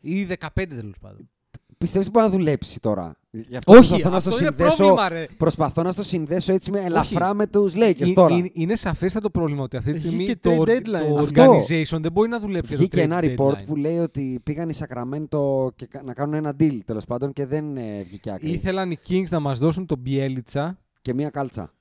[0.00, 1.30] Ή 15 τέλος πάντων.
[1.78, 4.76] Πιστεύεις ότι μπορεί να δουλέψει τώρα; Γι' αυτό Όχι, προσπαθώ να στο αυτό είναι συνδέσω,
[4.76, 5.26] πρόβλημα, ρε.
[5.36, 7.36] Προσπαθώ να στο συνδέσω έτσι με ελαφρά Όχι.
[7.36, 8.34] με τους Lakers Ε- τώρα.
[8.34, 11.18] Είναι, είναι σαφέστατο πρόβλημα ότι αυτή τη Έχει στιγμή και το, trade το deadline.
[11.22, 11.52] Αυτό.
[11.52, 13.64] organization δεν μπορεί να δουλέψει για το Βγήκε trade ένα report deadline.
[13.66, 17.46] που λέει ότι πήγαν οι Sacramento και κα- να κάνουν ένα deal τέλος πάντων και
[17.46, 18.50] δεν ε, βγήκε άκρη.
[18.50, 20.70] Ήθελαν οι Kings να μας δώσουν τον Bielitsa
[21.02, 21.72] Και μία κάλτσα.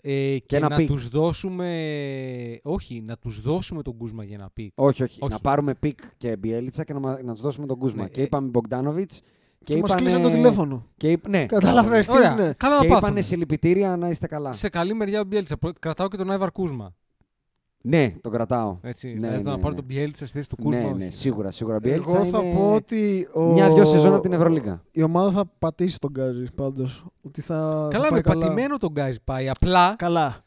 [0.00, 0.86] Ε, και, ένα να pick.
[0.86, 1.68] τους δώσουμε...
[2.62, 4.72] Όχι, να τους δώσουμε τον Κούσμα για ένα pick.
[4.74, 5.32] Όχι, όχι, Όχι.
[5.32, 8.02] Να πάρουμε pick και Μπιέλιτσα και να, μα- να τους δώσουμε τον Κούσμα.
[8.02, 9.04] Ναι, και ε, είπαμε Bogdanovic.
[9.64, 10.00] Και, Και μας είπανε...
[10.00, 10.86] κλείσαν το τηλέφωνο.
[10.96, 11.28] Και είπ...
[11.28, 12.54] Ναι, Καταλαβες τι Ωραία, είναι.
[12.56, 12.96] καλά να Και πάθουμε.
[13.08, 14.52] είπανε συλλυπητήρια να είστε καλά.
[14.52, 15.52] Σε καλή μεριά ο Bielitsa.
[15.60, 16.94] Προ- Κρατάω και τον Άιβαρ Κούσμα.
[17.82, 18.78] Ναι, τον κρατάω.
[18.82, 19.80] Έτσι, Ναι, δηλαδή το ναι, να πάρω ναι.
[19.80, 20.80] τον Bielitsa στη θέση του Κούσμα.
[20.80, 20.94] Ναι, όχι.
[20.94, 21.78] ναι, σίγουρα, σίγουρα.
[21.82, 23.28] Εγώ Μπιέλιτσα θα είναι πω ότι.
[23.32, 23.40] Ο...
[23.42, 24.82] Μια-δυο σεζόν από την Ευρωλίγα.
[24.90, 27.04] Η ομάδα θα πατήσει τον Γκάζι πάντως.
[27.22, 27.56] Ότι θα.
[27.56, 29.48] θα Καλά, πάει με πατημένο τον Guys πάει.
[29.48, 30.42] Απλά Καλά.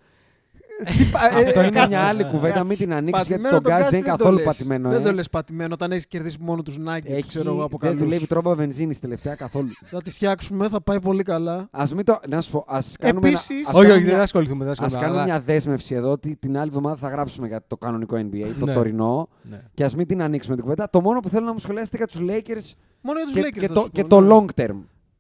[1.23, 1.87] Αυτό είναι κάτσε.
[1.87, 2.67] μια άλλη Ε, κουβέντα, Κάτσε.
[2.67, 4.45] μην την ανοίξεις γιατί Πατημένο τον Γκάζ Γκάζι δεν είναι το καθόλου λες.
[4.45, 4.89] πατημένο.
[4.89, 5.03] Δεν ε.
[5.03, 8.03] το λες πατημένο όταν έχεις κερδίσει μόνο τους Nuggets, Έχει- ξέρω εγώ από Δεν καλούς.
[8.03, 9.69] δουλεύει τρόμπα βενζίνης τελευταία καθόλου.
[9.85, 11.67] Θα τη φτιάξουμε, θα πάει πολύ καλά.
[11.71, 12.19] Α μην το.
[12.27, 13.27] Να σου πω, ας κάνουμε.
[13.27, 14.63] Επίσης- ένα- ας όχι, κάνουμε όχι, δεν μια- ασχοληθούμε.
[14.63, 17.63] Δεν Ας ασχοληθούμε, κάνουμε αλλά- μια δέσμευση εδώ ότι την άλλη εβδομάδα θα γράψουμε για
[17.67, 18.73] το κανονικό NBA, το Ναι.
[18.73, 19.29] τωρινό.
[19.49, 19.61] Ναι.
[19.73, 20.89] Και ας μην την ανοίξουμε την κουβέντα.
[20.89, 23.59] Το μόνο που θέλω να μου σχολιάσετε για τους Lakers Μόνο για τους και, Lakers.
[23.59, 24.27] και, θα το, σου και πω, το ναι.
[24.35, 24.75] long term.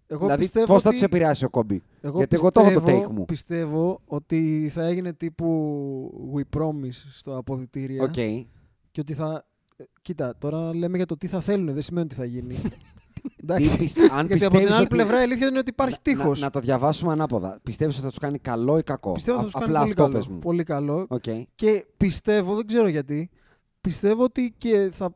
[0.07, 1.83] Εγώ δηλαδή, πιστεύω πώς θα ότι- του επηρεάσει ο Κόμπι.
[2.05, 3.25] Εγώ Γιατί εγώ το έχω το πιστεύω- take μου.
[3.25, 8.03] Πιστεύω ότι θα έγινε τύπου We Promise στο αποδυτήρια.
[8.03, 8.11] Οκ.
[8.91, 9.45] Και ότι θα.
[9.77, 12.53] ε, Κοίτα, τώρα λέμε για το τι θα θέλουν, δεν σημαίνει ότι θα γίνει.
[12.53, 13.77] Τι Εντάξει.
[13.77, 16.13] πιστε- Αν Γιατί από την πιστεύεις άλλη ότι- πλευρά η αλήθεια είναι ότι υπάρχει να,
[16.13, 16.39] τείχος.
[16.39, 17.59] να, να το διαβάσουμε ανάποδα.
[17.63, 19.79] Πιστεύεις ότι θα τους κάνει καλό ή κακό; Πιστεύω ότι θα Α- του κάνει Απλά
[19.79, 20.17] πολύ αυτό καλό.
[20.17, 20.39] πες μου.
[20.39, 21.05] Πολύ καλό.
[21.09, 21.23] Οκ.
[21.55, 23.29] Και πιστεύω, δεν ξέρω γιατί,
[23.81, 25.15] πιστεύω ότι και θα.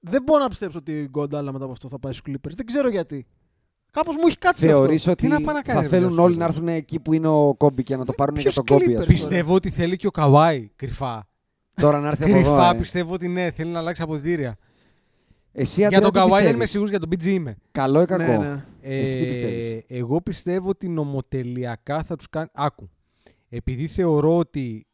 [0.00, 2.52] Δεν μπορώ να πιστέψω ότι η Γκόντάλα μετά από αυτό θα πάει στους Clippers.
[2.56, 3.26] Δεν ξέρω γιατί.
[3.90, 5.10] Κάπως μου έχει κάτσει Θεωρείς αυτό.
[5.10, 6.54] ότι Τι να πάει να κάνει, θα ρε, θέλουν παιδιά, όλοι σου να λέω.
[6.54, 8.84] έρθουν εκεί που είναι ο Κόμπι και να το πάρουν για Ποιος τον Κόμπι.
[8.84, 9.04] ας Clippers?
[9.06, 9.14] πούμε.
[9.18, 11.26] Πιστεύω ότι θέλει και ο Καβάη κρυφά.
[11.74, 12.40] Τώρα να έρθει από εδώ.
[12.40, 12.78] Κρυφά ε.
[12.78, 14.56] πιστεύω ότι ναι, θέλει να αλλάξει αποδητήρια.
[15.52, 17.56] Εσύ Για Αντρέα, τον τι Καβάη δεν πιστεύεις; είμαι σίγουρος, για τον BG είμαι.
[17.70, 18.64] Καλό ή κακό; Ναι, ναι.
[18.80, 22.48] Εσύ τι πιστεύεις; Ε, εγώ πιστεύω ότι νομοτελειακά θα τους κάνει...
[22.52, 22.88] Άκου.
[23.48, 24.86] Επειδή θεωρώ ότι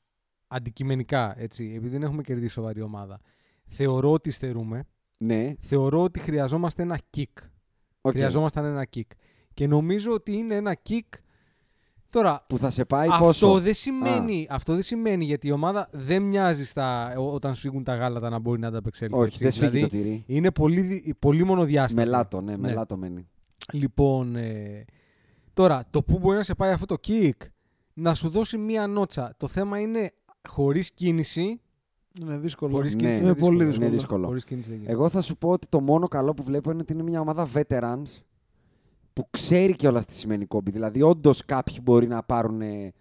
[0.46, 3.20] αντικειμενικά, έτσι, επειδή δεν έχουμε κερδίσει σοβαρή ομάδα,
[3.64, 4.84] θεωρώ ότι υστερούμε,
[5.16, 5.54] Ναι.
[5.60, 7.42] θεωρώ ότι χρειαζόμαστε ένα kick.
[8.04, 8.12] Οκ.
[8.12, 9.02] Χρειαζόμασταν ένα kick.
[9.54, 11.18] Και νομίζω ότι είναι ένα kick...
[12.10, 15.88] Τώρα, Που θα σε πάει αυτό πόσο; δεν, σημαίνει, αυτό δεν σημαίνει γιατί η ομάδα
[15.92, 19.14] δεν μοιάζει στα, ό- όταν σφίγγουν τα γάλατα να μπορεί να ανταπεξέλθει.
[19.14, 19.42] Όχι, έτσι.
[19.42, 20.24] δεν σφίγγει δηλαδή, το τυρί.
[20.26, 22.02] είναι πολύ, δι- πολύ μονοδιάστατο.
[22.06, 23.28] Μελάτο, ναι, μελάτο μένει.
[23.72, 24.84] Λοιπόν, ε,
[25.52, 27.30] τώρα, το που μπορεί να σε πάει αυτό το kick,
[27.94, 29.34] να σου δώσει μία νότσα.
[29.36, 30.12] Το θέμα είναι
[30.48, 31.60] χωρίς κίνηση.
[32.22, 32.74] Είναι δύσκολο.
[32.74, 33.90] Χωρίς Ναι, κίνηση είναι πολύ Είναι δύσκολο.
[33.90, 34.26] δύσκολο.
[34.26, 34.92] Χωρίς κίνηση δεν γίνεται.
[34.92, 37.48] Εγώ θα σου πω ότι το μόνο καλό που βλέπω είναι ότι είναι μια ομάδα
[37.54, 38.22] veterans
[39.12, 40.70] που ξέρει και όλα τι σημαίνει κόμπι.
[40.70, 42.92] Δηλαδή, όντως κάποιοι μπορεί να πάρουν ε,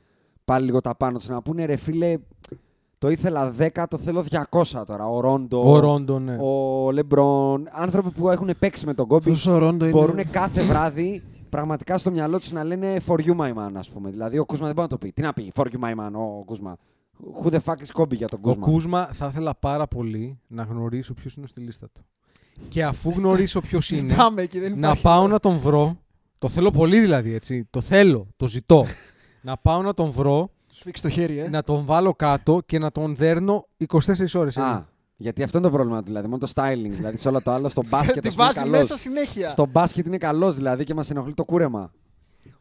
[0.45, 2.17] πάλι λίγο τα πάνω τους να πούνε ρε φίλε,
[2.97, 5.09] το ήθελα 10, το θέλω 200 τώρα.
[5.09, 6.37] Ο Ρόντο, Ο Ρόντο, ναι.
[6.41, 9.93] ο Λεμπρόν, άνθρωποι που έχουν παίξει με τον κόμπι Αυτός ο Ρόντο είναι.
[9.99, 14.09] μπορούν κάθε βράδυ πραγματικά στο μυαλό τους να λένε For you my man, ας πούμε.
[14.09, 15.11] Δηλαδή, ο Κούσμα δεν μπορεί να το πει.
[15.11, 16.75] Τι να πει, For you my man, ο Κούσμα.
[17.43, 18.65] Who the fuck is κόμπι για τον Ο Κούσμα.
[18.65, 22.05] Κούσμα θα ήθελα πάρα πολύ να γνωρίσω ποιος είναι στη λίστα του.
[22.67, 25.01] Και αφού γνωρίσω ποιος είναι, Πάμε εκεί, δεν να υπάρχει.
[25.01, 25.97] πάω να τον βρω.
[26.37, 27.67] Το θέλω πολύ δηλαδή, έτσι.
[27.69, 28.85] Το θέλω, το ζητώ.
[29.41, 31.49] να πάω να τον βρω, Του φίξει το χέρι, ε.
[31.49, 33.97] να τον βάλω κάτω και να τον δέρνω 24
[34.33, 34.57] ώρες.
[34.57, 36.27] Α, γιατί αυτό είναι το πρόβλημα του, δηλαδή.
[36.27, 36.89] Μόνο το styling.
[36.89, 38.77] Δηλαδή, σε όλα τα άλλα, στο μπάσκετ Τη ας πούμε, βάζει καλός.
[38.77, 39.49] μέσα συνέχεια.
[39.49, 41.91] Στο μπάσκετ είναι καλός, δηλαδή, και μας ενοχλεί το κούρεμα.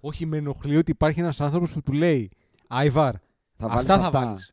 [0.00, 2.30] Όχι, με ενοχλεί ότι υπάρχει ένας άνθρωπος που του λέει
[2.68, 3.14] Άιβαρ,
[3.56, 4.24] Θα βάλεις αυτά θα αυτά.
[4.26, 4.52] βάλεις.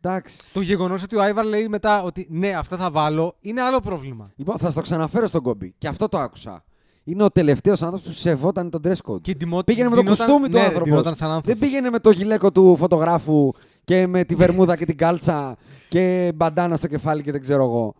[0.00, 0.36] Εντάξει.
[0.52, 4.30] Το γεγονός ότι ο Άιβαρ λέει μετά ότι ναι, αυτά θα βάλω είναι άλλο πρόβλημα.
[4.36, 5.74] Λοιπόν, θα στο ξαναφέρω στον κόμπι.
[5.78, 6.64] Και αυτό το άκουσα.
[7.04, 9.20] Είναι ο τελευταίος άνθρωπος που σεβόταν τον dress code.
[9.20, 10.88] Και τιμώ- Πήγαινε με το ντυνόταν- κουστούμι του ναι, άνθρωπος.
[10.88, 11.60] ντυνόταν σαν Δεν άνθρωπος.
[11.60, 13.52] πήγαινε με το γυλαίκο του φωτογράφου
[13.84, 15.56] και με τη βερμούδα και την κάλτσα
[15.88, 17.94] και μπαντάνα στο κεφάλι και δεν ξέρω εγώ.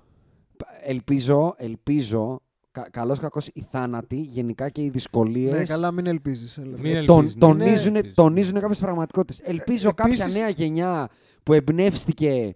[0.85, 2.41] Ελπίζω, ελπίζω,
[2.73, 6.59] κα, καλός κακός οι θάνατοι γενικά και οι δυσκολίες Ναι, καλά, μην ελπίζεις.
[6.83, 7.41] Μην τον, ελπίζεις, ναι.
[7.41, 8.15] τονίζουν, ελπίζεις.
[8.17, 9.41] τονίζουν κάποιες πραγματικότητες.
[9.49, 11.09] Ελπίζω κάποια Επίσης- νέα γενιά
[11.43, 12.53] που εμπνεύστηκε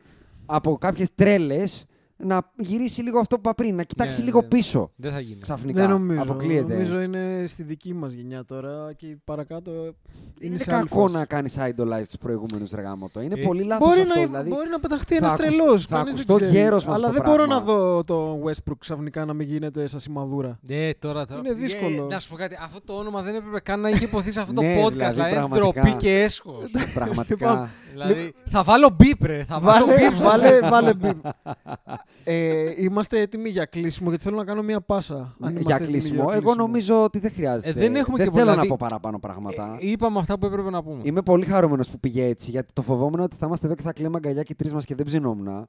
[0.46, 1.84] από κάποιες τρέλες
[2.18, 4.46] να γυρίσει λίγο αυτό που είπα πριν, να κοιτάξει Ναι, λίγο ναι.
[4.46, 5.40] πίσω Δεν θα γίνει.
[5.40, 5.80] ξαφνικά.
[5.80, 6.22] Δεν νομίζω.
[6.22, 6.72] Αποκλείεται.
[6.72, 9.92] Νομίζω είναι στη δική μας γενιά τώρα και η παρακάτω είναι,
[10.40, 11.14] είναι σε άλλη κακό φάση.
[11.14, 13.20] να κάνεις idolize τους προηγούμενους ρεγάμοτο.
[13.20, 14.20] Είναι Ε, πολύ λάθος Μπορεί, αυτό.
[14.20, 15.86] να, δηλαδή, μπορεί να πεταχτεί θα ένας ακουσ- τρελός.
[15.86, 17.72] θα ακουστώ γέρος με Αλλά αυτό δεν το μπορώ πράγμα.
[17.72, 20.58] να δω τον Westbrook ξαφνικά να μην γίνεται σαν σημαδούρα.
[20.68, 21.40] Ε, τώρα, τώρα.
[21.44, 22.04] Είναι δύσκολο.
[22.10, 22.58] Ε, να σου πω κάτι.
[22.62, 24.90] Αυτό το όνομα δεν έπρεπε καν να είχε υποθεί σε αυτό το Ναι, podcast.
[24.92, 25.80] δηλαδή, Δηλαδή, είναι πραγματικά.
[25.82, 26.70] ντροπή και έσχος.
[26.94, 27.68] Πραγματικά.
[27.92, 29.44] δηλαδή, θα βάλω μπίπ, ρε.
[29.48, 29.86] Θα βάλω
[30.70, 31.16] Βάλε, μπίπ.
[32.24, 32.78] βάλε, βάλε μπιπ.
[32.78, 35.14] ε, είμαστε έτοιμοι για κλείσιμο γιατί θέλω να κάνω μία πάσα.
[35.16, 36.30] αν είμαστε για έτοιμοι κλείσιμο.
[36.32, 37.68] Εγώ νομίζω ότι δεν χρειάζεται.
[37.68, 39.76] Ε, δεν έχουμε και θέλω πολλά, να δηλαδή- πω παραπάνω πράγματα.
[39.80, 41.00] Ε, είπαμε αυτά που έπρεπε να πούμε.
[41.04, 43.92] Είμαι πολύ χαρούμενος που πήγε έτσι, γιατί το φοβόμουν ότι θα είμαστε εδώ και θα
[43.92, 45.66] κλαίμε αγκαλιά και οι τρεις μας και δεν ψινόμουν.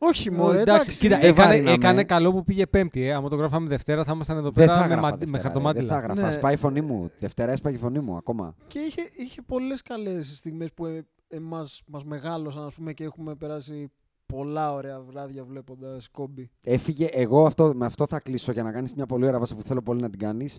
[0.00, 0.98] Όχι, μωρέ, εντάξει, εντάξει.
[0.98, 1.72] κοίτα, δεν έκανε, βαρύναμε.
[1.74, 3.02] έκανε καλό που πήγε Πέμπτη.
[3.02, 3.12] Ε.
[3.14, 5.36] Άμα το γράφαμε Δευτέρα, θα ήμασταν εδώ Δεν πέρα θα με, έγραφα μα- με Δευτέρα,
[5.36, 5.42] ρε.
[5.42, 5.86] χαρτομάτιλα.
[5.86, 6.26] Δεν θα έγραφα.
[6.26, 6.30] Ναι.
[6.32, 7.10] Σπάει η φωνή μου.
[7.18, 8.54] Δευτέρα έσπαγε η φωνή μου ακόμα.
[8.66, 13.34] Και είχε, είχε πολλές καλές στιγμές που ε, εμάς μας μεγάλωσαν ας πούμε, και έχουμε
[13.34, 13.90] περάσει
[14.34, 16.50] πολλά ωραία βράδια βλέποντας κόμπι.
[16.64, 19.62] Έφυγε, εγώ αυτό, με αυτό θα κλείσω για να κάνεις μια πολύ ωραία βάση που
[19.62, 20.58] θέλω πολύ να την κάνεις.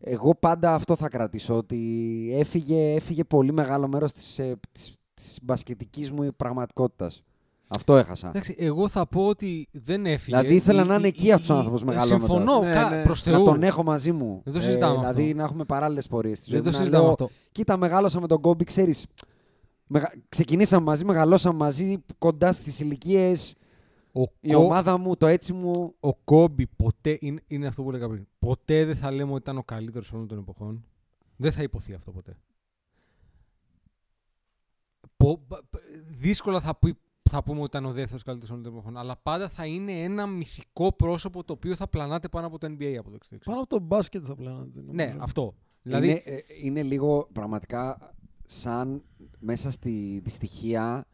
[0.00, 1.78] Εγώ πάντα αυτό θα κρατήσω, ότι
[2.32, 7.22] έφυγε, έφυγε πολύ μεγάλο μέρος της, ε, της, της μπασκετικής μου πραγματικότητας.
[7.68, 8.28] Αυτό έχασα.
[8.28, 10.36] Εντάξει, εγώ θα πω ότι δεν έφυγε.
[10.36, 12.26] Δηλαδή ήθελα Η- να είναι η- εκεί η- αυτός ο η- άνθρωπος μεγαλώνοντας.
[12.28, 13.02] Συμφωνώ, Ναι, κα- ναι.
[13.02, 13.44] προς Να Θεού.
[13.44, 14.40] τον έχω μαζί μου.
[14.44, 15.36] Δεν το συζητάμε δηλαδή αυτό.
[15.36, 16.76] να έχουμε παράλληλες πορείες στη ζωή Δεν το μου.
[16.76, 17.28] Να συζητάμε λέω, αυτό.
[17.52, 19.06] Κοίτα, μεγάλωσα με τον Κόμπι, ξέρεις.
[19.86, 20.12] Μεγα...
[20.28, 23.54] Ξεκινήσαμε μαζί, μεγαλώσαμε μαζί, κοντά στις ηλικίες.
[24.12, 25.94] Ο, Η Κο- ομάδα μου, το έτσι μου.
[26.00, 29.56] ο Κόμπι ποτέ, είναι, είναι αυτό που έλεγα πριν, ποτέ δεν θα λέμε ότι ήταν
[29.58, 30.84] ο καλύτερος όλων των εποχών.
[31.36, 32.36] Δεν θα υποθεί αυτό ποτέ.
[35.16, 36.98] Πο- π- π- δύσκολα θα, πει-
[37.30, 40.26] θα πούμε ότι ήταν ο δεύτερος καλύτερος όλων των εποχών, αλλά πάντα θα είναι ένα
[40.26, 43.36] μυθικό πρόσωπο το οποίο θα πλανάται πάνω από το NBA από το 66.
[43.44, 44.66] Πάνω από το μπάσκετ θα πλάνα.
[44.74, 45.54] Ναι, αυτό.
[45.82, 48.14] Δηλαδή, είναι, ε, είναι λίγο πραγματικά
[48.46, 49.02] σαν
[49.38, 51.06] μέσα στη δυστυχία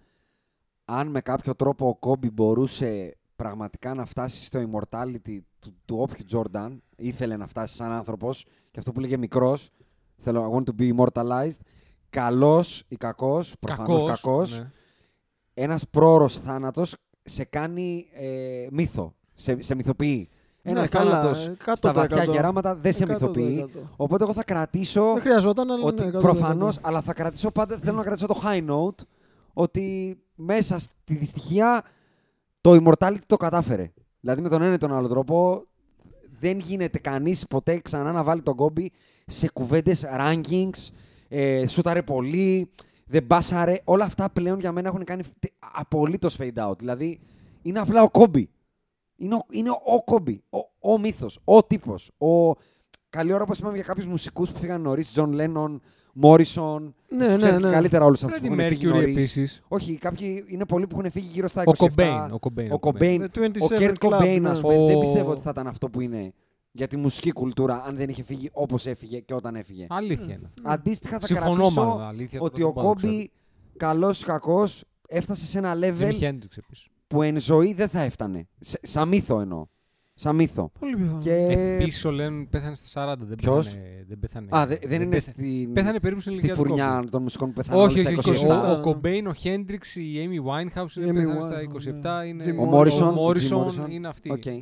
[0.84, 6.24] αν με κάποιο τρόπο ο Κόμπι μπορούσε πραγματικά να φτάσει στο immortality του, του όποιου
[6.24, 9.70] Τζόρνταν, ήθελε να φτάσει σαν άνθρωπος και αυτό που λέγε μικρός,
[10.16, 11.58] θέλω I want to be immortalized,
[12.10, 14.70] καλός ή κακός, προφανώς κακός, κακός, ναι.
[15.54, 20.28] ένας πρόωρος θάνατος σε κάνει ε, μύθο, σε, σε μυθοποιεί.
[20.62, 22.30] Ένας Ναι, καλά, θάνατος ε, στα βαθιά 100%.
[22.30, 23.08] γεράματα δεν σε 100%.
[23.08, 23.70] μυθοποιεί.
[23.96, 26.20] Οπότε εγώ θα κρατήσω Δεν χρειαζόταν, αλλά ότι ναι, 100%.
[26.20, 29.04] προφανώς, αλλά θα κρατήσω πάντα, θέλω να κρατήσω το high note,
[29.52, 31.82] ότι μέσα στη δυστυχία
[32.60, 33.92] το Immortality το κατάφερε.
[34.20, 35.64] Δηλαδή με τον ένα ή τον άλλο τρόπο
[36.38, 38.92] δεν γίνεται κανείς ποτέ ξανά να βάλει τον Κόμπι
[39.26, 40.92] σε κουβέντες rankings,
[41.28, 42.70] ε, σούταρε πολύ,
[43.06, 43.80] δεν μπάσαρε.
[43.84, 45.22] Όλα αυτά πλέον για μένα έχουν κάνει
[45.74, 46.78] απολύτως fade out.
[46.78, 47.20] Δηλαδή
[47.62, 48.50] είναι απλά ο Κόμπι.
[49.22, 50.58] Είναι ο, είναι ο Κόμπι, ο,
[50.92, 52.10] ο μύθος, ο τύπος.
[52.18, 52.52] Ο...
[53.08, 55.80] Καλή ώρα όπως είπαμε για κάποιους μουσικούς που φύγαν νωρίς, Τζον Λένον,
[56.14, 57.70] Μόρισον, Ναι, ναι, ναι.
[57.70, 59.16] καλύτερα όλους αυτούς Freddie που έχουν φύγει Mercury νωρίς.
[59.16, 59.62] επίσης.
[59.68, 61.66] Όχι, κάποιοι είναι πολλοί που έχουν φύγει γύρω στα 27.
[61.66, 62.32] Ο Κομπέιν.
[62.32, 62.72] Ο Κομπέιν.
[62.72, 63.22] Ο Κομπέιν.
[63.34, 64.48] The 27 Ο Κέρτ Club, Κομπέιν, ναι.
[64.48, 66.32] ας πούμε, δεν Ο- πιστεύω ότι θα ήταν αυτό που είναι
[66.72, 69.86] για τη μουσική κουλτούρα αν δεν είχε φύγει όπως έφυγε και όταν έφυγε.
[69.88, 70.50] Αλήθεια είναι.
[70.62, 73.12] Αντίστοιχα θα Συμφωνώ κρατήσω μάλλον, αλήθεια, ότι το ο δεν μπορώ να ξέρω.
[73.12, 73.30] Κόμπι,
[73.76, 76.86] καλός ή κακός, έφτασε σε ένα level Jimi Hendrix επίσης.
[77.12, 78.48] Που εν ζωή δεν θα έφτανε.
[78.60, 79.66] Σε- Σαν μύθο εννοώ.
[80.14, 80.70] Σαν μύθο.
[80.78, 81.18] Πολύ πιθανό.
[81.18, 81.34] Και...
[81.80, 83.16] Επίσης ο Λένον πέθανε στα 40.
[83.18, 84.46] Δεν Ποιος; πέθανε, δεν πέθανε.
[84.50, 85.34] Α, δε- δεν είναι πέθανε.
[85.38, 87.08] στην, Πέθανε περίπου στην στη ηλικία του φουρνιά Κόμπι.
[87.10, 88.46] των μουσικών που πέθαναν Όχι, όλοι όχι, στα όχι.
[88.68, 88.68] 27.
[88.68, 92.22] Ο, ο Κομπέιν, ο Χέντριξ, η Amy Winehouse Η είναι Amy πέθανε στα Winehouse, 27.
[92.22, 92.26] ναι.
[92.28, 92.44] Είναι...
[92.46, 93.90] Jim Ο Morrison, ο ο Jim Morrison Morrison.
[93.90, 94.30] είναι αυτή.
[94.30, 94.44] Οκ.
[94.46, 94.52] ναι.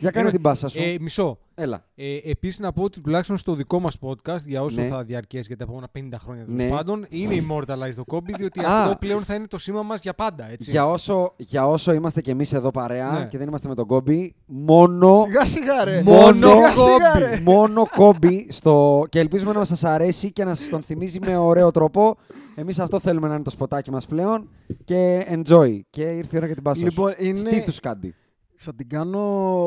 [0.00, 0.82] Για κάνε Είναι- την πάσα σου.
[0.82, 1.38] Ε, μισό.
[1.60, 1.84] Έλα.
[1.94, 4.86] Ε, Επίσης να πω ότι τουλάχιστον στο δικό μας podcast, για όσο Ναι.
[4.88, 6.68] θα διαρκέσει για τα επόμενα 50 χρόνια τέλος Ναι.
[6.68, 8.82] πάντων, είναι immortalized το Kobe, διότι Α.
[8.82, 10.50] αυτό πλέον θα είναι το σήμα μας για πάντα.
[10.50, 10.70] Έτσι.
[10.70, 13.26] Για όσο, για όσο είμαστε κι εμείς εδώ παρέα Ναι.
[13.26, 16.02] και δεν είμαστε με τον Κόμπι, μόνο, Σιγά σιγά ρε.
[16.02, 17.18] Μόνο Σιγά, σιγά, Kobe.
[17.18, 17.40] ρε.
[17.44, 19.04] μόνο Κόμπι στο...
[19.08, 22.16] και ελπίζουμε να σας αρέσει και να σας τον θυμίζει με ωραίο τρόπο.
[22.54, 24.48] Εμείς αυτό θέλουμε να είναι το σποτάκι μας πλέον
[24.84, 25.80] και enjoy.
[25.90, 27.24] Και ήρθε η ώρα για την πάσα Λοιπόν, σου.
[27.24, 28.14] είναι- Στήθους κάντι.
[28.60, 29.20] Θα την κάνω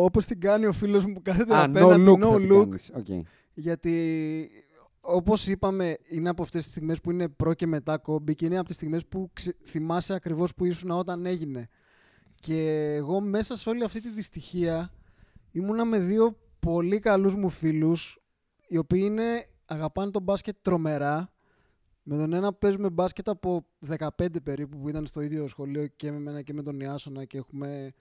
[0.03, 2.03] όπως την κάνει ο φίλος μου που κάθεται Α, no απέναντι.
[2.11, 2.59] look θα no την look.
[2.63, 2.91] κάνεις.
[2.95, 3.25] Οκ.
[3.53, 4.49] Γιατί
[5.01, 8.57] όπως είπαμε είναι από αυτές τις στιγμές που είναι προ και μετά Κόμπι και είναι
[8.57, 11.67] από τις στιγμές που ξε- θυμάσαι ακριβώς που ήσουν όταν έγινε.
[12.35, 14.91] Και εγώ μέσα σε όλη αυτή τη δυστυχία
[15.51, 18.19] ήμουνα με δύο πολύ καλούς μου φίλους
[18.67, 21.33] οι οποίοι είναι, αγαπάνε τον μπάσκετ τρομερά.
[22.03, 24.07] Με τον ένα παίζουμε μπάσκετ από 15
[24.43, 27.93] περίπου που ήταν στο ίδιο σχολείο και με μένα και με τον Ιάσονα και έχουμε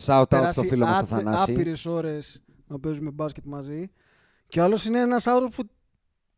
[0.00, 1.52] Shout out στο περάσει φίλο μας το άθε- Θανάση.
[1.52, 3.90] άπειρες ώρες να παίζουμε μπάσκετ μαζί.
[4.48, 5.68] Και ο άλλος είναι ένας άνθρωπος που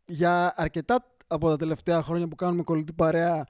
[0.07, 3.47] για αρκετά από τα τελευταία χρόνια που κάνουμε κολλητή παρέα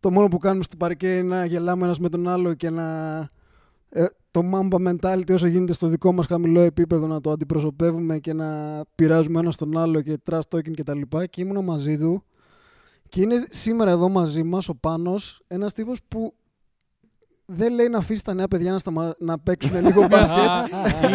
[0.00, 3.18] το μόνο που κάνουμε στο παρκέ είναι να γελάμε ένας με τον άλλο και να
[3.88, 8.32] ε, το mamba mentality όσο γίνεται στο δικό μας χαμηλό επίπεδο να το αντιπροσωπεύουμε και
[8.32, 12.24] να πειράζουμε ένας τον άλλο και trash talking και τα λοιπά και ήμουν μαζί του
[13.08, 16.34] και είναι σήμερα εδώ μαζί μας ο Πάνος ένας τύπος που
[17.46, 19.14] δεν λέει να αφήσει τα νέα παιδιά να, σταμα...
[19.18, 20.38] να παίξουν λίγο μπάσκετ.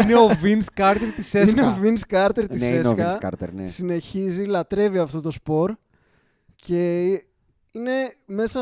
[0.03, 1.67] είναι ο Vince Carter της είναι ΕΣΚΑ.
[1.67, 3.17] ο Vince Carter της Ναι, είναι ο ΕΣΚΑ.
[3.21, 3.67] Vince Carter, ναι.
[3.67, 5.73] Συνεχίζει, λατρεύει αυτό το σπορ
[6.55, 7.05] και
[7.71, 7.91] είναι
[8.25, 8.59] μέσα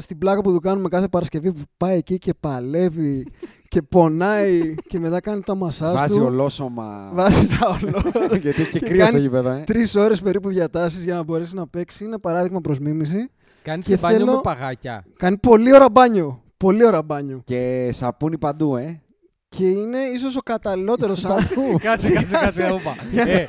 [0.00, 3.26] στην πλάκα που του κάνουμε κάθε Παρασκευή που πάει εκεί και παλεύει
[3.68, 6.24] και πονάει και μετά κάνει τα μασάζ Βάζει του.
[6.24, 7.10] ολόσωμα.
[7.12, 8.02] Βάζει τα ολό.
[8.42, 9.62] Γιατί έχει και Και κρύο στο κάνει γήπεδο, ε.
[9.66, 12.04] Τρεις ώρες περίπου διατάσεις για να μπορέσει να παίξει.
[12.04, 13.30] Είναι παράδειγμα προς μίμηση.
[13.62, 15.04] Κάνεις και και μπάνιο θέλω- με παγάκια.
[15.16, 16.41] Κάνει πολύ ώρα μπάνιο.
[16.62, 17.40] Πολύ ώρα μπάνιο.
[17.44, 19.02] Και σαπούνι παντού, ε.
[19.48, 21.82] Και είναι ίσως ο καταλληλότερος άνθρωπος.
[21.82, 22.70] κάτσε, κάτσε, κάτσε.
[22.72, 22.94] όπα.
[23.30, 23.46] Ε,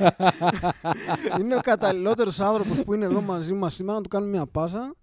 [1.40, 4.94] είναι ο καταλληλότερος άνθρωπος που είναι εδώ μαζί μας σήμερα να του κάνουμε μια πάσα.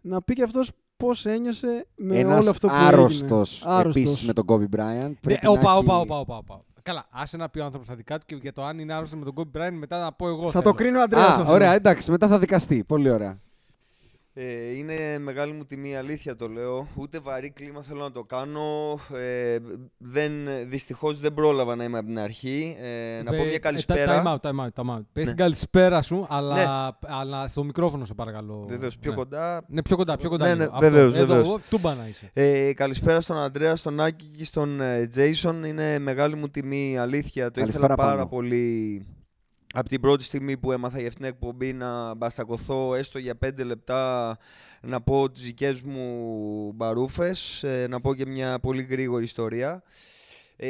[0.00, 3.74] Να πει και αυτός πώς ένιωσε με Ένας όλο αυτό που άρρωστος έγινε.
[3.74, 4.02] Άρρωστος.
[4.02, 5.08] επίσης με τον Kobe Bryant.
[5.08, 6.60] Ναι, Πρέπει να όπα, έχει- όπα, όπα, όπα, όπα.
[6.82, 9.18] Καλά, άσε να πει ο άνθρωπος τα δικά του και για το αν είναι άρρωστος
[9.18, 10.44] με τον Kobe Bryant μετά να πω εγώ.
[10.44, 10.62] Θα θέλω.
[10.62, 11.52] το κρίνει ο Αντρέας Α, αυτό.
[11.52, 12.84] ωραία, εντάξει, μετά θα δικαστεί.
[12.84, 13.40] Πολύ ωραία.
[14.38, 16.88] Ε, είναι μεγάλη μου τιμή, αλήθεια το λέω.
[16.94, 18.98] Ούτε βαρύ κλίμα θέλω να το κάνω.
[19.14, 19.56] Ε,
[19.98, 20.32] δεν,
[20.66, 22.76] δυστυχώς δεν πρόλαβα να είμαι από την αρχή.
[22.80, 24.22] Ε, να Πε- πω μια ε, καλησπέρα.
[24.24, 25.00] Time out, time out, time out.
[25.12, 25.28] Πες Ναι.
[25.30, 26.64] την καλησπέρα σου, αλλά, Ναι.
[27.00, 28.64] αλλά στο μικρόφωνο σε παρακαλώ.
[28.68, 29.16] Βεβαίως, πιο ναι.
[29.16, 29.64] κοντά.
[29.68, 30.44] Ναι, πιο κοντά, πιο κοντά.
[30.44, 30.62] Ναι, λίγο.
[30.64, 30.80] ναι, Αυτό.
[30.90, 31.46] βεβαίως, Εδώ, βεβαίως.
[31.46, 32.30] εγώ, τούμπα να είσαι.
[32.32, 35.64] Ε, καλησπέρα στον Αντρέα, στον Άκη και στον ε, Τζέισον.
[35.64, 37.50] Είναι μεγάλη μου τιμή, αλήθεια.
[37.50, 38.28] Το Καλησπέρα ήθελα πάρα πάνω.
[38.28, 39.06] πολύ
[39.78, 43.64] από την πρώτη στιγμή που έμαθα για αυτήν την εκπομπή να μπαστακωθώ έστω για πέντε
[43.64, 44.36] λεπτά
[44.80, 49.82] να πω τις δικές μου μπαρούφες, ε, να πω και μια πολύ γρήγορη ιστορία.
[50.58, 50.68] Ε,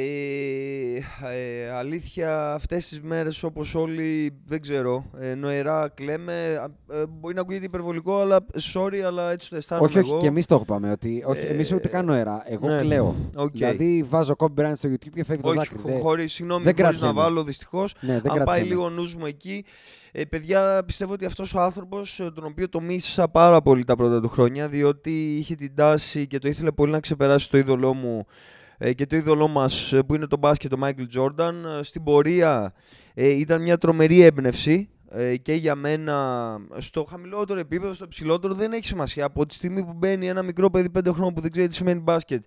[1.32, 7.34] ε, αλήθεια αυτές τις μέρες όπως όλοι δεν ξέρω ε, νοερά κλαίμε Α, ε, μπορεί
[7.34, 10.58] να ακούγεται υπερβολικό αλλά sorry αλλά έτσι το αισθάνομαι όχι, όχι, εγώ και εμείς το
[10.62, 10.90] είπαμε.
[10.90, 12.42] Ότι, όχι, Ε, εμείς ούτε καν νοερά.
[12.46, 13.16] Εγώ ναι, κλαίω.
[13.34, 13.50] οκ.
[13.52, 15.78] Δηλαδή βάζω Kobe Bryant στο YouTube και φεύγει το όχι, δάκρυ.
[15.78, 17.20] χω- Δεν- χωρίς, συγγνώμη, δεν χωρίς να κρατιέμαι.
[17.28, 17.94] βάλω δυστυχώς.
[18.00, 18.68] Ναι, δεν Αν πάει κρατιέμαι.
[18.68, 19.64] λίγο ο νους μου εκεί.
[20.12, 23.96] Ε, παιδιά, πιστεύω ότι αυτός ο άνθρωπος, ε, τον οποίο το μίσησα πάρα πολύ τα
[23.96, 27.94] πρώτα του χρόνια, διότι είχε την τάση και το ήθελε πολύ να ξεπεράσει το είδωλό
[27.94, 28.55] μου ε,
[28.94, 31.54] και το είδωλό μας ε, που είναι το μπάσκετ, το Michael Jordan.
[31.78, 32.72] Ε, Στην πορεία
[33.14, 38.72] ε, ήταν μια τρομερή έμπνευση ε, και για μένα στο χαμηλότερο επίπεδο, στο ψηλότερο δεν
[38.72, 39.24] έχει σημασία.
[39.24, 42.00] Από τη στιγμή που μπαίνει ένα μικρό παιδί 5 χρόνων που δεν ξέρει τι σημαίνει
[42.00, 42.44] μπάσκετ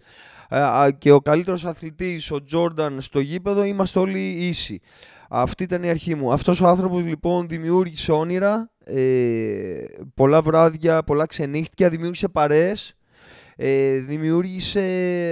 [0.49, 4.81] ε, α, και ο καλύτερος αθλητής, ο Τζόρνταν στο γήπεδο, είμαστε όλοι ίσοι.
[5.29, 6.31] Αυτή ήταν η αρχή μου.
[6.31, 9.83] Αυτός ο άνθρωπος λοιπόν δημιούργησε όνειρα, ε,
[10.13, 12.97] πολλά βράδια, πολλά ξενύχτια, δημιούργησε παρέες,
[13.61, 14.83] ε, δημιούργησε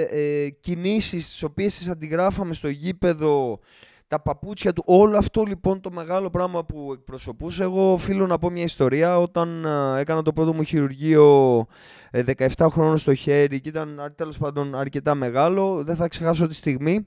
[0.10, 3.60] ε, κινήσεις τις οποίες τις αντιγράφαμε στο γήπεδο,
[4.08, 7.64] τα παπούτσια του, όλο αυτό λοιπόν το μεγάλο πράγμα που εκπροσωπούσε.
[7.64, 9.20] Εγώ οφείλω να πω μια ιστορία.
[9.20, 11.66] Όταν α, έκανα το πρώτο μου χειρουργείο
[12.12, 12.24] ε,
[12.58, 17.06] 17 χρόνων στο χέρι και ήταν τέλος πάντων αρκετά μεγάλο, δεν θα ξεχάσω τη στιγμή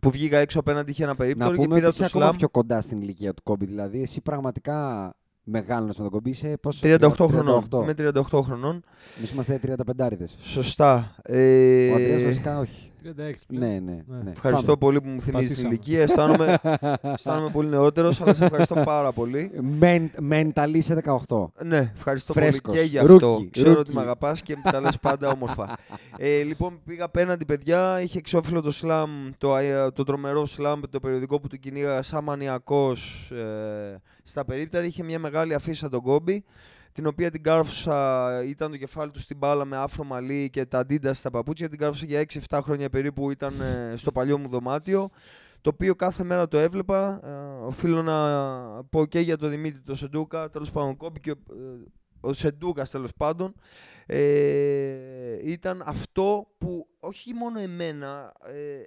[0.00, 2.24] που βγήκα έξω απέναντι είχε ένα Να περίπτωρο και πούμε πήρα ότι είσαι το ακόμα
[2.24, 3.66] σλάμ πιο κοντά στην ηλικία του Kobe.
[3.66, 5.14] Δηλαδή, εσύ πραγματικά
[5.48, 6.28] μεγάλωνες με τον Kobe.
[6.28, 7.26] Είσαι πόσο, 38 38.
[7.28, 7.64] χρονών.
[7.82, 8.82] Είμαι 38 χρονών.
[9.18, 11.14] Εμείς είμαστε 35 Σωστά.
[11.22, 12.90] Ε, Ο Αντρέας βασικά όχι.
[13.04, 13.62] 36 πλέον.
[13.62, 14.02] Ναι, ναι.
[14.06, 14.22] Ναι.
[14.24, 14.30] ναι.
[14.30, 14.78] Ευχαριστώ Πάμε.
[14.78, 15.68] πολύ που μου θυμίζει την Πατήσαμε.
[15.68, 16.02] ηλικία.
[16.02, 16.58] Αισθάνομαι,
[17.14, 19.50] αισθάνομαι πολύ νεότερος, αλλά σε ευχαριστώ πάρα πολύ.
[19.78, 21.46] Μεν, mental είσαι 18.
[21.64, 22.60] Ναι, ευχαριστώ Φρέσκος.
[22.74, 23.16] πολύ και γι' αυτό.
[23.16, 23.80] Rookie, Ξέρω rookie.
[23.80, 25.76] ότι με αγαπάς και μου τα λες πάντα όμορφα.
[26.18, 28.00] ε, λοιπόν, πήγα απέναντι, παιδιά.
[28.00, 32.24] Είχε εξώφυλλο το SLAM, το, ε, το τρομερό SLAM, το περιοδικό που του κυνήγα σαν
[32.24, 34.84] μανιακός ε, στα περίπτερα.
[34.84, 36.44] Είχε μια μεγάλη αφίσα τον Κόμπι,
[36.96, 40.78] την οποία την κάρφωσα, ήταν το κεφάλι του στην μπάλα με άφρο μαλλί και τα
[40.78, 41.68] αντίντα στα παπούτσια.
[41.68, 45.10] Την κάρφωσα για 6-7 χρόνια περίπου, ήταν ε, στο παλιό μου δωμάτιο
[45.60, 47.20] το οποίο κάθε μέρα το έβλεπα.
[47.24, 51.34] Ε, οφείλω να πω και για τον Δημήτρη τον Σεντούκα, τέλος πάντων Κόμπι και ο,
[51.50, 51.84] ε,
[52.20, 53.54] ο Σεντούκας τέλος πάντων.
[54.06, 58.82] Ε, ήταν αυτό που όχι μόνο εμένα ε,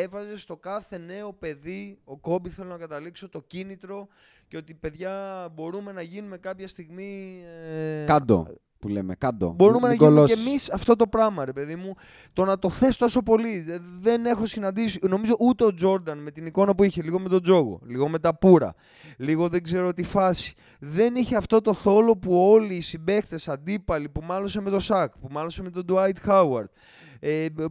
[0.00, 4.08] έβαζε στο κάθε νέο παιδί, ο Κόμπι θέλω να καταλήξω, το κίνητρο
[4.48, 7.42] και ότι παιδιά μπορούμε να γίνουμε κάποια στιγμή...
[8.02, 8.46] ε, Κάντο
[8.78, 9.14] που λέμε.
[9.14, 9.52] Κάντο.
[9.56, 10.42] Μπορούμε Μην να γίνουμε κολώσεις.
[10.42, 11.94] και εμείς αυτό το πράγμα, ρε παιδί μου.
[12.32, 13.60] Το να το θες τόσο πολύ.
[13.60, 17.28] Δε- Δεν έχω συναντήσει, νομίζω ούτε ο Τζόρνταν με την εικόνα που είχε, λίγο με
[17.28, 18.74] τον Τζόγο, λίγο με τα πουρα,
[19.16, 20.54] λίγο δεν ξέρω τι φάση.
[20.78, 25.18] Δεν είχε αυτό το θόλο που όλοι οι συμπαίχτε αντίπαλοι που μάλωσε με τον Σακ,
[25.18, 27.05] που μάλωσε με τον Dwight Howard, ε,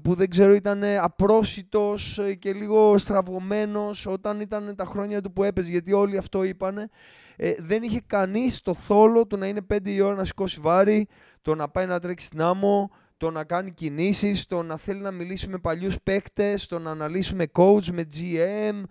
[0.01, 5.43] που δεν ξέρω ήταν απρόσιτος ε, και λίγο στραβωμένος όταν ήταν τα χρόνια του που
[5.43, 6.89] έπαιζε, γιατί όλοι αυτό είπανε.
[7.35, 11.07] Ε, δεν είχε κανείς το θόλο του να είναι 5 η ώρα να σηκώσει βάρη,
[11.41, 15.11] το να πάει να τρέξει στην άμμο, το να κάνει κινήσεις, το να θέλει να
[15.11, 18.83] μιλήσει με παλιούς παίκτες, το να αναλύσει με coach, με GM,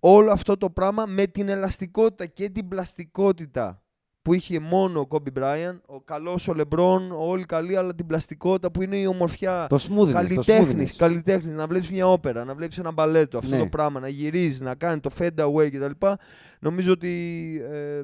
[0.00, 3.82] όλο αυτό το πράγμα με την ελαστικότητα και την πλαστικότητα
[4.22, 8.70] που είχε μόνο ο Kobe Bryant, ο καλός ο LeBron, όλοι καλοί, αλλά την πλαστικότητα
[8.70, 9.66] που είναι η ομορφιά.
[9.68, 10.06] Το smoothness.
[10.06, 10.96] Το Καλλιτέχνης, smoothness.
[10.98, 13.58] καλλιτέχνης, να βλέπεις μια όπερα, να βλέπεις ένα μπαλέτο, αυτό Ναι.
[13.58, 16.06] το πράγμα, να γυρίζεις, να κάνει το fade away κτλ.
[16.60, 17.10] Νομίζω ότι
[17.70, 18.02] ε,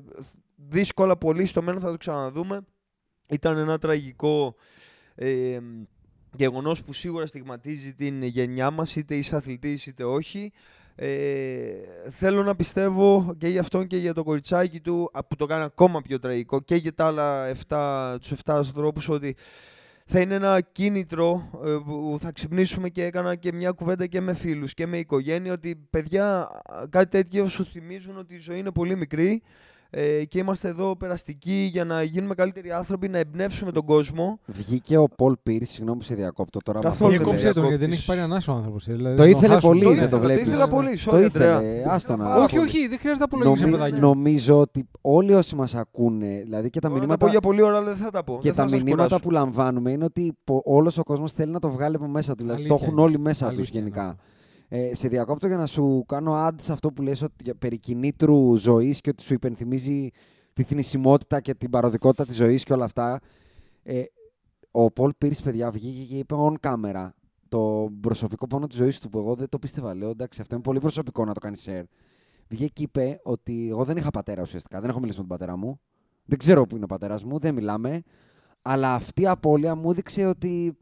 [0.56, 2.60] δύσκολα πολύ στο μέλλον θα το ξαναδούμε.
[3.28, 4.54] Ήταν ένα τραγικό
[5.14, 5.58] ε,
[6.36, 10.52] γεγονός που σίγουρα στιγματίζει την γενιά μας, είτε είσαι αθλητής είτε όχι.
[10.96, 11.08] Ε,
[12.10, 15.62] θέλω να πιστεύω και για αυτόν και για το κοριτσάκι του α, που το κάνει
[15.62, 19.36] ακόμα πιο τραγικό και για τα άλλα 7, τους 7 ανθρώπους ότι
[20.06, 24.34] θα είναι ένα κίνητρο ε, που θα ξυπνήσουμε και έκανα και μια κουβέντα και με
[24.34, 26.48] φίλους και με οικογένεια ότι παιδιά
[26.88, 29.42] κάτι τέτοιο σου θυμίζουν ότι η ζωή είναι πολύ μικρή
[29.96, 34.38] ε, και είμαστε εδώ περαστικοί για να γίνουμε καλύτεροι άνθρωποι, να εμπνεύσουμε τον κόσμο.
[34.46, 36.80] Βγήκε ο Πολ Πίρ, συγγνώμη που σε διακόπτω τώρα.
[36.80, 37.98] Καθόλου μα δεν Διέκοψε τον γιατί δεν διακόπτεις.
[37.98, 38.84] έχει πάρει ανάσο ο άνθρωπος.
[38.84, 39.72] Δηλαδή, Το τον ήθελε χάσουμε.
[39.72, 40.46] πολύ, Το δεν ήθελα, το το βλέπεις.
[40.46, 41.62] ήθελα πολύ, Το sorry, Αντρέα.
[41.62, 42.36] ήθελε, άστο να.
[42.36, 44.00] Όχι, όχι, δεν χρειάζεται να απολογίσει, Νομι- παιδάκι.
[44.00, 47.40] Νομίζω ότι όλοι όσοι μας ακούνε, δηλαδή και τα Μπορώ να τα μηνύματα, πω για
[47.40, 48.32] πολλή ώρα, αλλά δεν θα τα πω.
[48.32, 49.22] και Δεν θα τα σας μηνύματα κουράσω.
[49.24, 52.42] που λαμβάνουμε είναι ότι όλος ο κόσμος θέλει να το βγάλει από μέσα του.
[52.42, 53.06] Δηλαδή Αλήθεια το έχουν είναι.
[53.06, 54.16] όλοι μέσα τους Αλήθεια είναι γενικά.
[54.74, 54.88] Αυτό.
[54.90, 57.78] Ε, σε διακόπτω για να σου κάνω ad σε αυτό που λες ότι, για- περί
[57.78, 60.10] κινήτρου ζωής και ότι σου υπενθυμίζει
[60.52, 63.20] τη θνησιμότητα και την παροδικότητα της ζωής και όλα αυτά.
[63.82, 64.02] Ε,
[64.70, 67.08] ο Πολ Πίρς, παιδιά, βγήκε και είπε on camera
[67.48, 69.94] το προσωπικό πόνο της ζωής του που εγώ δεν το πίστευα.
[69.94, 71.84] Λέω, εντάξει, αυτό είναι πολύ προσωπικό να το κάνεις share.
[72.48, 74.80] Βγήκε και είπε ότι εγώ δεν είχα πατέρα ουσιαστικά.
[74.80, 75.80] Δεν έχω μιλήσει με τον πατέρα μου.
[76.24, 78.02] Δεν ξέρω που είναι ο πατέρας μου, δεν μιλάμε.
[78.62, 80.76] Αλλά αυτή η απώλεια μου έδειξε ότι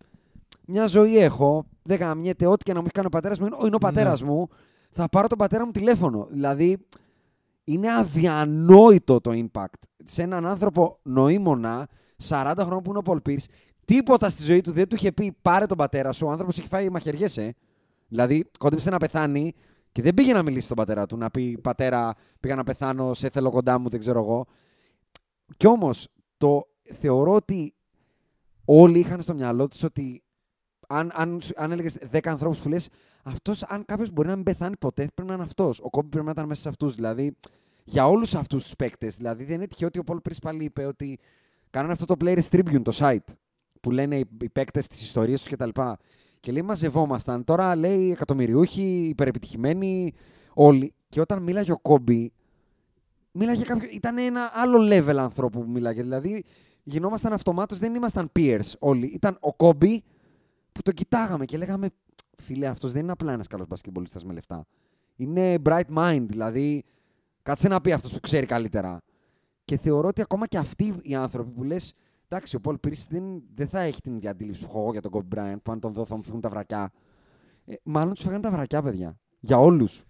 [0.67, 1.67] μια ζωή έχω.
[1.83, 3.47] Δεν γαμιέται ό,τι και να μου έχει κάνει ο πατέρας μου.
[3.47, 4.49] Είναι, είναι ο πατέρας μου.
[4.91, 6.27] Θα πάρω τον πατέρα μου τηλέφωνο.
[6.31, 6.87] Δηλαδή,
[7.65, 11.89] είναι αδιανόητο το impact σε έναν άνθρωπο νοήμονα
[12.29, 13.47] 40 χρόνων που είναι ο Πολ Πίρς,
[13.85, 16.27] Τίποτα στη ζωή του δεν του είχε πει πάρε τον πατέρα σου.
[16.27, 17.51] Ο άνθρωπος έχει φάει μαχαιριέ, ε.
[18.09, 19.53] Δηλαδή, κόντεψε να πεθάνει
[19.93, 21.17] και δεν πήγε να μιλήσει στον πατέρα του.
[21.17, 24.47] Να πει πατέρα, πήγα να πεθάνω, σε θέλω κοντά μου, δεν ξέρω εγώ.
[25.57, 26.67] Κι όμως, το
[26.99, 27.75] θεωρώ ότι
[28.65, 30.22] όλοι είχαν στο μυαλό τους ότι
[30.93, 32.89] αν, αν, σου- αν έλεγες 10 ανθρώπους που λες,
[33.23, 35.81] αυτός, αν κάποιος μπορεί να μην πεθάνει ποτέ, πρέπει να είναι αυτός.
[35.83, 36.95] Ο Κόμπι πρέπει να ήταν μέσα σε αυτούς.
[36.95, 37.37] Δηλαδή,
[37.85, 39.17] για όλους αυτούς τους παίκτες.
[39.17, 41.19] Δηλαδή, δεν είναι τυχαίο ότι ο Πολ Πρι πάλι είπε ότι
[41.71, 43.35] κάνανε αυτό το Players Tribune, το site,
[43.81, 45.81] που λένε οι, οι παίκτες της ιστορίας τους κτλ.
[46.41, 47.45] Και λέει, μαζευόμασταν.
[47.45, 50.13] Τώρα λέει εκατομμυριούχοι, υπερεπιτυχημένοι,
[50.55, 50.95] όλοι.
[51.09, 52.33] Και όταν μίλαγε ο Κόμπι,
[53.33, 53.89] μίλαγε κάποιο.
[53.93, 56.03] ήταν ένα άλλο level ανθρώπου που μίλαγε.
[56.03, 56.45] Δηλαδή,
[56.83, 59.07] γινόμασταν αυτομάτως, δεν ήμασταν peers όλοι.
[59.07, 60.03] Ήταν ο Κόμπι
[60.73, 61.89] που τον κοιτάγαμε και λέγαμε,
[62.37, 64.65] φίλε, αυτός δεν είναι απλά ένας καλός μπασκετμπολίστας με λεφτά.
[65.17, 66.85] Είναι bright mind, δηλαδή
[67.43, 69.03] κάτσε να πει αυτός που ξέρει καλύτερα.
[69.65, 71.95] Και θεωρώ ότι ακόμα και αυτοί οι άνθρωποι που λες,
[72.29, 75.01] εντάξει, ο Πολ Πίρση δεν, δεν θα έχει την ίδια αντίληψη που έχω εγώ για
[75.01, 76.93] τον Kobe Bryant, που αν τον δω θα μου φύγουν τα βρακιά.
[77.65, 79.19] Ε, μάλλον τους φύγανε τα βρακιά, παιδιά.
[79.41, 80.05] Για όλους.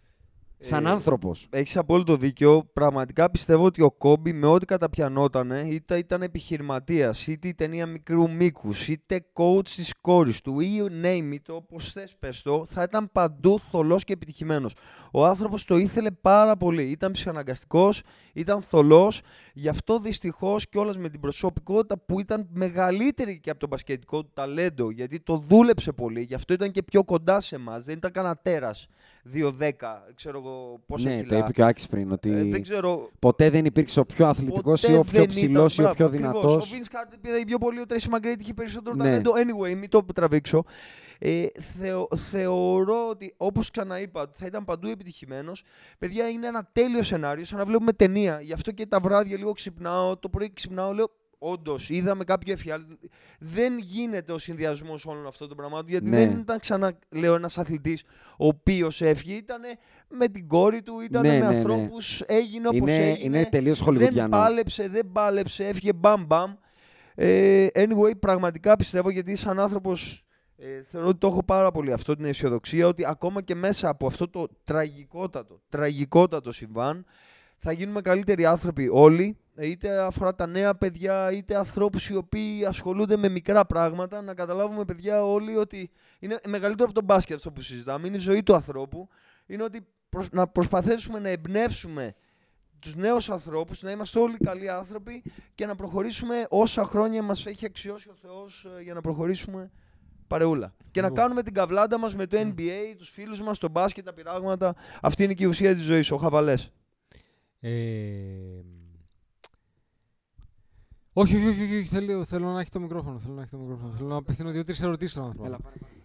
[0.64, 1.46] Σαν Ε, άνθρωπος.
[1.50, 2.70] Έχεις απόλυτο δίκιο.
[2.72, 8.30] Πραγματικά πιστεύω ότι ο Κόμπι με ό,τι καταπιανότανε, είτε ήταν επιχειρηματίας, είτε η ταινία μικρού
[8.30, 13.10] μήκους, είτε coach της κόρης του, ή name it, όπως θες πες το, θα ήταν
[13.12, 14.74] παντού θολός και επιτυχημένος.
[15.12, 16.82] Ο άνθρωπος το ήθελε πάρα πολύ.
[16.82, 18.02] Ήταν ψυχαναγκαστικός,
[18.32, 19.20] ήταν θολός.
[19.54, 24.30] Γι' αυτό δυστυχώς κιόλα με την προσωπικότητα που ήταν μεγαλύτερη και από το μπασκετικό του
[24.34, 27.84] ταλέντο, γιατί το δούλεψε πολύ, γι' αυτό ήταν και πιο κοντά σε εμάς.
[27.84, 28.86] Δεν ήταν κανένα τέρας
[29.34, 31.28] 2-10, ξέρω εγώ πόσα Ναι, κιλά.
[31.28, 32.12] το είπε και ο Άκης πριν.
[32.12, 33.10] Ότι Ε, δεν ξέρω.
[33.18, 35.94] ποτέ δεν υπήρξε ο πιο αθλητικός ποτέ ή ο πιο δεν ψηλός ήταν- ή ο
[35.94, 36.68] πιο μπράβο, ακριβώς.
[36.70, 36.76] δυνατό.
[36.76, 39.02] Ο Vince Carter πήγε πιο πολύ, ο Tracy McGrady είχε περισσότερο Ναι.
[39.04, 39.32] ταλέντο.
[39.36, 40.64] Anyway, μην το τραβήξω.
[41.24, 41.46] Ε,
[41.80, 45.62] θεω, θεωρώ ότι, όπως ξαναείπα, ότι θα ήταν παντού επιτυχημένος.
[45.98, 48.40] Παιδιά, είναι ένα τέλειο σενάριο, σαν να βλέπουμε ταινία.
[48.40, 51.10] Γι' αυτό και τα βράδια λίγο ξυπνάω, το πρωί ξυπνάω, λέω,
[51.44, 52.98] Όντως, είδαμε κάποιο εφιάλτη.
[53.38, 55.88] Δεν γίνεται ο συνδυασμός όλων αυτών των πραγμάτων.
[55.88, 56.16] Γιατί Ναι.
[56.16, 58.02] δεν ήταν ξανά, λέω, ένας αθλητής
[58.38, 59.34] ο οποίος έφυγε.
[59.34, 59.60] Ήταν
[60.08, 61.56] με την κόρη του, ήταν Ναι, με ναι, ναι.
[61.56, 63.38] ανθρώπους, έγινε όπως Είναι- έγινε.
[63.38, 64.28] είναι τελείως Δεν χολιγουδιανό.
[64.36, 66.52] πάλεψε, δεν πάλεψε, έφυγε μπαμ μπαμ.
[67.14, 70.24] Ε, anyway, πραγματικά πιστεύω γιατί σαν άνθρωπος
[70.64, 74.06] ε, θεωρώ ότι το έχω πάρα πολύ αυτό την αισιοδοξία ότι ακόμα και μέσα από
[74.06, 77.04] αυτό το τραγικότατο, τραγικότατο συμβάν
[77.56, 82.64] θα γίνουμε καλύτεροι άνθρωποι όλοι, ε, είτε αφορά τα νέα παιδιά, είτε ανθρώπους οι οποίοι
[82.64, 87.52] ασχολούνται με μικρά πράγματα, να καταλάβουμε παιδιά όλοι ότι είναι μεγαλύτερο από τον μπάσκετ αυτό
[87.52, 89.08] που συζητάμε, είναι η ζωή του ανθρώπου,
[89.46, 92.14] είναι ότι προσ- να προσπαθήσουμε να εμπνεύσουμε
[92.78, 95.22] τους νέους ανθρώπους, να είμαστε όλοι καλοί άνθρωποι
[95.54, 99.70] και να προχωρήσουμε όσα χρόνια μας έχει αξιώσει ο Θεός ε, για να προχωρήσουμε
[100.32, 100.74] παρεούλα.
[100.90, 104.12] Και να κάνουμε την καβλάντα μας με το NBA, τους φίλους μας, το μπάσκετ, τα
[104.12, 104.74] πειράγματα.
[105.02, 106.72] Αυτή είναι και η ουσία της ζωής, ο χαβαλές.
[107.60, 107.70] Ε,
[111.12, 113.18] όχι, όχι, όχι, όχι, θέλω, θέλω να έχει το μικρόφωνο.
[113.18, 113.92] Θέλω να έχει το μικρόφωνο.
[113.92, 115.46] Θέλω να απευθύνω δύο-τρεις ερωτήσεις στον άνθρωπο.
[115.46, 115.58] Έλα,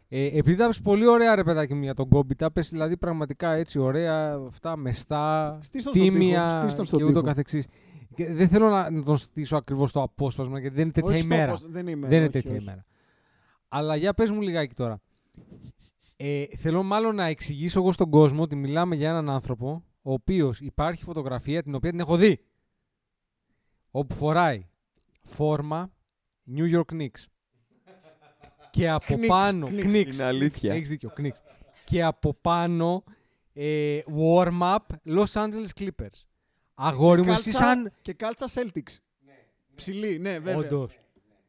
[0.09, 2.97] Ε, επειδή τα πες πολύ ωραία, ρε παιδάκι μου, για τον Κόμπι, τα πες δηλαδή
[2.97, 7.21] πραγματικά έτσι ωραία, αυτά μεστά, Στήσton στον τίμια τοίχο, στήσton και στον ούτω τοίχο.
[7.21, 7.67] καθεξής.
[8.15, 11.21] Και δεν θέλω να, να τον στήσω ακριβώς το απόσπασμα, γιατί δεν είναι τέτοια Όχι
[11.21, 11.51] στο ημέρα.
[11.51, 12.61] πώς- δεν είμαι, δεν είναι όχι, τέτοια όχι.
[12.61, 12.85] ημέρα.
[13.67, 15.01] Αλλά για πες μου λιγάκι τώρα.
[16.15, 20.59] Ε, θέλω μάλλον να εξηγήσω εγώ στον κόσμο ότι μιλάμε για έναν άνθρωπο ο οποίος
[20.59, 22.39] υπάρχει φωτογραφία την οποία την έχω δει.
[23.91, 24.67] Όπου φοράει
[25.23, 25.91] φόρμα
[26.55, 27.25] New York Knicks.
[28.69, 29.67] Και από Knicks, πάνω.
[29.69, 29.93] Knicks.
[29.93, 30.13] Knicks.
[30.13, 30.73] Είναι αλήθεια.
[30.73, 31.37] Έχεις δίκιο, Knicks.
[31.85, 33.03] Και από πάνω
[33.53, 36.23] ε, warm-up Los Angeles Clippers.
[36.73, 37.93] Αγόρι μου, εσύ Κάλτσα- σαν...
[38.01, 38.97] Και κάλτσα Celtics.
[39.75, 40.57] Ψηλή, ναι, βέβαια.
[40.57, 40.99] Όντως.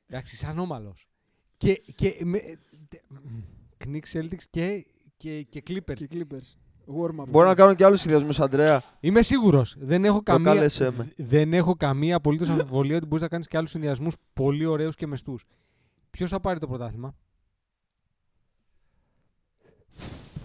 [0.06, 1.07] Εντάξει, σαν όμαλος.
[1.58, 2.38] Και, και με,
[2.88, 3.02] τε-
[3.84, 4.86] Knicks, Celtics και,
[5.16, 5.94] και, και Clippers.
[5.94, 6.56] Και Clippers.
[7.00, 7.24] Warm-up.
[7.28, 8.82] Μπορώ να κάνω και άλλους συνδυασμούς, Αντρέα.
[9.00, 9.76] Είμαι σίγουρος.
[9.78, 11.12] Δεν έχω καμία, κάλεσέ με.
[11.16, 15.06] δεν έχω καμία απολύτως αμφιβολία ότι μπορείς να κάνεις και άλλους συνδυασμούς πολύ ωραίους και
[15.06, 15.44] μεστούς.
[16.10, 17.14] Ποιος θα πάρει το πρωτάθλημα;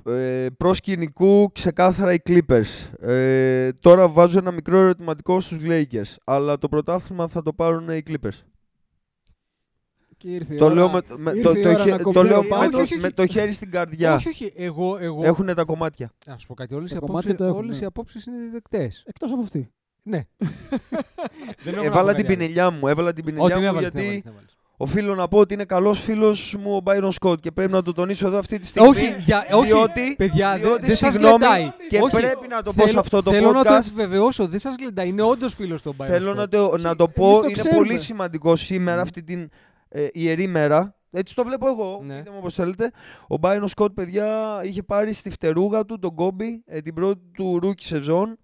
[0.06, 2.90] Ε, Προς σκηνικού, ξεκάθαρα οι Clippers.
[3.00, 6.16] Ε, τώρα βάζω ένα μικρό ερωτηματικό στους Lakers.
[6.24, 8.42] Αλλά το πρωτάθλημα θα το πάρουν οι Clippers.
[10.24, 11.98] Και ήρθε η Το ώρα- λέω, με, με- ήρθε το, η το, ώρα χε- να
[11.98, 12.70] το κοπεί λέω ο με, πάτος.
[12.72, 13.02] το, όχι, όχι.
[13.02, 14.16] με το χέρι στην καρδιά.
[14.16, 14.54] Όχι, όχι.
[14.56, 14.98] Εγώ.
[15.02, 15.24] εγώ...
[15.26, 16.12] Έχουν τα κομμάτια.
[16.26, 16.74] Να σου πω κάτι.
[16.76, 17.86] Όλες οι Τα απόψει κομμάτια το έχουν, όλες οι ναι.
[17.86, 19.04] απόψεις είναι δεκτές.
[19.08, 19.72] Εκτός από αυτή.
[20.04, 20.22] Ναι.
[21.64, 22.28] Δεν έχω να Έβαλα πω την κάτι άλλο.
[22.38, 22.88] πινελιά μου.
[22.88, 24.58] Έβαλα την Ό, πινελιά την μου έβαλες, την γιατί έβαλες, την έβαλες.
[24.78, 27.94] οφείλω να πω ότι είναι καλός φίλος μου ο Μπάιρον Σκότ και πρέπει να το
[27.94, 28.88] τονίσω εδώ αυτή τη στιγμή.
[28.90, 31.72] Όχι, για, όχι, διότι, παιδιά, δε- διότι δεν σας συγγνώμη, γλεντάει.
[31.90, 33.80] και Όχι, πρέπει να το πω σε θέλω- αυτό το Θέλω να το podcast.
[33.88, 36.36] επιβεβαιώσω, δεν σας γλεντάει, είναι όντως φίλος των Bayern Θέλω Scott.
[36.36, 37.76] να το, να το Εμείς πω, το είναι ξέρουμε.
[37.78, 39.50] πολύ σημαντικό σήμερα αυτή την
[39.96, 40.98] ε, ιερή μέρα.
[41.12, 42.18] Έτσι το βλέπω εγώ, Ναι.
[42.18, 42.92] πείτε μου όπως θέλετε.
[43.28, 47.60] Ο Μπάιρον Σκότ, παιδιά, είχε πάρει στη φτερούγα του τον Κόμπι ε, την πρώτη του
[47.60, 48.38] rookie σεζόν.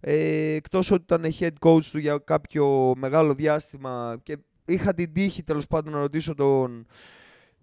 [0.00, 5.42] Ε, εκτός ότι ήταν head coach του για κάποιο μεγάλο διάστημα και είχα την τύχη
[5.42, 6.86] τέλος πάντων να ρωτήσω τον,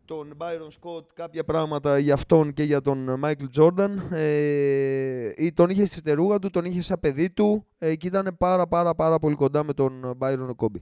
[0.05, 3.89] τον Byron Scott κάποια πράγματα για αυτόν και για τον Michael Jordan.
[4.11, 8.35] Ε, ή τον είχε στη φτερούγα του, τον είχε σαν παιδί του ε, και ήταν
[8.39, 10.81] πάρα πάρα πάρα πολύ κοντά με τον Byron Kobe.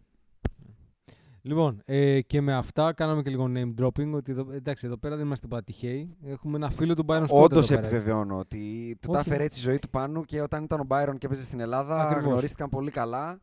[1.44, 4.12] Λοιπόν, ε, και με αυτά κάναμε και λίγο name dropping.
[4.14, 6.16] Ότι εδώ, εντάξει, εδώ πέρα δεν είμαστε πάντα τυχαίοι.
[6.28, 7.28] Έχουμε ένα φίλο του Byron Scott.
[7.30, 7.96] Όντως εδώ πέρα, έτσι.
[7.96, 9.30] επιβεβαιώνω ότι του τα Όχι.
[9.30, 12.02] έφερε έτσι η ζωή του πάνω και όταν ήταν ο Byron και έπαιζε στην Ελλάδα
[12.08, 12.24] Ακριβώς.
[12.26, 13.40] γνωρίστηκαν πολύ καλά.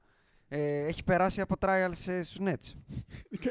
[0.50, 2.72] Ε, έχει περάσει από trials ε, στους Nets.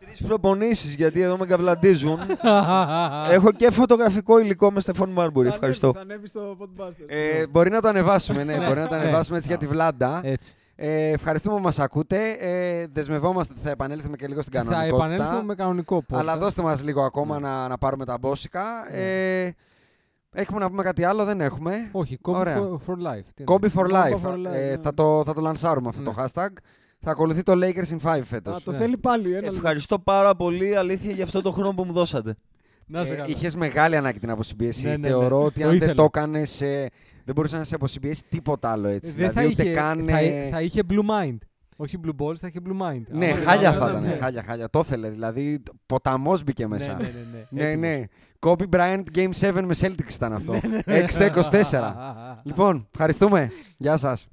[0.00, 2.18] Τρεις προπονήσεις γιατί εδώ με καβλαντίζουν.
[3.30, 5.48] Έχω και φωτογραφικό υλικό με Στεφόν Μάρμπουρη.
[5.48, 5.86] Θα Ευχαριστώ.
[5.88, 7.04] ανέβει- Θα ανέβεις στο Podbusters.
[7.06, 9.00] Ε, μπορεί να το ανεβάσουμε, ναι, μπορεί να το Ναι.
[9.00, 10.20] ανεβάσουμε έτσι για τη Βλάντα.
[10.24, 10.54] Έτσι.
[10.82, 12.30] Ε, ευχαριστούμε που μας ακούτε.
[12.38, 14.96] Ε, δεσμευόμαστε ότι θα επανέλθουμε και λίγο στην Θα κανονικότητα.
[15.04, 16.18] επανέλθουμε με κανονικό podcast.
[16.18, 18.62] Αλλά δώστε μας λίγο ακόμα να, να πάρουμε τα μπόσικα.
[18.96, 19.50] Ε,
[20.32, 21.88] έχουμε να πούμε κάτι άλλο, δεν έχουμε.
[21.92, 22.56] Όχι, Kobe Ωραία.
[22.58, 23.22] for, for life.
[23.34, 23.72] Τι Kobe είναι.
[23.74, 24.20] for Kobe life.
[24.22, 24.76] for life, Ε, ναι.
[24.82, 26.06] θα, το, θα το λανσάρουμε αυτό Ναι.
[26.12, 26.48] το hashtag.
[27.00, 28.56] Θα ακολουθεί το Lakers in 5 φέτος.
[28.56, 28.76] Α, το ναι.
[28.76, 29.34] θέλει πάλι.
[29.34, 32.34] Ένα Ευχαριστώ πάρα πολύ αλήθεια για αυτό το χρόνο που μου δώσατε.
[32.86, 33.28] Να σε Ε, καλά.
[33.28, 34.84] είχες μεγάλη ανάγκη την αποσυμπίεση.
[34.86, 35.06] Ναι, ναι, ναι.
[35.08, 35.94] Θεωρώ ότι Το αν δεν ήθελα.
[35.94, 36.42] το έκανε,
[37.24, 39.12] δεν μπορούσε να σε αποσυμπιέσει τίποτα άλλο έτσι.
[39.16, 40.06] δεν δηλαδή, θα ούτε είχε, καν.
[40.08, 41.36] θα, ε, θα είχε blue mind.
[41.76, 43.02] Όχι blue balls, θα είχε blue mind.
[43.08, 44.02] Ναι, Άμα- χάλια άμα- θα ήταν.
[44.02, 44.16] ναι.
[44.20, 44.68] Χάλια, χάλια.
[44.70, 45.08] Το ήθελε.
[45.10, 46.92] Δηλαδή, ποταμός μπήκε μέσα.
[46.94, 47.46] Ναι, ναι, ναι.
[47.50, 47.80] Ναι, Έτοιμος.
[47.88, 48.04] ναι.
[48.40, 50.52] Kobe Bryant Game 7 με Celtics ήταν αυτό.
[50.52, 51.06] Ναι, ναι, ναι.
[51.08, 51.94] 6-24.
[52.48, 53.50] λοιπόν, ευχαριστούμε.
[53.76, 54.26] Γεια σας.